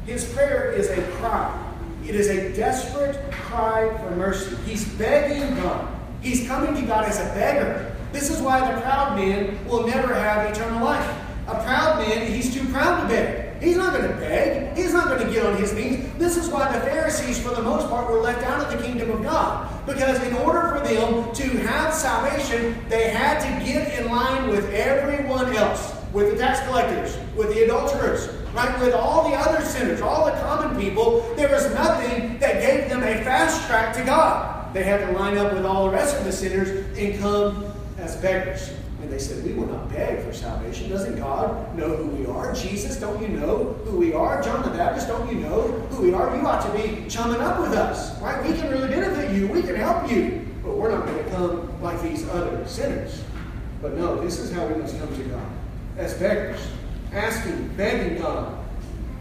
His 0.07 0.33
prayer 0.33 0.73
is 0.73 0.89
a 0.89 1.03
cry. 1.13 1.63
It 2.07 2.15
is 2.15 2.29
a 2.29 2.57
desperate 2.57 3.31
cry 3.31 3.97
for 3.99 4.11
mercy. 4.13 4.57
He's 4.65 4.89
begging 4.95 5.55
God. 5.57 5.95
He's 6.23 6.47
coming 6.47 6.75
to 6.75 6.83
God 6.87 7.05
as 7.05 7.21
a 7.21 7.35
beggar. 7.35 7.95
This 8.13 8.31
is 8.31 8.41
why 8.41 8.61
the 8.61 8.81
proud 8.81 9.17
man 9.17 9.65
will 9.67 9.87
never 9.87 10.15
have 10.15 10.51
eternal 10.51 10.85
life. 10.85 11.07
A 11.49 11.63
proud 11.63 11.99
man, 11.99 12.33
he's 12.33 12.55
too 12.55 12.65
proud 12.69 13.03
to 13.03 13.09
beg. 13.09 13.36
He's 13.61 13.77
not 13.77 13.93
going 13.93 14.09
to 14.09 14.17
beg. 14.17 14.77
He's 14.77 14.93
not 14.93 15.09
going 15.09 15.27
to 15.27 15.33
get 15.33 15.47
on 15.47 15.57
his 15.57 15.73
knees. 15.73 16.11
This 16.19 16.37
is 16.37 16.49
why 16.49 16.71
the 16.73 16.85
Pharisees, 16.85 17.41
for 17.41 17.51
the 17.51 17.63
most 17.63 17.89
part, 17.89 18.11
were 18.11 18.21
left 18.21 18.45
out 18.45 18.65
of 18.65 18.77
the 18.77 18.85
kingdom 18.87 19.11
of 19.11 19.23
God. 19.23 19.87
Because 19.87 20.23
in 20.23 20.35
order 20.37 20.77
for 20.77 20.85
them 20.87 21.33
to 21.35 21.43
have 21.67 21.95
salvation, 21.95 22.77
they 22.89 23.11
had 23.11 23.41
to 23.41 23.65
get 23.65 23.99
in 23.99 24.11
line 24.11 24.49
with 24.49 24.71
everyone 24.73 25.55
else 25.55 25.95
with 26.13 26.33
the 26.33 26.39
tax 26.39 26.67
collectors, 26.67 27.17
with 27.37 27.55
the 27.55 27.65
adulterers, 27.65 28.29
right? 28.55 28.81
With 28.81 28.95
all 28.95 29.29
the 29.29 29.37
other 29.37 29.65
sinners, 29.65 30.01
all 30.01 30.25
the 30.27 30.33
common 30.33 30.81
people. 30.81 31.21
There 31.37 31.51
was 31.51 31.73
nothing 31.75 32.39
that 32.39 32.61
gave 32.61 32.89
them 32.89 33.03
a 33.03 33.23
fast 33.23 33.67
track 33.67 33.95
to 33.97 34.05
God. 34.05 34.73
They 34.73 34.83
had 34.83 35.07
to 35.07 35.13
line 35.13 35.39
up 35.39 35.53
with 35.53 35.65
all 35.65 35.87
the 35.87 35.93
rest 35.93 36.17
of 36.17 36.25
the 36.25 36.33
sinners 36.33 36.87
and 36.97 37.19
come 37.19 37.65
as 37.99 38.17
beggars. 38.17 38.73
And 39.07 39.15
they 39.15 39.21
said, 39.21 39.45
We 39.45 39.53
will 39.53 39.69
not 39.69 39.89
beg 39.89 40.25
for 40.25 40.33
salvation. 40.33 40.91
Doesn't 40.91 41.17
God 41.17 41.77
know 41.77 41.95
who 41.95 42.09
we 42.09 42.27
are? 42.27 42.53
Jesus, 42.53 42.97
don't 42.97 43.23
you 43.23 43.29
know 43.29 43.79
who 43.85 43.99
we 43.99 44.13
are? 44.13 44.43
John 44.43 44.65
the 44.65 44.77
Baptist, 44.77 45.07
don't 45.07 45.33
you 45.33 45.39
know 45.39 45.69
who 45.91 46.03
we 46.03 46.13
are? 46.13 46.35
You 46.35 46.45
ought 46.45 46.61
to 46.67 46.73
be 46.77 47.09
chumming 47.09 47.41
up 47.41 47.61
with 47.61 47.73
us, 47.75 48.21
right? 48.21 48.45
We 48.45 48.59
can 48.59 48.69
really 48.69 48.89
benefit 48.89 49.33
you. 49.33 49.47
We 49.47 49.63
can 49.63 49.77
help 49.77 50.11
you. 50.11 50.45
But 50.61 50.77
we're 50.77 50.91
not 50.91 51.07
going 51.07 51.23
to 51.23 51.31
come 51.31 51.81
like 51.81 52.03
these 52.03 52.29
other 52.31 52.67
sinners. 52.67 53.23
But 53.81 53.95
no, 53.95 54.21
this 54.21 54.41
is 54.41 54.51
how 54.51 54.67
we 54.67 54.75
must 54.75 54.99
come 54.99 55.17
to 55.17 55.23
God 55.23 55.47
as 55.99 56.15
beggars, 56.15 56.67
asking, 57.13 57.69
begging 57.77 58.21
God 58.21 58.59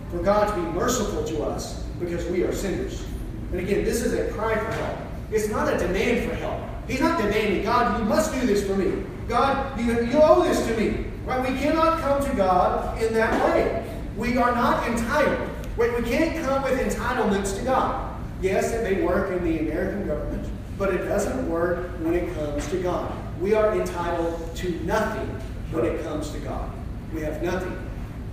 for 0.10 0.18
God 0.24 0.48
to 0.48 0.56
be 0.56 0.68
merciful 0.72 1.24
to 1.26 1.44
us 1.44 1.84
because 2.00 2.26
we 2.26 2.42
are 2.42 2.52
sinners. 2.52 3.06
And 3.52 3.60
again, 3.60 3.86
this 3.86 4.02
is 4.02 4.14
a 4.14 4.34
cry 4.34 4.56
for 4.56 4.72
help. 4.72 4.98
It's 5.32 5.48
not 5.48 5.72
a 5.72 5.78
demand 5.78 6.28
for 6.28 6.36
help. 6.38 6.60
He's 6.88 7.02
not 7.02 7.22
demanding, 7.22 7.62
God, 7.62 8.00
you 8.00 8.06
must 8.06 8.34
do 8.34 8.48
this 8.48 8.66
for 8.66 8.76
me. 8.76 9.04
God, 9.28 9.80
you, 9.80 10.06
you 10.06 10.22
owe 10.22 10.44
this 10.44 10.66
to 10.68 10.78
me. 10.78 11.06
Right? 11.26 11.52
We 11.52 11.58
cannot 11.58 12.00
come 12.02 12.24
to 12.24 12.36
God 12.36 13.02
in 13.02 13.14
that 13.16 13.34
way. 13.46 13.84
We 14.16 14.38
are 14.38 14.54
not 14.54 14.88
entitled. 14.88 15.50
Wait, 15.76 15.96
we 15.98 16.08
can't 16.08 16.46
come 16.46 16.64
with 16.64 16.80
entitlements 16.80 17.58
to 17.58 17.64
God. 17.64 18.16
Yes, 18.42 18.72
it 18.72 18.84
may 18.84 19.02
work 19.02 19.32
in 19.32 19.44
the 19.44 19.60
American 19.60 20.08
government, 20.08 20.48
but 20.78 20.94
it 20.94 21.00
doesn't 21.00 21.50
work 21.50 21.90
when 22.00 22.14
it 22.14 22.34
comes 22.36 22.68
to 22.70 22.82
God. 22.82 23.12
We 23.42 23.54
are 23.54 23.74
entitled 23.78 24.56
to 24.58 24.72
nothing 24.86 25.28
when 25.72 25.86
it 25.86 26.04
comes 26.04 26.30
to 26.30 26.40
God. 26.40 26.72
We 27.14 27.22
have 27.22 27.42
nothing. 27.42 27.78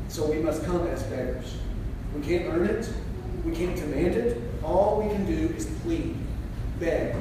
So 0.08 0.30
we 0.30 0.36
must 0.36 0.64
come 0.64 0.86
as 0.88 1.02
beggars. 1.04 1.56
We 2.14 2.20
can't 2.20 2.52
earn 2.52 2.66
it. 2.66 2.92
We 3.44 3.52
can't 3.52 3.74
demand 3.74 4.14
it. 4.14 4.40
All 4.62 5.02
we 5.02 5.08
can 5.08 5.24
do 5.24 5.52
is 5.54 5.66
plead, 5.82 6.14
beg, 6.78 7.16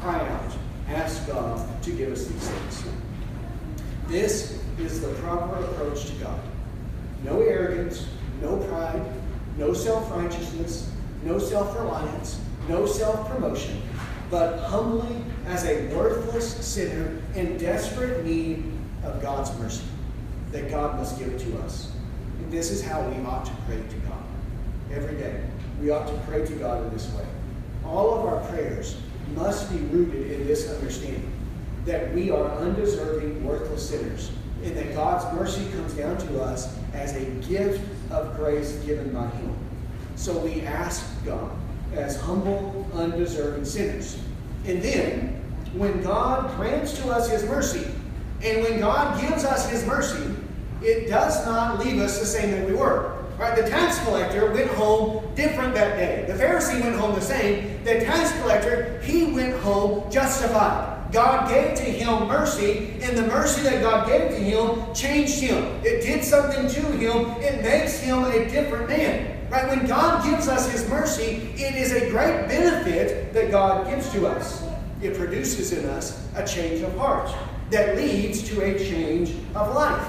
cry 0.00 0.20
out, 0.28 0.52
ask 0.88 1.26
God 1.26 1.82
to 1.84 1.92
give 1.92 2.12
us 2.12 2.26
these 2.26 2.48
things. 2.48 2.84
This 4.08 4.58
is 4.78 5.00
the 5.00 5.08
proper 5.14 5.64
approach 5.64 6.06
to 6.06 6.12
God. 6.14 6.40
No 7.24 7.40
arrogance, 7.40 8.06
no 8.42 8.58
pride, 8.58 9.02
no 9.56 9.72
self 9.72 10.10
righteousness, 10.10 10.90
no 11.24 11.38
self 11.38 11.74
reliance, 11.76 12.40
no 12.68 12.86
self 12.86 13.28
promotion, 13.30 13.80
but 14.30 14.58
humbly 14.58 15.16
as 15.46 15.64
a 15.64 15.86
worthless 15.94 16.54
sinner 16.66 17.20
in 17.34 17.56
desperate 17.58 18.24
need 18.24 18.64
of 19.04 19.20
God's 19.22 19.56
mercy. 19.58 19.84
that 20.52 20.70
God 20.70 20.96
must 20.98 21.18
give 21.18 21.36
to 21.42 21.58
us. 21.62 21.90
And 22.38 22.52
this 22.52 22.70
is 22.70 22.80
how 22.82 23.02
we 23.08 23.24
ought 23.26 23.44
to 23.44 23.52
pray 23.66 23.76
to 23.76 23.96
God 24.06 24.22
every 24.92 25.16
day. 25.16 25.42
We 25.80 25.90
ought 25.90 26.06
to 26.06 26.14
pray 26.26 26.46
to 26.46 26.52
God 26.54 26.84
in 26.86 26.92
this 26.92 27.10
way. 27.12 27.26
All 27.84 28.14
of 28.14 28.26
our 28.26 28.40
prayers 28.48 28.96
must 29.34 29.70
be 29.72 29.78
rooted 29.78 30.30
in 30.30 30.46
this 30.46 30.70
understanding 30.70 31.32
that 31.84 32.14
we 32.14 32.30
are 32.30 32.50
undeserving, 32.58 33.44
worthless 33.44 33.88
sinners, 33.90 34.30
and 34.62 34.76
that 34.76 34.94
God's 34.94 35.24
mercy 35.36 35.70
comes 35.72 35.92
down 35.94 36.16
to 36.16 36.42
us 36.42 36.74
as 36.94 37.14
a 37.16 37.24
gift 37.46 37.80
of 38.10 38.34
grace 38.36 38.72
given 38.86 39.12
by 39.12 39.26
Him. 39.28 39.54
So 40.16 40.38
we 40.38 40.62
ask 40.62 41.04
God 41.24 41.50
as 41.94 42.20
humble, 42.20 42.86
undeserving 42.94 43.64
sinners. 43.64 44.18
And 44.66 44.82
then, 44.82 45.42
when 45.74 46.02
God 46.02 46.54
grants 46.56 46.96
to 47.00 47.10
us 47.10 47.28
His 47.28 47.44
mercy, 47.44 47.86
and 48.42 48.62
when 48.62 48.80
God 48.80 49.20
gives 49.20 49.44
us 49.44 49.68
His 49.68 49.86
mercy, 49.86 50.34
it 50.82 51.08
does 51.08 51.44
not 51.46 51.84
leave 51.84 52.00
us 52.00 52.18
the 52.18 52.26
same 52.26 52.50
that 52.52 52.68
we 52.68 52.74
were. 52.74 53.24
Right? 53.38 53.56
The 53.56 53.68
tax 53.68 53.98
collector 54.04 54.52
went 54.52 54.70
home 54.70 55.34
different 55.34 55.74
that 55.74 55.96
day. 55.96 56.24
The 56.28 56.34
Pharisee 56.34 56.80
went 56.80 56.96
home 56.96 57.14
the 57.14 57.20
same. 57.20 57.82
The 57.84 58.00
tax 58.00 58.32
collector, 58.40 59.00
he 59.02 59.32
went 59.32 59.58
home 59.60 60.10
justified. 60.10 60.93
God 61.14 61.48
gave 61.48 61.76
to 61.76 61.84
him 61.84 62.26
mercy, 62.26 62.90
and 63.00 63.16
the 63.16 63.28
mercy 63.28 63.62
that 63.62 63.80
God 63.80 64.08
gave 64.08 64.30
to 64.30 64.36
him 64.36 64.92
changed 64.92 65.38
him. 65.38 65.62
It 65.84 66.02
did 66.02 66.24
something 66.24 66.66
to 66.66 66.80
him. 66.96 67.40
It 67.40 67.62
makes 67.62 68.00
him 68.00 68.24
a 68.24 68.50
different 68.50 68.88
man. 68.88 69.48
Right? 69.48 69.68
When 69.68 69.86
God 69.86 70.24
gives 70.24 70.48
us 70.48 70.68
his 70.72 70.88
mercy, 70.88 71.52
it 71.54 71.76
is 71.76 71.92
a 71.92 72.10
great 72.10 72.48
benefit 72.48 73.32
that 73.32 73.52
God 73.52 73.86
gives 73.88 74.10
to 74.10 74.26
us. 74.26 74.64
It 75.02 75.16
produces 75.16 75.72
in 75.72 75.88
us 75.88 76.28
a 76.34 76.44
change 76.44 76.80
of 76.80 76.92
heart 76.98 77.32
that 77.70 77.96
leads 77.96 78.42
to 78.48 78.62
a 78.62 78.76
change 78.76 79.36
of 79.54 79.72
life. 79.72 80.04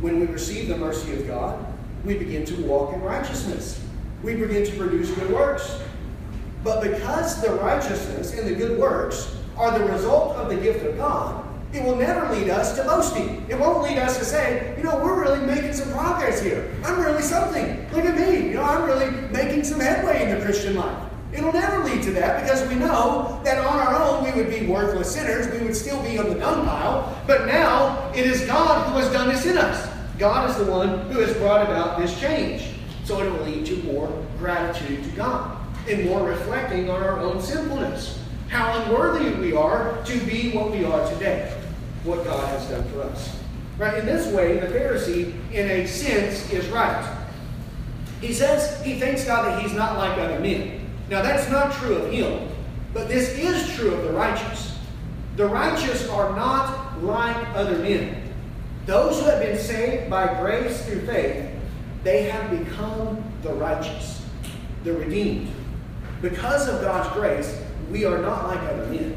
When 0.00 0.20
we 0.20 0.26
receive 0.26 0.68
the 0.68 0.76
mercy 0.76 1.12
of 1.12 1.26
God, 1.26 1.66
we 2.04 2.16
begin 2.16 2.44
to 2.44 2.62
walk 2.62 2.94
in 2.94 3.00
righteousness. 3.00 3.84
We 4.22 4.36
begin 4.36 4.64
to 4.64 4.76
produce 4.76 5.10
good 5.10 5.32
works. 5.32 5.80
But 6.62 6.82
because 6.82 7.42
the 7.42 7.50
righteousness 7.54 8.32
and 8.38 8.46
the 8.46 8.54
good 8.54 8.78
works 8.78 9.38
are 9.60 9.78
the 9.78 9.84
result 9.84 10.36
of 10.36 10.48
the 10.48 10.56
gift 10.56 10.86
of 10.86 10.96
God, 10.96 11.44
it 11.74 11.84
will 11.84 11.94
never 11.94 12.34
lead 12.34 12.48
us 12.48 12.74
to 12.76 12.82
boasting. 12.82 13.46
It 13.48 13.58
won't 13.58 13.82
lead 13.82 13.98
us 13.98 14.18
to 14.18 14.24
say, 14.24 14.74
you 14.76 14.82
know, 14.82 14.96
we're 14.96 15.20
really 15.20 15.44
making 15.46 15.74
some 15.74 15.92
progress 15.92 16.42
here. 16.42 16.74
I'm 16.82 16.98
really 16.98 17.22
something. 17.22 17.86
Look 17.92 18.06
at 18.06 18.16
me. 18.18 18.48
You 18.48 18.54
know, 18.54 18.62
I'm 18.62 18.84
really 18.84 19.10
making 19.28 19.64
some 19.64 19.78
headway 19.78 20.24
in 20.24 20.36
the 20.36 20.44
Christian 20.44 20.76
life. 20.76 20.98
It'll 21.32 21.52
never 21.52 21.84
lead 21.84 22.02
to 22.04 22.10
that 22.12 22.42
because 22.42 22.66
we 22.68 22.74
know 22.74 23.40
that 23.44 23.58
on 23.64 23.78
our 23.78 24.02
own 24.02 24.24
we 24.24 24.32
would 24.32 24.50
be 24.50 24.66
worthless 24.66 25.14
sinners. 25.14 25.46
We 25.52 25.64
would 25.64 25.76
still 25.76 26.02
be 26.02 26.18
on 26.18 26.28
the 26.28 26.34
dung 26.34 26.64
pile. 26.64 27.22
But 27.26 27.46
now 27.46 28.10
it 28.16 28.26
is 28.26 28.44
God 28.46 28.90
who 28.90 28.98
has 28.98 29.12
done 29.12 29.28
this 29.28 29.44
in 29.46 29.58
us. 29.58 29.88
God 30.18 30.50
is 30.50 30.56
the 30.56 30.70
one 30.70 31.08
who 31.12 31.20
has 31.20 31.36
brought 31.36 31.62
about 31.62 32.00
this 32.00 32.18
change. 32.18 32.74
So 33.04 33.20
it 33.20 33.30
will 33.30 33.44
lead 33.44 33.66
to 33.66 33.76
more 33.84 34.08
gratitude 34.38 35.04
to 35.04 35.10
God 35.10 35.56
and 35.88 36.04
more 36.06 36.26
reflecting 36.26 36.90
on 36.90 37.00
our 37.02 37.20
own 37.20 37.40
sinfulness 37.40 38.19
how 38.50 38.82
unworthy 38.82 39.30
we 39.36 39.52
are 39.54 40.02
to 40.04 40.18
be 40.26 40.50
what 40.50 40.72
we 40.72 40.84
are 40.84 41.08
today, 41.12 41.56
what 42.02 42.24
God 42.24 42.48
has 42.48 42.68
done 42.68 42.82
for 42.90 43.02
us. 43.02 43.36
Right? 43.78 43.98
In 43.98 44.06
this 44.06 44.26
way, 44.34 44.58
the 44.58 44.66
Pharisee, 44.66 45.32
in 45.52 45.70
a 45.70 45.86
sense, 45.86 46.50
is 46.50 46.66
right. 46.68 47.16
He 48.20 48.34
says 48.34 48.84
he 48.84 48.98
thanks 48.98 49.24
God 49.24 49.46
that 49.46 49.62
he's 49.62 49.72
not 49.72 49.96
like 49.96 50.18
other 50.18 50.40
men. 50.40 50.90
Now, 51.08 51.22
that's 51.22 51.48
not 51.48 51.72
true 51.74 51.96
of 51.96 52.12
him, 52.12 52.48
but 52.92 53.08
this 53.08 53.30
is 53.38 53.74
true 53.76 53.94
of 53.94 54.02
the 54.02 54.12
righteous. 54.12 54.76
The 55.36 55.46
righteous 55.46 56.08
are 56.08 56.34
not 56.34 57.02
like 57.02 57.36
other 57.54 57.78
men. 57.78 58.20
Those 58.84 59.20
who 59.20 59.26
have 59.26 59.40
been 59.40 59.58
saved 59.58 60.10
by 60.10 60.40
grace 60.40 60.84
through 60.84 61.06
faith, 61.06 61.48
they 62.02 62.24
have 62.24 62.50
become 62.50 63.22
the 63.42 63.52
righteous, 63.52 64.26
the 64.82 64.92
redeemed. 64.92 65.50
Because 66.20 66.68
of 66.68 66.80
God's 66.80 67.08
grace, 67.14 67.62
we 67.90 68.04
are 68.04 68.18
not 68.18 68.46
like 68.46 68.60
other 68.60 68.86
men. 68.86 69.16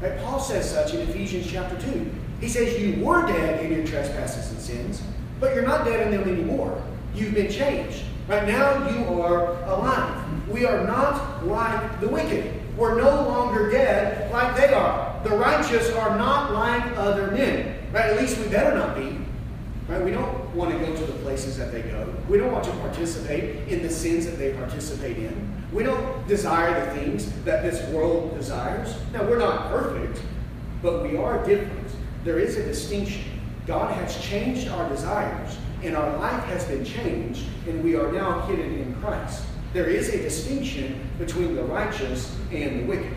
Right? 0.00 0.18
Paul 0.20 0.40
says 0.40 0.70
such 0.70 0.94
in 0.94 1.00
Ephesians 1.08 1.50
chapter 1.50 1.80
2. 1.80 2.10
He 2.40 2.48
says, 2.48 2.80
You 2.80 3.04
were 3.04 3.26
dead 3.26 3.64
in 3.64 3.72
your 3.72 3.86
trespasses 3.86 4.50
and 4.50 4.60
sins, 4.60 5.02
but 5.38 5.54
you're 5.54 5.66
not 5.66 5.84
dead 5.84 6.06
in 6.06 6.12
them 6.12 6.28
anymore. 6.28 6.82
You've 7.14 7.34
been 7.34 7.50
changed. 7.50 8.04
Right 8.28 8.46
now, 8.46 8.88
you 8.90 9.20
are 9.22 9.62
alive. 9.64 10.48
We 10.48 10.64
are 10.64 10.86
not 10.86 11.46
like 11.46 12.00
the 12.00 12.08
wicked. 12.08 12.54
We're 12.76 13.00
no 13.00 13.28
longer 13.28 13.70
dead 13.70 14.30
like 14.32 14.56
they 14.56 14.72
are. 14.72 15.20
The 15.24 15.30
righteous 15.30 15.90
are 15.90 16.16
not 16.16 16.52
like 16.52 16.96
other 16.96 17.30
men. 17.30 17.76
Right? 17.92 18.06
At 18.06 18.20
least 18.20 18.38
we 18.38 18.48
better 18.48 18.76
not 18.76 18.96
be. 18.96 19.18
Right? 19.88 20.02
We 20.02 20.12
don't 20.12 20.54
want 20.54 20.70
to 20.72 20.78
go 20.78 20.94
to 20.94 21.04
the 21.04 21.18
places 21.18 21.58
that 21.58 21.72
they 21.72 21.82
go. 21.82 22.14
We 22.28 22.38
don't 22.38 22.52
want 22.52 22.64
to 22.64 22.70
participate 22.72 23.68
in 23.68 23.82
the 23.82 23.90
sins 23.90 24.24
that 24.26 24.38
they 24.38 24.52
participate 24.52 25.18
in. 25.18 25.59
We 25.72 25.84
don't 25.84 26.26
desire 26.26 26.84
the 26.84 27.00
things 27.00 27.30
that 27.44 27.62
this 27.62 27.86
world 27.90 28.36
desires. 28.36 28.94
Now, 29.12 29.22
we're 29.22 29.38
not 29.38 29.68
perfect, 29.68 30.20
but 30.82 31.02
we 31.02 31.16
are 31.16 31.44
different. 31.44 31.88
There 32.24 32.38
is 32.38 32.56
a 32.56 32.64
distinction. 32.64 33.24
God 33.66 33.94
has 33.94 34.20
changed 34.20 34.68
our 34.68 34.88
desires, 34.88 35.56
and 35.82 35.96
our 35.96 36.16
life 36.18 36.42
has 36.44 36.64
been 36.64 36.84
changed, 36.84 37.44
and 37.68 37.84
we 37.84 37.94
are 37.94 38.10
now 38.10 38.40
hidden 38.46 38.80
in 38.80 38.94
Christ. 38.96 39.44
There 39.72 39.86
is 39.86 40.08
a 40.08 40.18
distinction 40.18 41.08
between 41.18 41.54
the 41.54 41.62
righteous 41.62 42.36
and 42.52 42.80
the 42.80 42.84
wicked. 42.86 43.14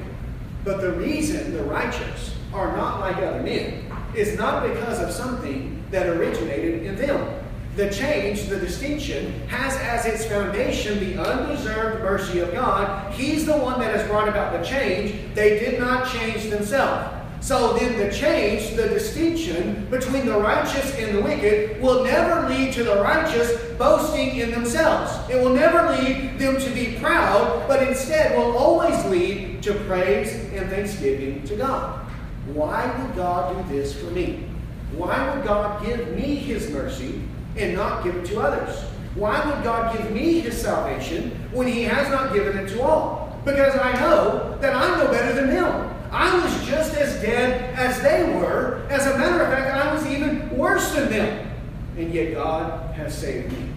But 0.63 0.81
the 0.81 0.93
reason 0.93 1.53
the 1.53 1.63
righteous 1.63 2.35
are 2.53 2.77
not 2.77 2.99
like 2.99 3.17
other 3.17 3.41
men 3.41 3.91
is 4.15 4.37
not 4.37 4.67
because 4.67 4.99
of 4.99 5.11
something 5.11 5.83
that 5.89 6.07
originated 6.07 6.83
in 6.83 6.95
them. 6.95 7.42
The 7.75 7.89
change, 7.89 8.47
the 8.49 8.59
distinction, 8.59 9.47
has 9.47 9.75
as 9.77 10.05
its 10.05 10.25
foundation 10.25 10.99
the 10.99 11.19
undeserved 11.19 12.03
mercy 12.03 12.39
of 12.39 12.51
God. 12.51 13.11
He's 13.13 13.47
the 13.47 13.57
one 13.57 13.79
that 13.79 13.95
has 13.95 14.07
brought 14.07 14.29
about 14.29 14.53
the 14.53 14.63
change. 14.63 15.15
They 15.33 15.57
did 15.57 15.79
not 15.79 16.07
change 16.07 16.51
themselves. 16.51 17.19
So 17.43 17.73
then 17.73 17.99
the 17.99 18.15
change, 18.15 18.75
the 18.75 18.87
distinction 18.87 19.87
between 19.89 20.27
the 20.27 20.37
righteous 20.37 20.95
and 20.95 21.17
the 21.17 21.21
wicked 21.21 21.81
will 21.81 22.03
never 22.03 22.47
lead 22.47 22.73
to 22.73 22.83
the 22.83 23.01
righteous 23.01 23.51
boasting 23.77 24.37
in 24.37 24.51
themselves. 24.51 25.11
It 25.29 25.43
will 25.43 25.53
never 25.53 25.91
lead 25.91 26.39
them 26.39 26.57
to 26.57 26.69
be 26.69 26.97
proud, 27.01 27.67
but 27.67 27.85
instead 27.85 28.37
will 28.37 28.55
always 28.55 29.03
lead 29.05 29.61
to 29.63 29.73
praise 29.73 30.31
and 30.53 30.69
thanksgiving 30.69 31.43
to 31.47 31.57
God. 31.57 32.05
Why 32.53 32.85
would 32.97 33.15
God 33.15 33.67
do 33.67 33.75
this 33.75 33.93
for 33.93 34.11
me? 34.11 34.47
Why 34.95 35.35
would 35.35 35.43
God 35.43 35.83
give 35.83 36.15
me 36.15 36.35
his 36.35 36.69
mercy 36.69 37.23
and 37.57 37.75
not 37.75 38.03
give 38.03 38.15
it 38.15 38.25
to 38.25 38.39
others? 38.39 38.83
Why 39.15 39.45
would 39.45 39.63
God 39.63 39.95
give 39.95 40.11
me 40.11 40.39
his 40.39 40.59
salvation 40.59 41.31
when 41.51 41.67
he 41.67 41.83
has 41.83 42.09
not 42.09 42.33
given 42.33 42.57
it 42.57 42.69
to 42.69 42.81
all? 42.81 43.39
Because 43.45 43.75
I 43.77 43.91
know 43.99 44.57
that 44.59 44.75
I'm 44.75 44.99
no 44.99 45.11
better 45.11 45.33
than 45.33 45.47
them. 45.47 45.93
I 46.11 46.33
was 46.43 46.67
just 46.67 46.95
as 46.95 47.21
dead 47.21 47.73
as 47.75 48.01
they 48.01 48.23
were. 48.35 48.85
As 48.89 49.05
a 49.05 49.17
matter 49.17 49.43
of 49.43 49.49
fact, 49.51 49.75
I 49.75 49.93
was 49.93 50.05
even 50.07 50.55
worse 50.57 50.93
than 50.93 51.09
them. 51.09 51.51
And 51.97 52.13
yet 52.13 52.33
God 52.33 52.93
has 52.95 53.15
saved 53.15 53.51
me. 53.51 53.69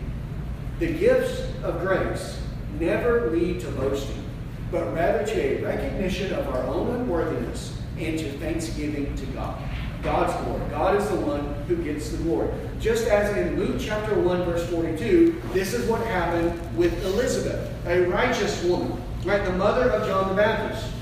The 0.79 0.93
gifts 0.93 1.43
of 1.63 1.81
grace 1.81 2.41
never 2.79 3.31
lead 3.31 3.61
to 3.61 3.69
boasting, 3.73 4.23
but 4.71 4.93
rather 4.95 5.25
to 5.27 5.41
a 5.41 5.63
recognition 5.65 6.33
of 6.35 6.49
our 6.49 6.63
own 6.65 6.95
unworthiness 6.95 7.79
and 7.99 8.19
to 8.19 8.31
thanksgiving 8.39 9.15
to 9.17 9.27
God. 9.27 9.59
God's 10.03 10.35
glory. 10.45 10.71
God 10.71 10.97
is 10.97 11.09
the 11.09 11.17
one 11.17 11.55
who 11.67 11.77
gets 11.77 12.11
the 12.11 12.19
glory. 12.19 12.49
Just 12.81 13.07
as 13.09 13.37
in 13.37 13.59
Luke 13.59 13.77
chapter 13.81 14.19
1, 14.19 14.45
verse 14.45 14.69
42, 14.69 15.43
this 15.53 15.75
is 15.75 15.89
what 15.89 16.05
happened 16.07 16.77
with 16.77 17.05
Elizabeth, 17.05 17.71
a 17.87 18.03
righteous 18.07 18.63
woman, 18.65 19.03
right? 19.25 19.45
The 19.45 19.53
mother 19.53 19.91
of 19.91 20.07
John 20.07 20.29
the 20.29 20.35
Baptist. 20.35 20.93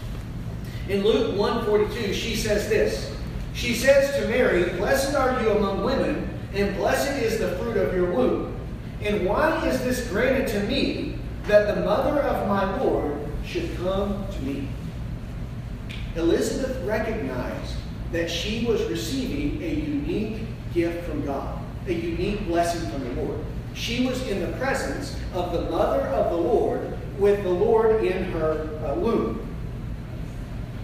In 0.89 1.03
Luke 1.03 1.35
1:42, 1.37 2.13
she 2.13 2.37
says 2.37 2.69
this. 2.69 3.11
She 3.55 3.75
says 3.75 4.15
to 4.17 4.29
Mary, 4.29 4.65
Blessed 4.77 5.15
are 5.15 5.41
you 5.43 5.51
among 5.51 5.85
women, 5.85 6.29
and 6.55 6.77
blessed 6.77 7.23
is 7.23 7.39
the 7.39 7.57
fruit 7.57 7.77
of 7.77 7.95
your 7.95 8.13
womb. 8.13 8.55
And 9.03 9.27
why 9.27 9.67
is 9.67 9.83
this 9.83 10.09
granted 10.09 10.49
to 10.49 10.61
me, 10.65 11.19
that 11.45 11.75
the 11.75 11.83
mother 11.83 12.21
of 12.21 12.49
my 12.49 12.81
Lord 12.81 13.17
should 13.45 13.77
come 13.77 14.27
to 14.33 14.43
me? 14.43 14.69
Elizabeth 16.17 16.83
recognized 16.85 17.77
that 18.15 18.31
she 18.31 18.65
was 18.65 18.81
receiving 18.85 19.61
a 19.61 19.75
unique 19.75 20.39
gift 20.73 21.05
from 21.05 21.27
God, 21.27 21.59
a 21.89 21.93
unique 21.93 22.47
blessing 22.47 22.89
from 22.89 23.03
the 23.03 23.23
Lord. 23.23 23.41
She 23.75 24.07
was 24.07 24.25
in 24.29 24.41
the 24.41 24.57
presence 24.57 25.17
of 25.35 25.53
the 25.53 25.63
mother 25.63 26.03
of 26.03 26.31
the 26.31 26.37
Lord 26.37 26.97
with 27.19 27.43
the 27.43 27.51
Lord 27.51 28.05
in 28.05 28.23
her 28.31 28.71
uh, 28.87 28.95
womb. 28.95 29.45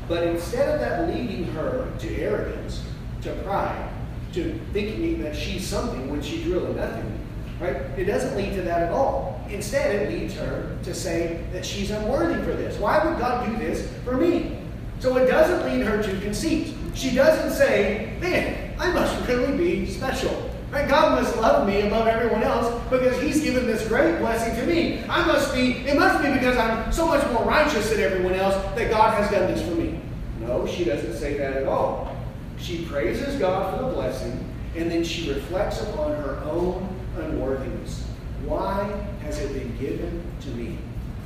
But 0.08 0.24
instead 0.24 0.74
of 0.74 0.80
that 0.80 1.08
leading 1.14 1.44
her 1.52 1.88
to 2.00 2.20
arrogance, 2.20 2.82
to 3.22 3.32
pride, 3.44 3.88
to 4.32 4.58
thinking 4.72 5.22
that 5.22 5.36
she's 5.36 5.64
something 5.64 6.10
when 6.10 6.20
she's 6.22 6.44
really 6.46 6.72
nothing, 6.72 7.16
right? 7.60 7.76
It 7.96 8.06
doesn't 8.06 8.36
lead 8.36 8.54
to 8.54 8.62
that 8.62 8.82
at 8.82 8.92
all. 8.92 9.40
Instead, 9.48 9.94
it 9.94 10.18
leads 10.18 10.34
her 10.34 10.76
to 10.82 10.92
say 10.92 11.44
that 11.52 11.64
she's 11.64 11.92
unworthy 11.92 12.42
for 12.42 12.56
this. 12.56 12.76
Why 12.78 13.04
would 13.04 13.20
God 13.20 13.46
do 13.46 13.56
this 13.56 13.88
for 14.04 14.16
me? 14.16 14.58
So 14.98 15.16
it 15.16 15.26
doesn't 15.26 15.64
lead 15.72 15.86
her 15.86 16.02
to 16.02 16.20
conceit. 16.20 16.74
She 16.95 17.14
doesn't 17.14 17.57
say, 17.57 18.16
man, 18.20 18.74
I 18.78 18.93
must 18.93 19.28
really 19.28 19.57
be 19.57 19.86
special. 19.86 20.51
Right? 20.70 20.88
God 20.88 21.20
must 21.20 21.36
love 21.36 21.66
me 21.66 21.80
above 21.80 22.07
everyone 22.07 22.45
else 22.45 22.72
because 22.91 23.20
He's 23.20 23.43
given 23.43 23.66
this 23.66 23.86
great 23.88 24.18
blessing 24.18 24.55
to 24.57 24.66
me. 24.66 25.03
I 25.09 25.26
must 25.26 25.53
be, 25.53 25.72
it 25.78 25.99
must 25.99 26.22
be 26.22 26.32
because 26.32 26.57
I'm 26.57 26.93
so 26.93 27.07
much 27.07 27.28
more 27.32 27.45
righteous 27.45 27.91
than 27.91 28.01
everyone 28.01 28.34
else 28.34 28.55
that 28.76 28.91
God 28.91 29.14
has 29.14 29.30
done 29.30 29.53
this 29.53 29.66
for 29.66 29.74
me. 29.74 30.01
No, 30.41 30.66
she 30.66 30.84
doesn't 30.84 31.16
say 31.16 31.36
that 31.38 31.57
at 31.57 31.66
all. 31.66 32.16
She 32.59 32.84
praises 32.84 33.36
God 33.36 33.76
for 33.76 33.86
the 33.86 33.93
blessing, 33.93 34.45
and 34.76 34.91
then 34.91 35.03
she 35.03 35.32
reflects 35.32 35.82
upon 35.82 36.12
her 36.12 36.41
own 36.45 36.88
unworthiness. 37.16 38.07
Why 38.45 38.84
has 39.22 39.41
it 39.41 39.53
been 39.53 39.76
given 39.78 40.22
to 40.43 40.49
me? 40.51 40.78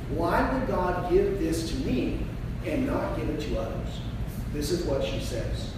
Why 0.09 0.51
would 0.51 0.67
God 0.67 1.11
give 1.11 1.39
this 1.39 1.69
to 1.69 1.75
me 1.85 2.19
and 2.65 2.87
not 2.87 3.15
give 3.17 3.29
it 3.29 3.41
to 3.41 3.59
others? 3.59 3.89
This 4.55 4.71
is 4.71 4.85
what 4.85 5.03
she 5.03 5.19
says. 5.19 5.73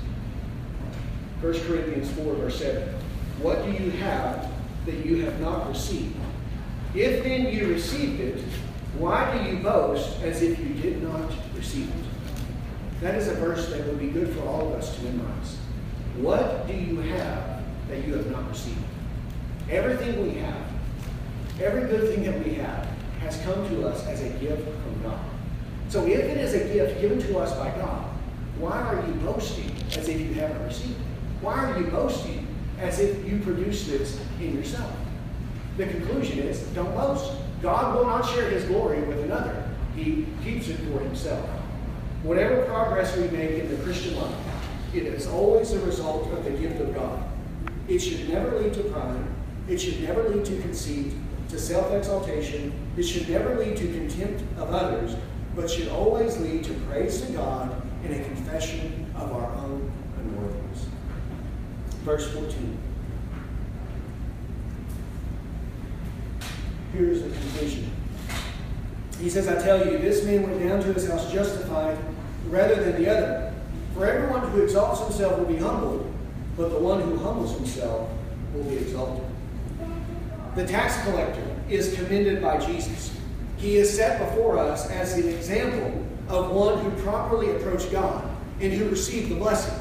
1 1.41 1.51
Corinthians 1.61 2.11
4, 2.11 2.35
verse 2.35 2.59
7. 2.59 2.87
What 3.41 3.65
do 3.65 3.71
you 3.71 3.89
have 3.89 4.51
that 4.85 5.03
you 5.03 5.25
have 5.25 5.41
not 5.41 5.67
received? 5.67 6.15
If 6.93 7.23
then 7.23 7.51
you 7.51 7.69
received 7.69 8.19
it, 8.19 8.37
why 8.99 9.35
do 9.35 9.49
you 9.49 9.63
boast 9.63 10.21
as 10.21 10.43
if 10.43 10.59
you 10.59 10.75
did 10.75 11.01
not 11.01 11.31
receive 11.55 11.89
it? 11.89 13.01
That 13.01 13.15
is 13.15 13.27
a 13.27 13.33
verse 13.33 13.67
that 13.69 13.83
would 13.87 13.99
be 13.99 14.09
good 14.09 14.35
for 14.35 14.41
all 14.47 14.67
of 14.67 14.79
us 14.79 14.95
to 14.95 15.03
memorize. 15.05 15.57
What 16.17 16.67
do 16.67 16.73
you 16.73 16.97
have 16.97 17.63
that 17.89 18.05
you 18.05 18.13
have 18.13 18.29
not 18.29 18.47
received? 18.47 18.77
Everything 19.71 20.21
we 20.21 20.35
have, 20.39 20.61
every 21.59 21.89
good 21.89 22.13
thing 22.13 22.23
that 22.25 22.45
we 22.45 22.53
have, 22.53 22.87
has 23.21 23.41
come 23.41 23.67
to 23.69 23.87
us 23.87 24.05
as 24.05 24.21
a 24.21 24.29
gift 24.37 24.63
from 24.63 25.01
God. 25.01 25.19
So 25.89 26.05
if 26.05 26.19
it 26.19 26.37
is 26.37 26.53
a 26.53 26.71
gift 26.71 27.01
given 27.01 27.19
to 27.19 27.39
us 27.39 27.55
by 27.57 27.71
God, 27.71 28.06
why 28.59 28.81
are 28.81 29.05
you 29.05 29.13
boasting 29.15 29.71
as 29.95 30.07
if 30.07 30.19
you 30.19 30.33
haven't 30.33 30.63
received 30.65 30.99
it? 30.99 31.05
Why 31.41 31.71
are 31.71 31.79
you 31.79 31.87
boasting 31.87 32.47
as 32.79 32.99
if 32.99 33.25
you 33.27 33.39
produce 33.39 33.87
this 33.87 34.19
in 34.39 34.55
yourself? 34.55 34.91
The 35.77 35.85
conclusion 35.85 36.39
is 36.39 36.61
don't 36.73 36.93
boast. 36.95 37.33
God 37.61 37.95
will 37.95 38.05
not 38.05 38.27
share 38.27 38.49
his 38.49 38.63
glory 38.65 39.01
with 39.01 39.23
another. 39.23 39.69
He 39.95 40.25
keeps 40.43 40.67
it 40.67 40.77
for 40.77 40.99
himself. 40.99 41.47
Whatever 42.23 42.65
progress 42.65 43.15
we 43.15 43.27
make 43.29 43.51
in 43.51 43.69
the 43.69 43.83
Christian 43.83 44.15
life, 44.19 44.35
it 44.93 45.03
is 45.03 45.27
always 45.27 45.73
a 45.73 45.79
result 45.81 46.31
of 46.31 46.43
the 46.43 46.51
gift 46.51 46.81
of 46.81 46.93
God. 46.95 47.23
It 47.87 47.99
should 47.99 48.27
never 48.29 48.59
lead 48.59 48.73
to 48.73 48.83
pride. 48.83 49.23
It 49.67 49.77
should 49.79 50.01
never 50.01 50.27
lead 50.29 50.45
to 50.45 50.59
conceit, 50.61 51.13
to 51.49 51.59
self 51.59 51.91
exaltation. 51.93 52.73
It 52.97 53.03
should 53.03 53.29
never 53.29 53.55
lead 53.55 53.77
to 53.77 53.87
contempt 53.87 54.41
of 54.57 54.73
others, 54.73 55.15
but 55.57 55.71
should 55.71 55.87
always 55.89 56.37
lead 56.37 56.63
to 56.63 56.73
praise 56.87 57.19
to 57.21 57.31
God 57.33 57.81
and 58.03 58.13
a 58.13 58.23
confession 58.23 59.11
of 59.15 59.33
our 59.33 59.51
own 59.55 59.91
unworthiness. 60.19 60.85
Verse 62.03 62.31
14. 62.31 62.77
Here's 66.93 67.23
the 67.23 67.29
conclusion. 67.29 67.91
He 69.19 69.31
says, 69.31 69.47
I 69.47 69.59
tell 69.59 69.83
you, 69.83 69.97
this 69.97 70.23
man 70.23 70.43
went 70.43 70.59
down 70.61 70.79
to 70.81 70.93
his 70.93 71.09
house 71.09 71.33
justified 71.33 71.97
rather 72.49 72.75
than 72.75 73.01
the 73.01 73.09
other. 73.09 73.53
For 73.95 74.05
everyone 74.05 74.47
who 74.51 74.61
exalts 74.61 75.01
himself 75.01 75.39
will 75.39 75.47
be 75.47 75.57
humbled, 75.57 76.13
but 76.55 76.69
the 76.69 76.77
one 76.77 77.01
who 77.01 77.17
humbles 77.17 77.55
himself 77.55 78.07
will 78.53 78.63
be 78.63 78.77
exalted. 78.77 79.25
The 80.53 80.67
tax 80.67 81.03
collector 81.03 81.43
is 81.67 81.95
commended 81.95 82.43
by 82.43 82.59
Jesus. 82.63 83.16
He 83.57 83.77
is 83.77 83.95
set 83.95 84.19
before 84.19 84.57
us 84.59 84.89
as 84.89 85.17
an 85.17 85.27
example 85.27 86.05
of 86.29 86.51
one 86.51 86.79
who 86.79 86.91
properly 87.01 87.55
approached 87.55 87.91
God 87.91 88.27
and 88.59 88.71
who 88.71 88.89
received 88.89 89.29
the 89.29 89.35
blessing. 89.35 89.73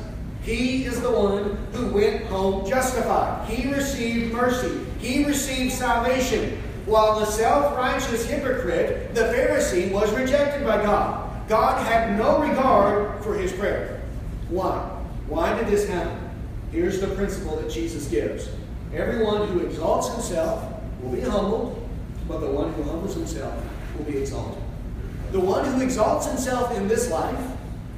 He 0.42 0.84
is 0.84 1.00
the 1.00 1.10
one 1.10 1.56
who 1.72 1.88
went 1.88 2.26
home 2.26 2.68
justified. 2.68 3.48
He 3.48 3.72
received 3.72 4.32
mercy. 4.32 4.80
He 5.00 5.24
received 5.24 5.72
salvation. 5.72 6.62
While 6.86 7.18
the 7.18 7.26
self 7.26 7.76
righteous 7.76 8.24
hypocrite, 8.26 9.14
the 9.14 9.22
Pharisee, 9.22 9.90
was 9.90 10.12
rejected 10.14 10.64
by 10.64 10.82
God. 10.82 11.48
God 11.48 11.84
had 11.84 12.16
no 12.16 12.40
regard 12.40 13.22
for 13.24 13.34
his 13.34 13.52
prayer. 13.52 14.02
Why? 14.48 14.78
Why 15.26 15.58
did 15.58 15.66
this 15.66 15.88
happen? 15.88 16.30
Here's 16.70 17.00
the 17.00 17.08
principle 17.08 17.56
that 17.56 17.70
Jesus 17.70 18.06
gives 18.06 18.48
Everyone 18.94 19.48
who 19.48 19.60
exalts 19.60 20.12
himself 20.12 20.64
will 21.02 21.10
be 21.10 21.20
humbled, 21.20 21.85
but 22.28 22.40
the 22.40 22.50
one 22.50 22.72
who 22.74 22.82
humbles 22.82 23.14
himself 23.14 23.54
will 23.96 24.04
be 24.04 24.18
exalted. 24.18 24.62
The 25.32 25.40
one 25.40 25.64
who 25.64 25.80
exalts 25.80 26.26
himself 26.26 26.76
in 26.76 26.88
this 26.88 27.10
life 27.10 27.38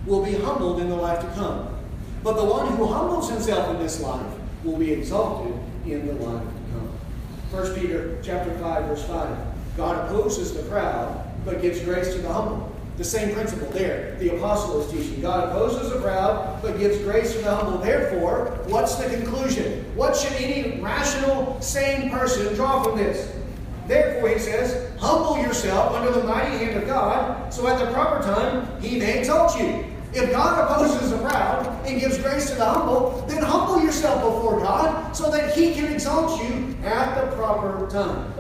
will 0.07 0.25
be 0.25 0.35
humbled 0.35 0.81
in 0.81 0.89
the 0.89 0.97
life 0.97 1.21
to 1.21 1.29
come. 1.35 1.75
But 2.23 2.35
the 2.35 2.45
one 2.45 2.77
who 2.77 2.87
humbles 2.87 3.31
himself 3.31 3.75
in 3.75 3.81
this 3.81 4.01
life 4.01 4.27
will 4.65 4.77
be 4.77 4.93
exalted 4.93 5.55
in 5.87 6.07
the 6.07 6.15
life 6.15 6.43
to 6.43 7.59
come. 7.61 7.65
1 7.65 7.75
Peter 7.81 8.19
chapter 8.23 8.57
5, 8.59 8.85
verse 8.87 9.05
5. 9.05 9.37
God 9.77 10.07
opposes 10.07 10.53
the 10.55 10.63
proud, 10.65 11.25
but 11.45 11.63
gives 11.63 11.81
grace 11.81 12.13
to 12.15 12.21
the 12.21 12.33
humble. 12.33 12.75
The 12.97 13.05
same 13.05 13.33
principle 13.33 13.71
there. 13.71 14.17
The 14.19 14.37
apostle 14.37 14.81
is 14.81 14.91
teaching. 14.91 15.23
God 15.23 15.49
opposes 15.49 15.93
the 15.93 16.01
proud, 16.01 16.61
but 16.61 16.79
gives 16.79 16.99
grace 16.99 17.33
to 17.35 17.39
the 17.39 17.55
humble. 17.55 17.79
Therefore, 17.79 18.59
what's 18.67 18.97
the 18.97 19.09
conclusion? 19.09 19.85
What 19.95 20.17
should 20.17 20.33
any 20.33 20.81
rational, 20.81 21.61
sane 21.61 22.11
person 22.11 22.55
draw 22.57 22.83
from 22.83 22.99
this? 22.99 23.33
Therefore, 23.89 24.29
he 24.29 24.39
says, 24.39 24.93
humble 25.01 25.39
yourself 25.39 25.95
under 25.95 26.13
the 26.13 26.23
mighty 26.25 26.59
hand 26.59 26.77
of 26.77 26.87
God, 26.87 27.53
so 27.53 27.67
at 27.67 27.79
the 27.79 27.91
proper 27.91 28.23
time 28.23 28.81
he 28.83 28.99
may 28.99 29.19
exalt 29.19 29.59
you. 29.59 29.83
If 30.13 30.31
God 30.31 30.71
opposes 30.71 31.11
the 31.11 31.19
proud 31.19 31.87
and 31.87 31.99
gives 31.99 32.19
grace 32.19 32.51
to 32.51 32.57
the 32.57 32.67
humble, 32.67 33.25
then 33.29 33.43
humble 33.43 33.83
yourself 33.83 34.23
before 34.23 34.61
God 34.61 35.17
so 35.17 35.31
that 35.31 35.57
he 35.57 35.73
can 35.73 35.91
exalt 35.91 36.43
you 36.45 36.77
at 36.85 37.15
the 37.15 37.35
proper 37.35 37.89
time. 37.91 38.33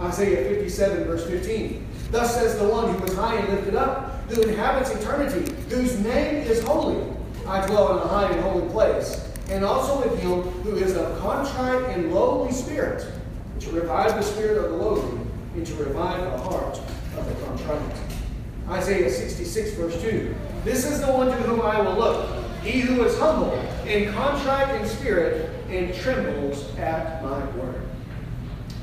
Isaiah 0.00 0.48
57, 0.48 1.04
verse 1.04 1.24
15. 1.26 1.86
Thus 2.10 2.34
says 2.34 2.58
the 2.58 2.68
one 2.68 2.92
who 2.92 3.00
was 3.00 3.14
high 3.14 3.36
and 3.36 3.48
lifted 3.54 3.76
up, 3.76 4.28
who 4.28 4.42
inhabits 4.42 4.90
eternity, 4.90 5.52
whose 5.68 5.98
name 6.00 6.46
is 6.46 6.62
holy. 6.64 7.12
I 7.46 7.64
dwell 7.66 7.96
in 7.96 8.04
a 8.04 8.08
high 8.08 8.30
and 8.30 8.40
holy 8.40 8.68
place, 8.70 9.28
and 9.50 9.64
also 9.64 10.08
with 10.08 10.18
him 10.20 10.42
who 10.62 10.76
is 10.76 10.96
of 10.96 11.18
contrite 11.20 11.90
and 11.90 12.12
lowly 12.12 12.52
spirit 12.52 13.06
to 13.60 13.70
revive 13.70 14.14
the 14.14 14.22
spirit 14.22 14.58
of 14.58 14.70
the 14.70 14.76
lowly, 14.76 15.18
and 15.54 15.66
to 15.66 15.74
revive 15.74 16.20
the 16.22 16.38
heart 16.38 16.78
of 17.16 17.26
the 17.28 17.46
contrite. 17.46 17.96
Isaiah 18.68 19.10
66, 19.10 19.72
verse 19.74 20.00
2. 20.02 20.34
This 20.64 20.84
is 20.90 21.00
the 21.00 21.12
one 21.12 21.28
to 21.28 21.34
whom 21.34 21.60
I 21.60 21.80
will 21.80 21.94
look, 21.94 22.44
he 22.62 22.80
who 22.80 23.04
is 23.04 23.16
humble 23.18 23.52
and 23.86 24.12
contrite 24.12 24.80
in 24.80 24.88
spirit 24.88 25.50
and 25.70 25.94
trembles 25.94 26.76
at 26.76 27.22
my 27.22 27.44
word. 27.56 27.80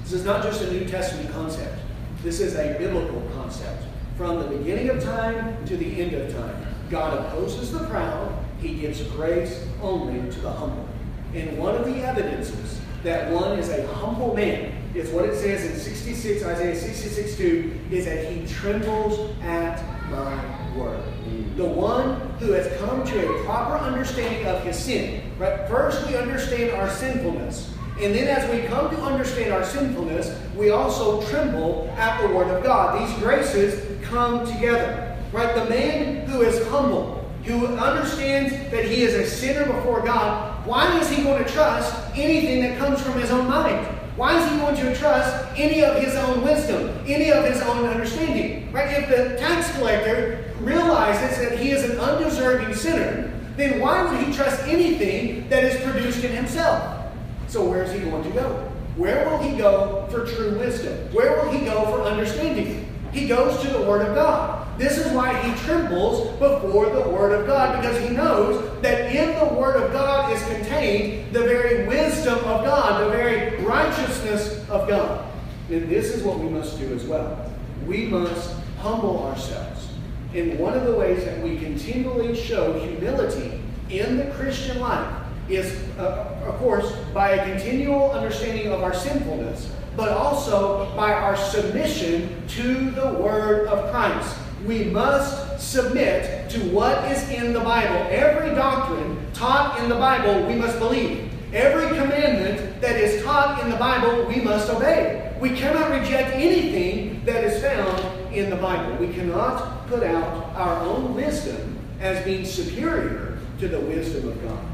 This 0.03 0.13
is 0.13 0.24
not 0.26 0.43
just 0.43 0.61
a 0.61 0.71
New 0.71 0.86
Testament 0.86 1.32
concept. 1.32 1.80
This 2.24 2.39
is 2.39 2.55
a 2.55 2.78
biblical 2.78 3.21
concept. 3.36 3.84
From 4.17 4.39
the 4.39 4.57
beginning 4.57 4.89
of 4.89 5.03
time 5.03 5.65
to 5.65 5.76
the 5.76 6.01
end 6.01 6.13
of 6.13 6.34
time, 6.34 6.65
God 6.89 7.26
opposes 7.26 7.71
the 7.71 7.80
proud. 7.88 8.34
He 8.61 8.76
gives 8.76 9.01
grace 9.03 9.65
only 9.82 10.32
to 10.32 10.39
the 10.39 10.51
humble. 10.51 10.88
And 11.34 11.57
one 11.57 11.76
of 11.76 11.86
the 11.86 11.95
evidences 11.95 12.80
that 13.04 13.32
one 13.32 13.60
is 13.60 13.70
a 13.70 13.86
humble 13.95 14.34
man. 14.34 14.72
It's 14.95 15.10
what 15.10 15.26
it 15.26 15.36
says 15.36 15.66
in 15.66 15.78
66, 15.78 16.43
Isaiah 16.43 16.76
66, 16.76 17.38
2, 17.38 17.80
is 17.91 18.06
that 18.06 18.32
he 18.32 18.45
trembles 18.47 19.36
at 19.41 19.84
my 20.10 20.74
word. 20.76 21.04
Mm. 21.28 21.58
The 21.58 21.66
one 21.66 22.20
who 22.39 22.51
has 22.51 22.72
come 22.80 23.04
to 23.04 23.30
a 23.30 23.43
proper 23.43 23.76
understanding 23.84 24.45
of 24.45 24.64
his 24.64 24.78
sin. 24.78 25.32
Right? 25.38 25.68
First, 25.68 26.08
we 26.08 26.16
understand 26.16 26.72
our 26.72 26.89
sinfulness. 26.89 27.74
And 27.99 28.16
then, 28.16 28.28
as 28.28 28.49
we 28.49 28.68
come 28.68 28.89
to 28.89 29.01
understand 29.01 29.54
our 29.54 29.64
sinfulness, 29.64 30.36
we 30.56 30.70
also 30.70 31.22
tremble 31.28 31.89
at 31.97 32.22
the 32.22 32.34
Word 32.34 32.47
of 32.47 32.64
God. 32.64 33.08
These 33.08 33.18
graces 33.20 34.01
come 34.04 34.45
together. 34.45 35.18
Right? 35.32 35.54
The 35.56 35.66
man 35.66 36.28
who 36.28 36.41
is 36.41 36.66
humble, 36.68 37.30
who 37.43 37.68
understands 37.68 38.54
that 38.72 38.86
he 38.86 39.04
is 39.04 39.14
a 39.16 39.28
sinner 39.28 39.66
before 39.66 40.01
God, 40.01 40.53
why 40.66 40.97
is 40.99 41.09
he 41.09 41.24
going 41.24 41.43
to 41.43 41.49
trust 41.51 41.93
anything 42.16 42.61
that 42.61 42.78
comes 42.78 43.01
from 43.01 43.20
his 43.20 43.32
own 43.32 43.47
mind? 43.47 43.86
Why 44.16 44.39
is 44.39 44.49
he 44.49 44.57
going 44.57 44.76
to 44.76 44.95
trust 44.95 45.45
any 45.57 45.84
of 45.84 46.01
his 46.01 46.16
own 46.16 46.43
wisdom, 46.43 46.97
any 47.07 47.32
of 47.32 47.43
his 47.45 47.61
own 47.61 47.86
understanding? 47.86 48.72
Right? 48.72 49.03
If 49.03 49.09
the 49.09 49.38
tax 49.38 49.76
collector 49.76 50.53
realizes 50.61 51.38
that 51.39 51.59
he 51.59 51.72
is 51.72 51.89
an 51.89 51.99
undeserving 51.99 52.76
sinner, 52.76 53.32
then 53.57 53.80
why 53.80 54.03
would 54.03 54.24
he 54.24 54.32
trust 54.32 54.61
anything 54.68 55.49
that 55.49 55.64
is 55.64 55.82
produced 55.84 56.24
in 56.24 56.32
himself? 56.32 57.11
So 57.47 57.66
where 57.66 57.84
is 57.84 57.91
he 57.91 57.99
going 57.99 58.24
to 58.24 58.30
go? 58.30 58.72
Where 58.95 59.28
will 59.28 59.39
he 59.39 59.57
go 59.57 60.07
for 60.11 60.26
true 60.26 60.57
wisdom? 60.59 61.11
Where 61.11 61.36
will 61.36 61.51
he 61.51 61.66
go 61.66 61.84
for 61.86 62.03
understanding? 62.03 62.93
He 63.14 63.28
goes 63.28 63.61
to 63.61 63.68
the 63.70 63.82
Word 63.82 64.07
of 64.07 64.16
God. 64.16 64.68
This 64.78 64.97
is 64.97 65.11
why 65.14 65.39
he 65.39 65.55
trembles 65.66 66.32
before 66.39 66.89
the 66.89 67.07
Word 67.09 67.39
of 67.39 67.45
God, 67.45 67.80
because 67.80 68.01
he 68.01 68.09
knows 68.09 68.82
that 68.82 69.16
in 69.16 69.38
the 69.39 69.53
Word 69.53 69.76
of 69.76 69.93
God 69.93 70.34
is 70.34 70.43
contained 70.47 71.32
the 71.32 71.41
very 71.41 71.88
wisdom 71.88 72.39
of 72.39 72.66
God, 72.66 73.05
the 73.05 73.11
very 73.11 73.64
righteousness 73.64 74.68
of 74.70 74.88
God. 74.88 75.32
And 75.70 75.88
this 75.88 76.14
is 76.14 76.24
what 76.24 76.39
we 76.39 76.49
must 76.49 76.80
do 76.80 76.91
as 76.93 77.05
well. 77.05 77.51
We 77.86 78.05
must 78.05 78.55
humble 78.80 79.28
ourselves. 79.28 79.88
And 80.34 80.57
one 80.57 80.74
of 80.74 80.86
the 80.86 80.95
ways 80.95 81.24
that 81.26 81.41
we 81.43 81.59
continually 81.59 82.36
show 82.36 82.80
humility 82.80 83.61
in 83.91 84.18
the 84.18 84.26
Christian 84.32 84.80
life 84.80 85.22
is, 85.47 85.80
uh, 85.99 86.41
of 86.47 86.55
course, 86.55 86.91
by 87.14 87.32
a 87.32 87.45
continual 87.51 88.11
understanding 88.11 88.72
of 88.72 88.82
our 88.82 88.93
sinfulness, 88.93 89.72
but 89.96 90.10
also 90.10 90.94
by 90.96 91.14
our 91.14 91.36
submission 91.36 92.48
to 92.50 92.91
the 92.91 93.14
Word 93.14 93.68
of 93.68 93.91
Christ. 93.91 94.38
We 94.66 94.86
must 94.86 95.60
submit 95.60 96.50
to 96.52 96.60
what 96.70 97.12
is 97.12 97.30
in 97.30 97.54
the 97.54 97.60
Bible. 97.60 98.08
Every 98.10 98.56
doctrine 98.56 99.18
taught 99.34 99.80
in 99.82 99.89
the 99.89 99.96
Bible 99.96 100.48
we 100.48 100.56
must 100.56 100.80
believe. 100.80 101.32
Every 101.54 101.88
commandment 101.98 102.82
that 102.82 102.96
is 102.96 103.24
taught 103.24 103.62
in 103.64 103.70
the 103.70 103.76
Bible 103.78 104.26
we 104.26 104.38
must 104.38 104.70
obey. 104.70 105.36
We 105.39 105.50
cannot 105.52 105.91
reject 105.91 106.34
anything 106.36 107.24
that 107.26 107.44
is 107.44 107.62
found 107.62 108.34
in 108.34 108.50
the 108.50 108.56
Bible. 108.56 108.96
We 108.96 109.14
cannot 109.14 109.88
put 109.88 110.04
out 110.04 110.56
our 110.56 110.80
own 110.82 111.14
wisdom 111.14 111.78
as 112.00 112.24
being 112.26 112.46
superior 112.46 113.38
to 113.60 113.68
the 113.68 113.80
wisdom 113.80 114.30
of 114.30 114.41
God. 114.44 114.66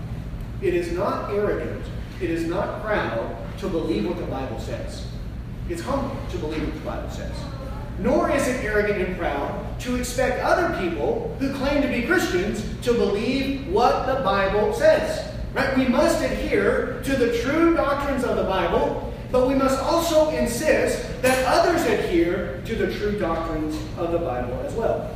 It 0.62 0.74
is 0.74 0.92
not 0.92 1.32
arrogant, 1.32 1.84
it 2.22 2.30
is 2.30 2.46
not 2.46 2.84
proud 2.84 3.36
to 3.60 3.68
believe 3.68 4.06
what 4.06 4.18
the 4.18 4.26
Bible 4.26 4.60
says. 4.60 5.06
It's 5.70 5.84
humble 5.84 6.18
to 6.32 6.38
believe 6.40 6.64
what 6.64 6.74
the 6.74 6.80
Bible 6.80 7.12
says. 7.12 7.36
Nor 8.00 8.32
is 8.32 8.48
it 8.48 8.64
arrogant 8.64 9.08
and 9.08 9.18
proud 9.18 9.80
to 9.82 9.96
expect 9.98 10.44
other 10.44 10.76
people 10.82 11.36
who 11.40 11.54
claim 11.54 11.82
to 11.84 11.88
be 11.88 12.08
Christians 12.08 12.64
to 12.82 12.94
believe 12.94 13.68
what 13.68 14.08
the 14.08 14.24
Bible 14.24 14.74
says. 14.74 15.32
Right? 15.54 15.78
We 15.78 15.88
must 15.88 16.24
adhere 16.24 17.02
to 17.04 17.16
the 17.16 17.38
true 17.40 17.76
doctrines 17.76 18.24
of 18.24 18.36
the 18.36 18.44
Bible, 18.44 19.14
but 19.32 19.48
we 19.48 19.54
must 19.54 19.80
also 19.80 20.30
insist 20.30 21.22
that 21.22 21.46
others 21.46 21.84
adhere 21.84 22.62
to 22.66 22.76
the 22.76 22.92
true 22.96 23.20
doctrines 23.20 23.76
of 23.98 24.12
the 24.12 24.20
Bible 24.20 24.60
as 24.66 24.74
well. 24.74 25.16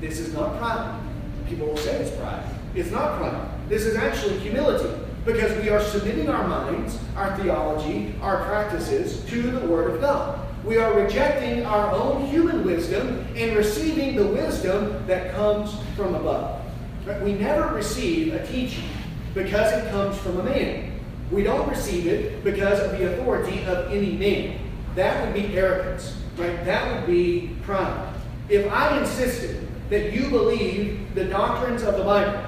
This 0.00 0.18
is 0.18 0.32
not 0.34 0.58
pride. 0.58 1.00
People 1.48 1.68
will 1.68 1.76
say 1.76 1.96
it's 1.96 2.16
pride. 2.16 2.44
It's 2.74 2.90
not 2.90 3.18
pride. 3.18 3.48
This 3.68 3.84
is 3.84 3.96
actually 3.96 4.38
humility 4.40 4.88
because 5.24 5.56
we 5.62 5.68
are 5.68 5.80
submitting 5.80 6.28
our 6.28 6.46
minds, 6.46 6.98
our 7.16 7.36
theology, 7.36 8.14
our 8.20 8.44
practices 8.44 9.24
to 9.26 9.42
the 9.42 9.66
Word 9.66 9.94
of 9.94 10.00
God. 10.00 10.40
We 10.64 10.78
are 10.78 10.94
rejecting 10.94 11.64
our 11.64 11.92
own 11.92 12.26
human 12.26 12.64
wisdom 12.64 13.26
and 13.36 13.56
receiving 13.56 14.16
the 14.16 14.26
wisdom 14.26 15.04
that 15.06 15.32
comes 15.34 15.76
from 15.96 16.14
above. 16.14 16.60
We 17.22 17.34
never 17.34 17.74
receive 17.74 18.34
a 18.34 18.46
teaching 18.46 18.88
because 19.34 19.72
it 19.72 19.90
comes 19.90 20.16
from 20.18 20.40
a 20.40 20.42
man. 20.42 21.00
We 21.30 21.42
don't 21.42 21.68
receive 21.68 22.06
it 22.06 22.44
because 22.44 22.78
of 22.80 22.98
the 22.98 23.12
authority 23.12 23.64
of 23.64 23.90
any 23.92 24.12
man. 24.12 24.58
That 24.94 25.24
would 25.24 25.34
be 25.34 25.56
arrogance, 25.56 26.16
right? 26.36 26.64
That 26.64 26.94
would 26.94 27.06
be 27.06 27.56
pride. 27.62 28.14
If 28.48 28.70
I 28.70 29.00
insisted 29.00 29.66
that 29.88 30.12
you 30.12 30.30
believe 30.30 31.14
the 31.14 31.24
doctrines 31.24 31.82
of 31.82 31.96
the 31.96 32.04
Bible, 32.04 32.40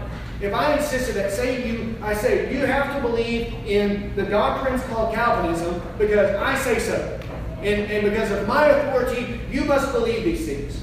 if 0.45 0.53
I 0.53 0.76
insisted 0.76 1.14
that, 1.14 1.32
say 1.32 1.66
you, 1.66 1.97
I 2.03 2.12
say 2.12 2.53
you 2.53 2.66
have 2.66 2.95
to 2.95 3.01
believe 3.01 3.55
in 3.66 4.14
the 4.14 4.24
doctrines 4.24 4.82
called 4.84 5.14
Calvinism 5.14 5.80
because 5.99 6.36
I 6.36 6.57
say 6.59 6.78
so, 6.78 7.18
and, 7.59 7.90
and 7.90 8.11
because 8.11 8.30
of 8.30 8.47
my 8.47 8.66
authority, 8.66 9.40
you 9.51 9.64
must 9.64 9.90
believe 9.92 10.24
these 10.24 10.45
things. 10.47 10.80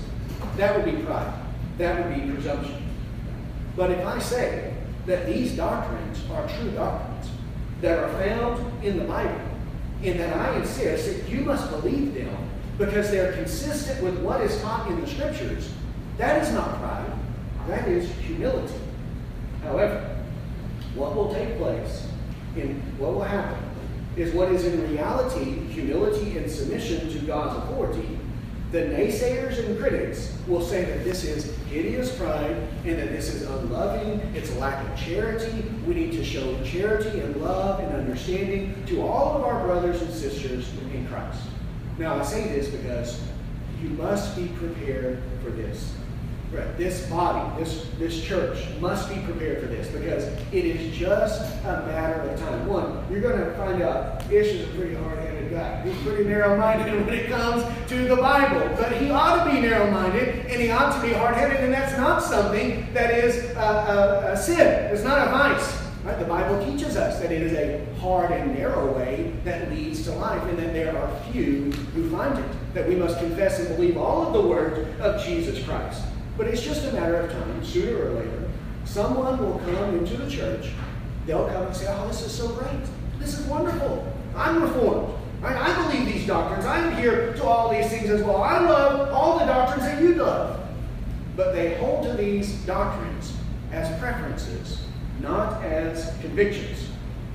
That 0.57 0.76
would 0.76 0.86
be 0.86 1.03
pride. 1.03 1.32
That 1.78 2.03
would 2.03 2.16
be 2.16 2.32
presumption. 2.32 2.82
But 3.76 3.91
if 3.91 4.05
I 4.05 4.18
say 4.18 4.74
that 5.05 5.28
these 5.28 5.55
doctrines 5.55 6.20
are 6.32 6.47
true 6.47 6.72
doctrines 6.72 7.30
that 7.82 7.99
are 7.99 8.12
found 8.14 8.84
in 8.84 8.97
the 8.97 9.05
Bible, 9.05 9.41
and 10.03 10.20
that 10.20 10.36
I 10.36 10.57
insist 10.57 11.05
that 11.05 11.30
you 11.30 11.41
must 11.41 11.70
believe 11.70 12.16
them 12.16 12.36
because 12.80 13.12
they're 13.12 13.34
consistent 13.34 14.03
with 14.03 14.18
what 14.22 14.41
is 14.41 14.59
taught 14.62 14.89
in 14.89 14.99
the 14.99 15.07
Scriptures, 15.07 15.72
that 16.18 16.41
is 16.41 16.51
not 16.51 16.80
pride. 16.80 17.14
That 17.68 17.88
is 17.88 18.09
humility. 18.14 18.74
However, 19.64 20.18
what 20.95 21.16
will 21.16 21.34
take 21.34 21.57
place 21.57 22.07
and 22.55 22.82
what 22.97 23.14
will 23.14 23.24
happen 23.24 23.57
is 24.18 24.34
what 24.34 24.51
is 24.51 24.66
in 24.66 24.89
reality 24.89 25.53
humility 25.70 26.38
and 26.38 26.49
submission 26.49 27.09
to 27.12 27.20
God's 27.20 27.64
authority. 27.64 28.20
The 28.72 28.80
naysayers 28.80 29.66
and 29.66 29.78
critics 29.78 30.34
will 30.47 30.62
say 30.62 30.86
that 30.86 31.03
this 31.03 31.24
is 31.24 31.55
hideous 31.70 32.16
pride 32.16 32.55
and 32.86 32.97
that 32.97 33.09
this 33.09 33.34
is 33.34 33.43
unloving, 33.43 34.20
it's 34.34 34.51
a 34.51 34.59
lack 34.59 34.86
of 34.88 34.97
charity. 34.97 35.66
We 35.86 35.93
need 35.93 36.12
to 36.14 36.24
show 36.24 36.62
charity 36.64 37.20
and 37.20 37.36
love 37.41 37.82
and 37.82 37.93
understanding 37.93 38.82
to 38.88 39.01
all 39.01 39.38
of 39.38 39.43
our 39.43 39.66
brothers 39.66 40.01
and 40.01 40.14
sisters 40.14 40.70
in 40.93 41.05
Christ. 41.07 41.41
Now, 41.97 42.18
I 42.18 42.24
say 42.24 42.47
this 42.47 42.70
because 42.70 43.22
you 43.82 43.89
must 43.89 44.36
be 44.38 44.47
prepared 44.47 45.22
for 45.43 45.51
this. 45.51 45.93
This 46.52 47.08
body, 47.08 47.64
this, 47.64 47.86
this 47.97 48.22
church 48.22 48.58
must 48.80 49.08
be 49.08 49.22
prepared 49.22 49.62
for 49.62 49.68
this 49.68 49.88
because 49.88 50.26
it 50.52 50.66
is 50.66 50.97
just 50.97 51.41
a 51.64 51.86
matter 51.88 52.22
of 52.22 52.39
time. 52.39 52.68
One, 52.68 53.06
you're 53.10 53.22
going 53.22 53.39
to 53.39 53.54
find 53.56 53.82
out 53.82 54.22
Ish 54.32 54.47
is 54.47 54.68
a 54.68 54.72
pretty 54.74 54.95
hard-headed 54.95 55.49
guy. 55.49 55.82
He's 55.84 55.95
pretty 56.02 56.26
narrow-minded 56.26 57.06
when 57.06 57.14
it 57.14 57.30
comes 57.30 57.64
to 57.89 58.08
the 58.08 58.18
Bible. 58.18 58.76
But 58.76 58.93
he 58.97 59.12
ought 59.12 59.45
to 59.45 59.52
be 59.52 59.62
narrow-minded 59.62 60.47
and 60.47 60.62
he 60.62 60.72
ought 60.72 60.93
to 60.99 61.08
be 61.08 61.14
hard-headed, 61.14 61.62
and 61.62 61.74
that's 61.74 61.95
not 61.97 62.22
something 62.22 62.91
that 62.93 63.14
is 63.14 63.52
a, 63.56 63.60
a, 63.60 64.34
a 64.34 64.38
sin. 64.38 64.91
It's 64.91 65.04
not 65.04 65.28
a 65.28 65.32
vice. 65.32 65.78
Right? 66.04 66.18
The 66.18 66.26
Bible 66.26 66.66
teaches 66.66 66.97
us 66.97 67.22
that 67.22 67.32
it 67.32 67.43
is 67.43 67.54
a 67.54 67.86
hard 67.99 68.32
and 68.32 68.56
narrow 68.56 68.91
way 68.97 69.34
that 69.43 69.70
leads 69.72 70.04
to 70.06 70.12
life, 70.14 70.41
and 70.49 70.58
that 70.58 70.74
there 70.74 70.97
are 70.97 71.22
few 71.32 71.72
who 71.93 72.10
find 72.10 72.38
it. 72.38 72.74
That 72.74 72.89
we 72.89 72.95
must 72.95 73.20
confess 73.20 73.60
and 73.60 73.68
believe 73.76 73.97
all 73.97 74.26
of 74.26 74.34
the 74.34 74.41
words 74.41 74.99
of 74.99 75.24
Jesus 75.24 75.64
Christ. 75.64 76.02
But 76.38 76.48
it's 76.48 76.62
just 76.62 76.86
a 76.86 76.94
matter 76.94 77.18
of 77.18 77.32
time, 77.32 77.64
sooner 77.64 78.06
or 78.06 78.12
later, 78.14 78.50
someone 78.86 79.38
will 79.38 79.60
come 79.60 79.98
into 79.98 80.18
the 80.18 80.30
church. 80.30 80.72
They'll 81.26 81.48
come 81.48 81.68
and 81.68 81.76
say, 81.76 81.86
Oh, 81.90 82.08
this 82.08 82.22
is 82.22 82.32
so 82.32 82.50
great. 82.50 82.82
This 83.20 83.38
is 83.38 83.46
wonderful. 83.46 84.12
I'm 84.36 84.62
reformed. 84.62 85.14
Right? 85.42 85.56
I 85.56 85.88
believe 85.88 86.06
these 86.06 86.28
doctrines. 86.28 86.66
I'm 86.66 86.96
here 86.96 87.34
to 87.34 87.44
all 87.44 87.72
these 87.72 87.90
things 87.90 88.10
as 88.10 88.24
well. 88.24 88.44
I 88.44 88.60
love 88.60 89.12
all 89.12 89.40
the 89.40 89.46
doctrines 89.46 89.84
that 89.84 90.02
you 90.02 90.16
love. 90.16 90.60
But 91.36 91.54
they 91.54 91.76
hold 91.76 92.04
to 92.04 92.14
these 92.14 92.54
doctrines 92.66 93.34
as 93.72 93.98
preferences, 94.00 94.82
not 95.20 95.64
as 95.64 96.16
convictions. 96.22 96.88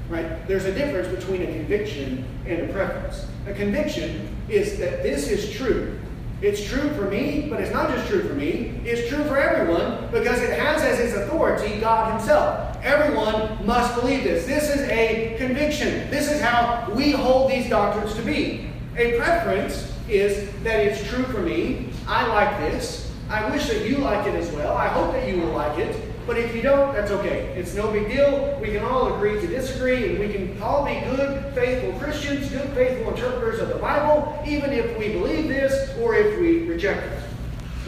Right? 0.09 0.47
There's 0.47 0.67
a 0.67 0.73
difference 0.73 1.09
between 1.09 1.43
a 1.43 1.47
conviction 1.47 2.25
and 2.47 2.71
a 2.71 2.73
preference. 2.73 3.27
A 3.49 3.55
conviction 3.55 4.37
is 4.49 4.79
that 4.79 5.03
this 5.03 5.29
is 5.29 5.51
true. 5.51 5.99
It's 6.43 6.63
true 6.63 6.91
for 6.91 7.11
me, 7.11 7.47
but 7.49 7.61
it's 7.61 7.73
not 7.73 7.89
just 7.91 8.09
true 8.09 8.29
for 8.29 8.35
me. 8.35 8.79
It's 8.85 9.09
true 9.09 9.25
for 9.25 9.39
everyone 9.39 10.11
because 10.11 10.39
it 10.43 10.59
has 10.59 10.83
as 10.83 11.01
its 11.01 11.15
authority 11.15 11.81
God 11.81 12.13
Himself. 12.13 12.77
Everyone 12.83 13.65
must 13.67 13.99
believe 13.99 14.25
this. 14.25 14.45
This 14.45 14.69
is 14.69 14.83
a 14.83 15.35
conviction. 15.39 16.11
This 16.11 16.31
is 16.31 16.43
how 16.43 16.91
we 16.95 17.13
hold 17.13 17.51
these 17.51 17.71
doctrines 17.71 18.15
to 18.17 18.23
be. 18.23 18.69
A 18.99 19.17
preference 19.17 19.95
is 20.11 20.51
that 20.63 20.81
it's 20.81 21.09
true 21.09 21.25
for 21.25 21.41
me. 21.41 21.89
I 22.07 22.27
like 22.27 22.71
this. 22.71 23.11
I 23.31 23.51
wish 23.51 23.69
that 23.69 23.89
you 23.89 23.99
like 23.99 24.27
it 24.27 24.35
as 24.35 24.51
well. 24.53 24.77
I 24.77 24.89
hope 24.89 25.13
that 25.13 25.27
you 25.27 25.41
will 25.41 25.53
like 25.53 25.79
it. 25.79 26.06
But 26.27 26.39
if 26.39 26.57
you 26.57 26.61
don't, 26.61 26.93
that's 26.93 27.13
okay. 27.13 27.55
It's 27.57 27.75
no 27.75 27.93
big 27.93 28.09
deal. 28.09 28.59
We 28.61 28.73
can 28.73 28.85
all 28.85 29.15
agree 29.15 29.41
to 29.41 29.47
disagree, 29.47 30.11
and 30.11 30.19
we 30.19 30.33
can 30.33 30.61
all 30.61 30.85
be 30.85 30.99
good, 31.17 31.55
faithful 31.55 31.93
Christians, 32.01 32.51
good, 32.51 32.69
faithful 32.71 33.15
interpreters 33.15 33.61
of 33.61 33.69
the 33.69 33.77
Bible, 33.77 34.43
even 34.45 34.73
if 34.73 34.99
we 34.99 35.11
believe 35.11 35.47
this 35.47 35.97
or 35.99 36.17
if 36.17 36.41
we 36.41 36.67
reject 36.67 37.07
it. 37.07 37.23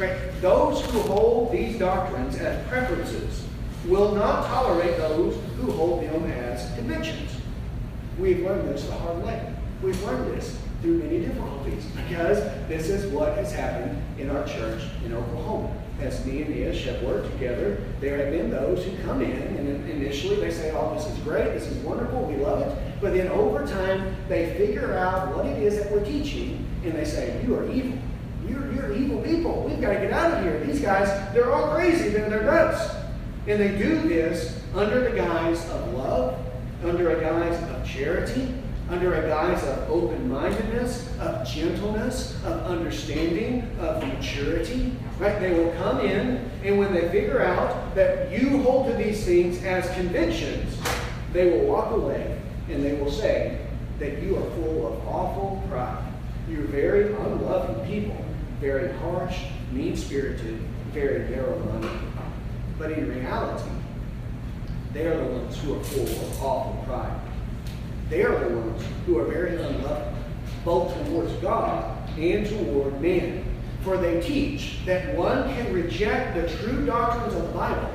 Right? 0.00 0.16
Those 0.40 0.84
who 0.86 1.00
hold 1.00 1.50
these 1.50 1.80
doctrines 1.80 2.36
as 2.36 2.64
preferences 2.68 3.44
will 3.86 4.14
not 4.14 4.46
tolerate 4.46 4.96
those 4.98 5.36
who 5.56 5.72
hold 5.72 6.04
them 6.04 6.30
as 6.30 6.72
convictions. 6.76 7.32
We've 8.20 8.44
learned 8.44 8.68
this 8.68 8.84
the 8.84 8.92
hard 8.92 9.24
way. 9.24 9.52
We've 9.82 10.00
learned 10.04 10.32
this 10.32 10.56
through 10.80 11.02
many 11.02 11.20
difficulties 11.20 11.86
because 12.06 12.38
this 12.68 12.88
is 12.88 13.10
what 13.12 13.36
has 13.36 13.52
happened 13.52 14.00
in 14.16 14.30
our 14.30 14.46
church 14.46 14.82
in 15.04 15.12
Oklahoma 15.12 15.72
as 16.00 16.24
me 16.24 16.42
and 16.42 16.54
Ish 16.54 16.84
have 16.86 17.02
worked 17.02 17.30
together, 17.32 17.82
there 18.00 18.18
have 18.18 18.30
been 18.32 18.50
those 18.50 18.84
who 18.84 18.96
come 19.02 19.20
in 19.22 19.30
and 19.30 19.90
initially 19.90 20.36
they 20.36 20.50
say, 20.50 20.72
oh, 20.72 20.94
this 20.94 21.06
is 21.06 21.18
great, 21.20 21.52
this 21.54 21.66
is 21.66 21.76
wonderful, 21.78 22.22
we 22.24 22.36
love 22.36 22.60
it. 22.62 23.00
But 23.00 23.14
then 23.14 23.28
over 23.28 23.66
time, 23.66 24.16
they 24.28 24.54
figure 24.54 24.94
out 24.94 25.34
what 25.34 25.46
it 25.46 25.62
is 25.62 25.76
that 25.76 25.90
we're 25.90 26.04
teaching 26.04 26.66
and 26.84 26.92
they 26.92 27.04
say, 27.04 27.42
you 27.44 27.56
are 27.56 27.70
evil. 27.70 27.98
You're, 28.48 28.72
you're 28.72 28.92
evil 28.94 29.20
people. 29.22 29.64
We've 29.68 29.80
got 29.80 29.94
to 29.94 30.00
get 30.00 30.12
out 30.12 30.38
of 30.38 30.42
here. 30.42 30.64
These 30.64 30.80
guys, 30.80 31.08
they're 31.34 31.52
all 31.52 31.74
crazy. 31.74 32.08
They're, 32.08 32.30
they're 32.30 32.44
nuts. 32.44 32.94
And 33.46 33.60
they 33.60 33.76
do 33.76 34.08
this 34.08 34.62
under 34.74 35.00
the 35.00 35.16
guise 35.16 35.68
of 35.70 35.94
love, 35.94 36.38
under 36.84 37.16
a 37.16 37.20
guise 37.20 37.62
of 37.70 37.86
charity, 37.86 38.54
under 38.90 39.14
a 39.14 39.28
guise 39.28 39.62
of 39.64 39.90
open 39.90 40.30
mindedness, 40.30 41.08
of 41.18 41.46
gentleness, 41.46 42.36
of 42.44 42.62
understanding, 42.64 43.70
of 43.78 44.02
maturity. 44.06 44.92
Right? 45.18 45.38
They 45.40 45.52
will 45.52 45.72
come 45.72 46.00
in, 46.00 46.50
and 46.64 46.78
when 46.78 46.94
they 46.94 47.08
figure 47.10 47.42
out 47.42 47.94
that 47.94 48.30
you 48.30 48.62
hold 48.62 48.86
to 48.86 48.94
these 48.94 49.24
things 49.24 49.62
as 49.64 49.90
convictions, 49.94 50.78
they 51.32 51.50
will 51.50 51.66
walk 51.66 51.92
away 51.92 52.38
and 52.70 52.84
they 52.84 52.94
will 52.94 53.10
say 53.10 53.58
that 53.98 54.22
you 54.22 54.36
are 54.36 54.50
full 54.50 54.86
of 54.86 55.08
awful 55.08 55.62
pride. 55.68 56.04
You're 56.48 56.62
very 56.62 57.12
unloving 57.14 57.86
people, 57.86 58.24
very 58.60 58.92
harsh, 58.98 59.44
mean 59.72 59.96
spirited, 59.96 60.58
very 60.92 61.28
narrow 61.28 61.58
minded. 61.58 61.90
But 62.78 62.92
in 62.92 63.08
reality, 63.08 63.70
they 64.92 65.06
are 65.06 65.16
the 65.16 65.24
ones 65.24 65.58
who 65.58 65.78
are 65.78 65.84
full 65.84 66.04
of 66.04 66.42
awful 66.42 66.84
pride. 66.86 67.27
They 68.10 68.22
are 68.22 68.38
the 68.38 68.56
ones 68.56 68.82
who 69.06 69.18
are 69.18 69.24
very 69.24 69.56
unloving, 69.56 70.14
both 70.64 70.94
towards 71.06 71.32
God 71.34 72.08
and 72.18 72.46
toward 72.46 73.00
men. 73.00 73.44
For 73.82 73.96
they 73.96 74.20
teach 74.20 74.84
that 74.86 75.14
one 75.14 75.44
can 75.54 75.72
reject 75.72 76.34
the 76.34 76.48
true 76.58 76.84
doctrines 76.84 77.34
of 77.34 77.42
the 77.42 77.52
Bible 77.52 77.90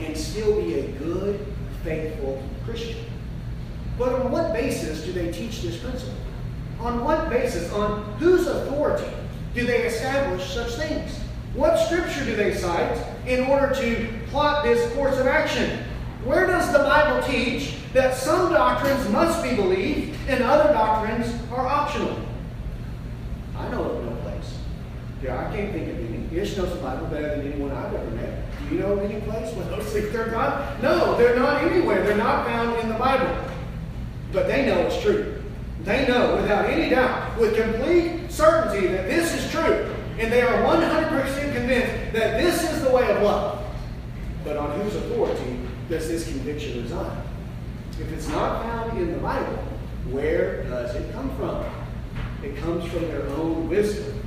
and 0.00 0.16
still 0.16 0.60
be 0.60 0.80
a 0.80 0.88
good, 0.92 1.44
faithful 1.82 2.42
Christian. 2.64 3.04
But 3.98 4.12
on 4.12 4.30
what 4.30 4.52
basis 4.52 5.04
do 5.04 5.12
they 5.12 5.30
teach 5.30 5.62
this 5.62 5.78
principle? 5.78 6.14
On 6.80 7.04
what 7.04 7.30
basis? 7.30 7.72
On 7.72 8.02
whose 8.14 8.46
authority 8.46 9.08
do 9.54 9.64
they 9.64 9.82
establish 9.82 10.52
such 10.52 10.74
things? 10.74 11.18
What 11.54 11.76
scripture 11.86 12.24
do 12.24 12.34
they 12.34 12.54
cite 12.54 12.98
in 13.26 13.44
order 13.44 13.72
to 13.74 14.08
plot 14.30 14.64
this 14.64 14.92
course 14.94 15.16
of 15.18 15.26
action? 15.26 15.78
Where 16.24 16.46
does 16.46 16.72
the 16.72 16.80
Bible 16.80 17.26
teach 17.26 17.76
that 17.94 18.16
some 18.16 18.52
doctrines 18.52 19.08
must 19.08 19.42
be 19.42 19.54
believed 19.54 20.18
and 20.28 20.42
other 20.42 20.72
doctrines 20.72 21.32
are 21.50 21.66
optional? 21.66 22.18
I 23.56 23.68
know 23.70 23.84
of 23.84 24.04
no 24.04 24.16
place. 24.16 24.58
Yeah, 25.22 25.48
I 25.48 25.56
can't 25.56 25.72
think 25.72 25.88
of 25.88 25.98
any. 25.98 26.14
Ish 26.36 26.56
knows 26.56 26.70
the 26.70 26.82
Bible 26.82 27.06
better 27.06 27.36
than 27.36 27.52
anyone 27.52 27.70
I've 27.70 27.94
ever 27.94 28.10
met. 28.10 28.44
Do 28.68 28.74
you 28.74 28.80
know 28.80 28.92
of 28.94 29.08
any 29.08 29.20
place 29.20 29.54
where 29.54 29.66
those 29.66 29.86
things 29.92 30.12
are 30.16 30.30
not? 30.32 30.82
No, 30.82 31.16
they're 31.16 31.36
not 31.36 31.62
anywhere. 31.62 32.02
They're 32.04 32.16
not 32.16 32.44
found 32.44 32.80
in 32.80 32.88
the 32.88 32.96
Bible. 32.96 33.32
But 34.32 34.48
they 34.48 34.66
know 34.66 34.80
it's 34.80 35.00
true. 35.00 35.40
They 35.82 36.08
know 36.08 36.36
without 36.36 36.64
any 36.64 36.90
doubt, 36.90 37.38
with 37.38 37.56
complete 37.56 38.32
certainty, 38.32 38.88
that 38.88 39.08
this 39.08 39.32
is 39.34 39.50
true. 39.52 39.94
And 40.18 40.32
they 40.32 40.42
are 40.42 40.62
100% 40.62 41.54
convinced 41.54 42.12
that 42.14 42.42
this 42.42 42.68
is 42.72 42.82
the 42.82 42.90
way 42.90 43.08
of 43.14 43.22
love. 43.22 43.64
But 44.42 44.56
on 44.56 44.80
whose 44.80 44.96
authority 44.96 45.60
does 45.88 46.08
this 46.08 46.26
conviction 46.26 46.82
reside? 46.82 47.23
If 48.00 48.12
it's 48.12 48.28
not 48.28 48.62
found 48.62 48.98
in 48.98 49.12
the 49.12 49.18
Bible, 49.18 49.62
where 50.10 50.64
does 50.64 50.96
it 50.96 51.12
come 51.12 51.34
from? 51.36 51.64
It 52.42 52.56
comes 52.56 52.84
from 52.90 53.02
their 53.02 53.26
own 53.28 53.68
wisdom. 53.68 54.20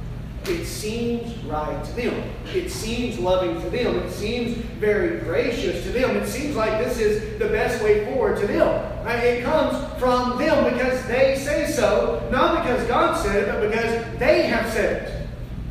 It 0.45 0.65
seems 0.65 1.37
right 1.43 1.83
to 1.83 1.91
them. 1.91 2.23
It 2.53 2.71
seems 2.71 3.19
loving 3.19 3.61
to 3.61 3.69
them. 3.69 3.97
It 3.97 4.11
seems 4.11 4.55
very 4.79 5.19
gracious 5.19 5.83
to 5.83 5.89
them. 5.89 6.15
It 6.15 6.27
seems 6.27 6.55
like 6.55 6.83
this 6.83 6.99
is 6.99 7.37
the 7.37 7.49
best 7.49 7.83
way 7.83 8.05
forward 8.05 8.39
to 8.39 8.47
them. 8.47 9.07
It 9.07 9.43
comes 9.43 9.77
from 9.99 10.37
them 10.37 10.73
because 10.73 11.05
they 11.07 11.37
say 11.37 11.69
so, 11.69 12.25
not 12.31 12.63
because 12.63 12.87
God 12.87 13.21
said 13.21 13.43
it, 13.43 13.51
but 13.51 13.69
because 13.69 14.19
they 14.19 14.43
have 14.43 14.71
said 14.71 15.03
it. 15.03 15.27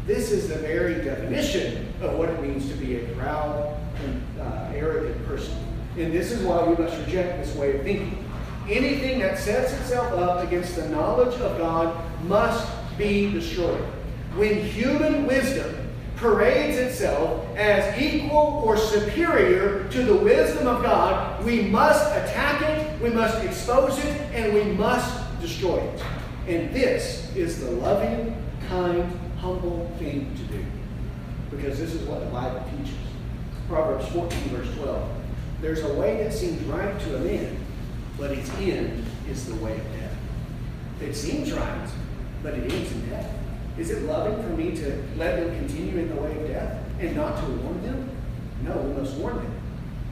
This 0.06 0.30
is 0.30 0.48
the 0.48 0.56
very 0.56 0.96
definition 1.02 1.92
of 2.02 2.18
what 2.18 2.28
it 2.28 2.42
means 2.42 2.68
to 2.68 2.74
be 2.74 2.96
a 2.96 3.08
proud 3.14 3.80
and 4.04 4.22
uh, 4.40 4.72
arrogant 4.74 5.26
person. 5.26 5.65
And 5.96 6.12
this 6.12 6.30
is 6.30 6.42
why 6.42 6.62
we 6.62 6.82
must 6.82 6.96
reject 7.06 7.44
this 7.44 7.54
way 7.56 7.76
of 7.76 7.82
thinking. 7.82 8.22
Anything 8.68 9.20
that 9.20 9.38
sets 9.38 9.72
itself 9.72 10.12
up 10.12 10.44
against 10.46 10.76
the 10.76 10.88
knowledge 10.88 11.34
of 11.40 11.56
God 11.56 11.96
must 12.24 12.68
be 12.98 13.30
destroyed. 13.30 13.80
When 14.34 14.62
human 14.62 15.26
wisdom 15.26 15.74
parades 16.16 16.76
itself 16.76 17.46
as 17.56 17.98
equal 18.00 18.62
or 18.64 18.76
superior 18.76 19.88
to 19.90 20.02
the 20.02 20.16
wisdom 20.16 20.66
of 20.66 20.82
God, 20.82 21.44
we 21.44 21.62
must 21.62 22.10
attack 22.12 22.60
it, 22.62 23.00
we 23.00 23.10
must 23.10 23.42
expose 23.44 23.98
it, 23.98 24.20
and 24.32 24.52
we 24.52 24.64
must 24.64 25.40
destroy 25.40 25.78
it. 25.78 26.02
And 26.48 26.74
this 26.74 27.34
is 27.34 27.60
the 27.60 27.70
loving, 27.70 28.36
kind, 28.68 29.04
humble 29.38 29.90
thing 29.98 30.34
to 30.36 30.42
do. 30.54 30.64
Because 31.50 31.78
this 31.78 31.94
is 31.94 32.02
what 32.08 32.20
the 32.20 32.26
Bible 32.26 32.62
teaches. 32.70 32.98
Proverbs 33.68 34.06
14, 34.08 34.38
verse 34.48 34.74
12. 34.76 35.25
There's 35.60 35.82
a 35.82 35.94
way 35.94 36.22
that 36.22 36.32
seems 36.32 36.62
right 36.64 36.98
to 37.00 37.16
a 37.16 37.20
man, 37.20 37.56
but 38.18 38.30
its 38.32 38.50
end 38.58 39.04
is 39.28 39.46
the 39.46 39.54
way 39.56 39.72
of 39.72 39.84
death. 39.92 40.14
It 41.00 41.14
seems 41.14 41.52
right, 41.52 41.88
but 42.42 42.54
it 42.54 42.70
ends 42.72 42.92
in 42.92 43.10
death. 43.10 43.30
Is 43.78 43.90
it 43.90 44.02
loving 44.04 44.42
for 44.42 44.50
me 44.50 44.74
to 44.76 45.02
let 45.16 45.36
them 45.36 45.56
continue 45.58 45.98
in 45.98 46.14
the 46.14 46.20
way 46.20 46.30
of 46.36 46.48
death 46.48 46.78
and 46.98 47.14
not 47.16 47.38
to 47.40 47.50
warn 47.52 47.82
them? 47.82 48.10
No, 48.62 48.76
we 48.76 49.00
must 49.00 49.14
warn 49.16 49.36
them. 49.36 49.54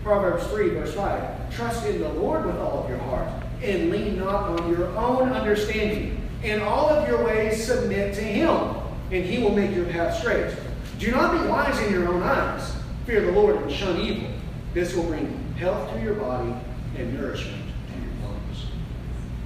Proverbs 0.03 0.47
3, 0.49 0.70
verse 0.70 0.95
5. 0.95 1.55
Trust 1.55 1.86
in 1.86 2.01
the 2.01 2.09
Lord 2.11 2.45
with 2.45 2.57
all 2.57 2.84
of 2.84 2.90
your 2.90 2.99
heart 2.99 3.28
and 3.62 3.90
lean 3.90 4.18
not 4.18 4.61
on 4.61 4.70
your 4.70 4.88
own 4.97 5.30
understanding. 5.30 6.20
In 6.42 6.61
all 6.61 6.90
of 6.90 7.09
your 7.09 7.24
ways 7.24 7.64
submit 7.64 8.14
to 8.14 8.20
him, 8.20 8.76
and 9.11 9.24
he 9.24 9.42
will 9.42 9.55
make 9.55 9.74
your 9.74 9.86
path 9.86 10.18
straight. 10.18 10.55
Do 10.99 11.11
not 11.11 11.32
be 11.32 11.49
wise 11.49 11.78
in 11.80 11.92
your 11.92 12.09
own 12.09 12.22
eyes. 12.22 12.74
Fear 13.07 13.22
the 13.26 13.32
Lord 13.32 13.57
and 13.57 13.72
shun 13.72 13.99
evil. 13.99 14.28
This 14.74 14.92
will 14.92 15.04
bring 15.04 15.54
health 15.54 15.92
to 15.92 16.00
your 16.02 16.14
body 16.14 16.52
and 16.98 17.14
nourishment 17.14 17.62
to 17.86 18.00
your 18.00 18.28
bones. 18.28 18.66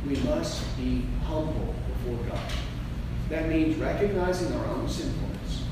We 0.06 0.16
must 0.26 0.64
be 0.78 1.04
humble 1.26 1.74
before 1.92 2.24
God. 2.30 2.52
That 3.28 3.50
means 3.50 3.76
recognizing 3.76 4.54
our 4.54 4.64
own 4.68 4.88
sinfulness, 4.88 5.64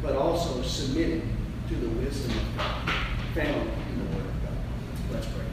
but 0.00 0.16
also 0.16 0.62
submitting 0.62 1.36
to 1.68 1.74
the 1.74 1.88
wisdom 1.90 2.38
of 2.38 2.56
God 2.56 2.90
found 3.34 3.70
in 3.90 3.98
the 3.98 4.16
Word 4.16 4.24
of 4.24 4.42
God. 4.44 5.12
Let's 5.12 5.26
pray. 5.26 5.44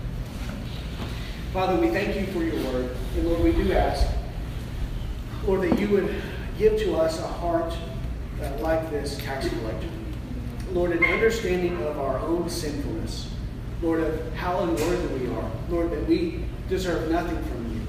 Father, 1.51 1.81
we 1.81 1.89
thank 1.89 2.15
you 2.15 2.27
for 2.27 2.43
your 2.43 2.63
word. 2.71 2.95
And 3.17 3.27
Lord, 3.27 3.43
we 3.43 3.51
do 3.51 3.73
ask, 3.73 4.07
Lord, 5.45 5.69
that 5.69 5.77
you 5.77 5.89
would 5.89 6.15
give 6.57 6.79
to 6.79 6.95
us 6.95 7.19
a 7.19 7.27
heart 7.27 7.73
uh, 8.41 8.57
like 8.59 8.89
this 8.89 9.17
tax 9.17 9.49
collector. 9.49 9.89
Lord, 10.71 10.91
an 10.93 11.03
understanding 11.03 11.81
of 11.83 11.99
our 11.99 12.19
own 12.19 12.49
sinfulness. 12.49 13.28
Lord, 13.81 14.01
of 14.01 14.33
how 14.33 14.59
unworthy 14.59 15.25
we 15.25 15.33
are. 15.33 15.51
Lord, 15.69 15.91
that 15.91 16.05
we 16.05 16.43
deserve 16.67 17.09
nothing 17.09 17.41
from 17.43 17.73
you. 17.73 17.81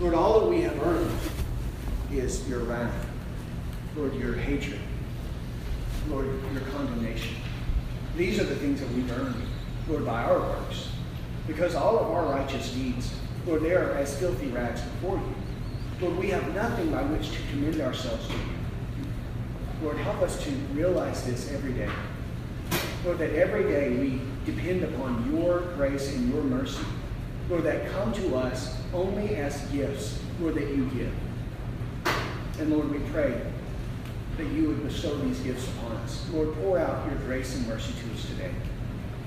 Lord, 0.00 0.14
all 0.14 0.40
that 0.40 0.46
we 0.46 0.62
have 0.62 0.80
earned 0.82 1.10
is 2.12 2.48
your 2.48 2.60
wrath. 2.60 3.06
Lord, 3.96 4.14
your 4.14 4.34
hatred. 4.34 4.80
Lord, 6.08 6.26
your 6.52 6.62
condemnation. 6.72 7.36
These 8.16 8.40
are 8.40 8.44
the 8.44 8.56
things 8.56 8.80
that 8.80 8.90
we've 8.90 9.10
earned, 9.12 9.34
Lord, 9.88 10.04
by 10.04 10.22
our 10.24 10.38
works. 10.38 10.88
Because 11.46 11.74
all 11.74 11.98
of 11.98 12.10
our 12.10 12.24
righteous 12.26 12.72
deeds, 12.72 13.12
Lord, 13.46 13.62
they 13.62 13.74
are 13.74 13.92
as 13.92 14.16
filthy 14.18 14.48
rags 14.48 14.80
before 14.80 15.16
you. 15.16 15.34
Lord, 16.00 16.18
we 16.18 16.28
have 16.30 16.54
nothing 16.54 16.90
by 16.90 17.02
which 17.02 17.30
to 17.30 17.38
commend 17.50 17.80
ourselves 17.80 18.26
to 18.28 18.32
you. 18.32 18.40
Lord, 19.82 19.96
help 19.98 20.20
us 20.22 20.42
to 20.44 20.50
realize 20.74 21.24
this 21.24 21.50
every 21.52 21.72
day. 21.72 21.90
Lord, 23.04 23.18
that 23.18 23.34
every 23.34 23.64
day 23.64 23.90
we 23.96 24.20
depend 24.44 24.84
upon 24.84 25.32
your 25.34 25.60
grace 25.76 26.14
and 26.14 26.32
your 26.32 26.42
mercy. 26.44 26.84
Lord, 27.50 27.64
that 27.64 27.90
come 27.90 28.12
to 28.12 28.36
us 28.36 28.76
only 28.94 29.34
as 29.36 29.60
gifts, 29.72 30.20
Lord, 30.40 30.54
that 30.54 30.68
you 30.68 30.84
give. 30.90 31.12
And 32.60 32.70
Lord, 32.70 32.90
we 32.90 32.98
pray 33.10 33.40
that 34.36 34.46
you 34.46 34.68
would 34.68 34.86
bestow 34.86 35.16
these 35.18 35.40
gifts 35.40 35.66
upon 35.68 35.92
us. 35.98 36.24
Lord, 36.32 36.54
pour 36.56 36.78
out 36.78 37.10
your 37.10 37.18
grace 37.20 37.56
and 37.56 37.66
mercy 37.66 37.92
to 37.92 38.14
us 38.14 38.24
today. 38.26 38.52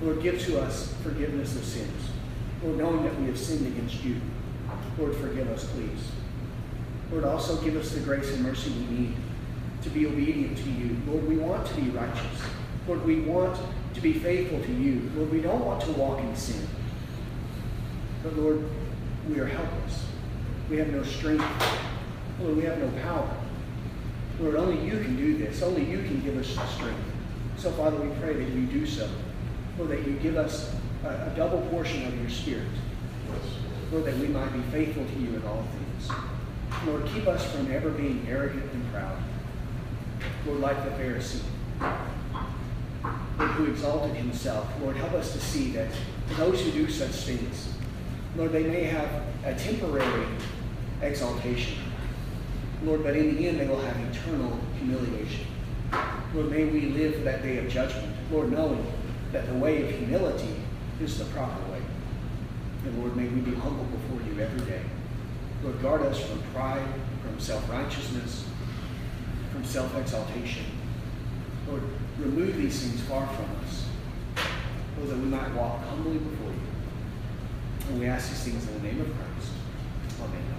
Lord, 0.02 0.22
give 0.22 0.40
to 0.44 0.62
us 0.62 0.94
forgiveness 1.04 1.56
of 1.56 1.66
sins. 1.66 2.10
Lord, 2.64 2.78
knowing 2.78 3.04
that 3.04 3.20
we 3.20 3.28
have 3.28 3.38
sinned 3.38 3.68
against 3.68 4.04
you. 4.04 4.20
Lord, 4.98 5.16
forgive 5.18 5.50
us, 5.50 5.66
please. 5.72 6.12
Lord, 7.12 7.26
also 7.26 7.62
give 7.62 7.76
us 7.76 7.92
the 7.92 8.00
grace 8.00 8.34
and 8.34 8.44
mercy 8.44 8.72
we 8.72 8.96
need 8.96 9.16
to 9.84 9.90
be 9.90 10.08
obedient 10.08 10.58
to 10.58 10.70
you. 10.70 10.98
Lord, 11.08 11.28
we 11.28 11.38
want 11.38 11.68
to 11.68 11.74
be 11.76 11.90
righteous. 11.90 12.42
Lord, 12.88 13.06
we 13.06 13.22
want 13.22 13.60
to 13.94 14.02
be 14.02 14.14
faithful 14.14 14.62
to 14.62 14.72
you. 14.72 15.10
Lord, 15.16 15.32
we 15.32 15.42
don't 15.42 15.66
want 15.66 15.82
to 15.82 15.92
walk 15.94 16.20
in 16.20 16.36
sin. 16.36 16.68
But 18.24 18.38
Lord, 18.38 18.64
we 19.30 19.40
are 19.40 19.46
helpless. 19.46 20.06
We 20.70 20.78
have 20.78 20.90
no 20.90 21.04
strength. 21.04 21.46
Lord, 22.40 22.58
we 22.58 22.64
have 22.64 22.78
no 22.78 22.90
power. 23.02 23.30
Lord, 24.40 24.56
only 24.56 24.84
you 24.86 25.00
can 25.00 25.16
do 25.16 25.38
this. 25.38 25.62
Only 25.62 25.86
you 25.86 26.00
can 26.00 26.22
give 26.22 26.38
us 26.38 26.54
the 26.54 26.66
strength. 26.68 27.00
So, 27.58 27.72
Father, 27.72 27.98
we 27.98 28.14
pray 28.20 28.34
that 28.34 28.50
you 28.50 28.66
do 28.66 28.86
so. 28.86 29.10
Lord, 29.78 29.92
that 29.92 30.06
you 30.06 30.14
give 30.14 30.36
us 30.36 30.74
a, 31.04 31.08
a 31.08 31.34
double 31.36 31.62
portion 31.70 32.06
of 32.06 32.20
your 32.20 32.30
Spirit. 32.30 32.68
Lord, 33.92 34.06
that 34.06 34.18
we 34.18 34.28
might 34.28 34.52
be 34.52 34.62
faithful 34.72 35.06
to 35.06 35.20
you 35.20 35.36
in 35.36 35.44
all 35.46 35.64
things. 35.64 36.12
Lord, 36.86 37.06
keep 37.06 37.28
us 37.28 37.46
from 37.52 37.72
ever 37.72 37.90
being 37.90 38.26
arrogant 38.30 38.72
and 38.72 38.92
proud. 38.92 39.18
Lord, 40.46 40.60
like 40.60 40.84
the 40.84 40.92
Pharisee, 40.92 41.42
Who 43.38 43.66
exalted 43.66 44.16
himself. 44.16 44.68
Lord, 44.82 44.96
help 44.96 45.14
us 45.14 45.34
to 45.34 45.40
see 45.40 45.72
that 45.72 45.90
those 46.38 46.62
who 46.62 46.72
do 46.72 46.90
such 46.90 47.12
things, 47.12 47.74
Lord, 48.38 48.52
they 48.52 48.64
may 48.64 48.84
have 48.84 49.10
a 49.44 49.54
temporary 49.56 50.28
exaltation. 51.02 51.78
Lord, 52.84 53.04
but 53.04 53.16
in 53.16 53.36
the 53.36 53.48
end 53.48 53.60
they 53.60 53.68
will 53.68 53.80
have 53.80 53.98
eternal 53.98 54.58
humiliation. 54.78 55.48
Lord, 56.34 56.50
may 56.50 56.66
we 56.66 56.82
live 56.88 57.16
for 57.16 57.22
that 57.22 57.44
day 57.44 57.58
of 57.58 57.70
judgment. 57.70 58.14
Lord, 58.32 58.52
knowing 58.52 58.86
that 59.32 59.48
the 59.48 59.56
way 59.56 59.84
of 59.84 59.90
humility 59.92 60.56
is 61.02 61.18
the 61.18 61.26
proper 61.26 61.72
way. 61.72 61.82
And 62.86 63.00
Lord, 63.00 63.16
may 63.16 63.28
we 63.28 63.42
be 63.42 63.56
humble 63.56 63.86
before 63.86 64.22
you 64.28 64.40
every 64.42 64.66
day. 64.66 64.84
Lord, 65.64 65.82
guard 65.82 66.02
us 66.04 66.20
from 66.20 66.42
pride, 66.54 66.88
from 67.22 67.40
self-righteousness, 67.40 68.46
from 69.52 69.66
self-exaltation. 69.66 70.66
Lord, 71.68 71.84
remove 72.20 72.58
these 72.58 72.82
things 72.82 73.02
far 73.02 73.28
from 73.28 73.46
us, 73.66 73.86
so 74.98 75.06
that 75.08 75.18
we 75.18 75.26
might 75.26 75.54
walk 75.54 75.84
humbly 75.86 76.18
before 76.18 76.52
you. 76.52 77.90
And 77.90 78.00
we 78.00 78.08
ask 78.08 78.30
these 78.30 78.44
things 78.44 78.68
in 78.68 78.74
the 78.74 78.88
name 78.88 79.02
of 79.02 79.08
Christ. 79.08 79.52
Amen. 80.22 80.55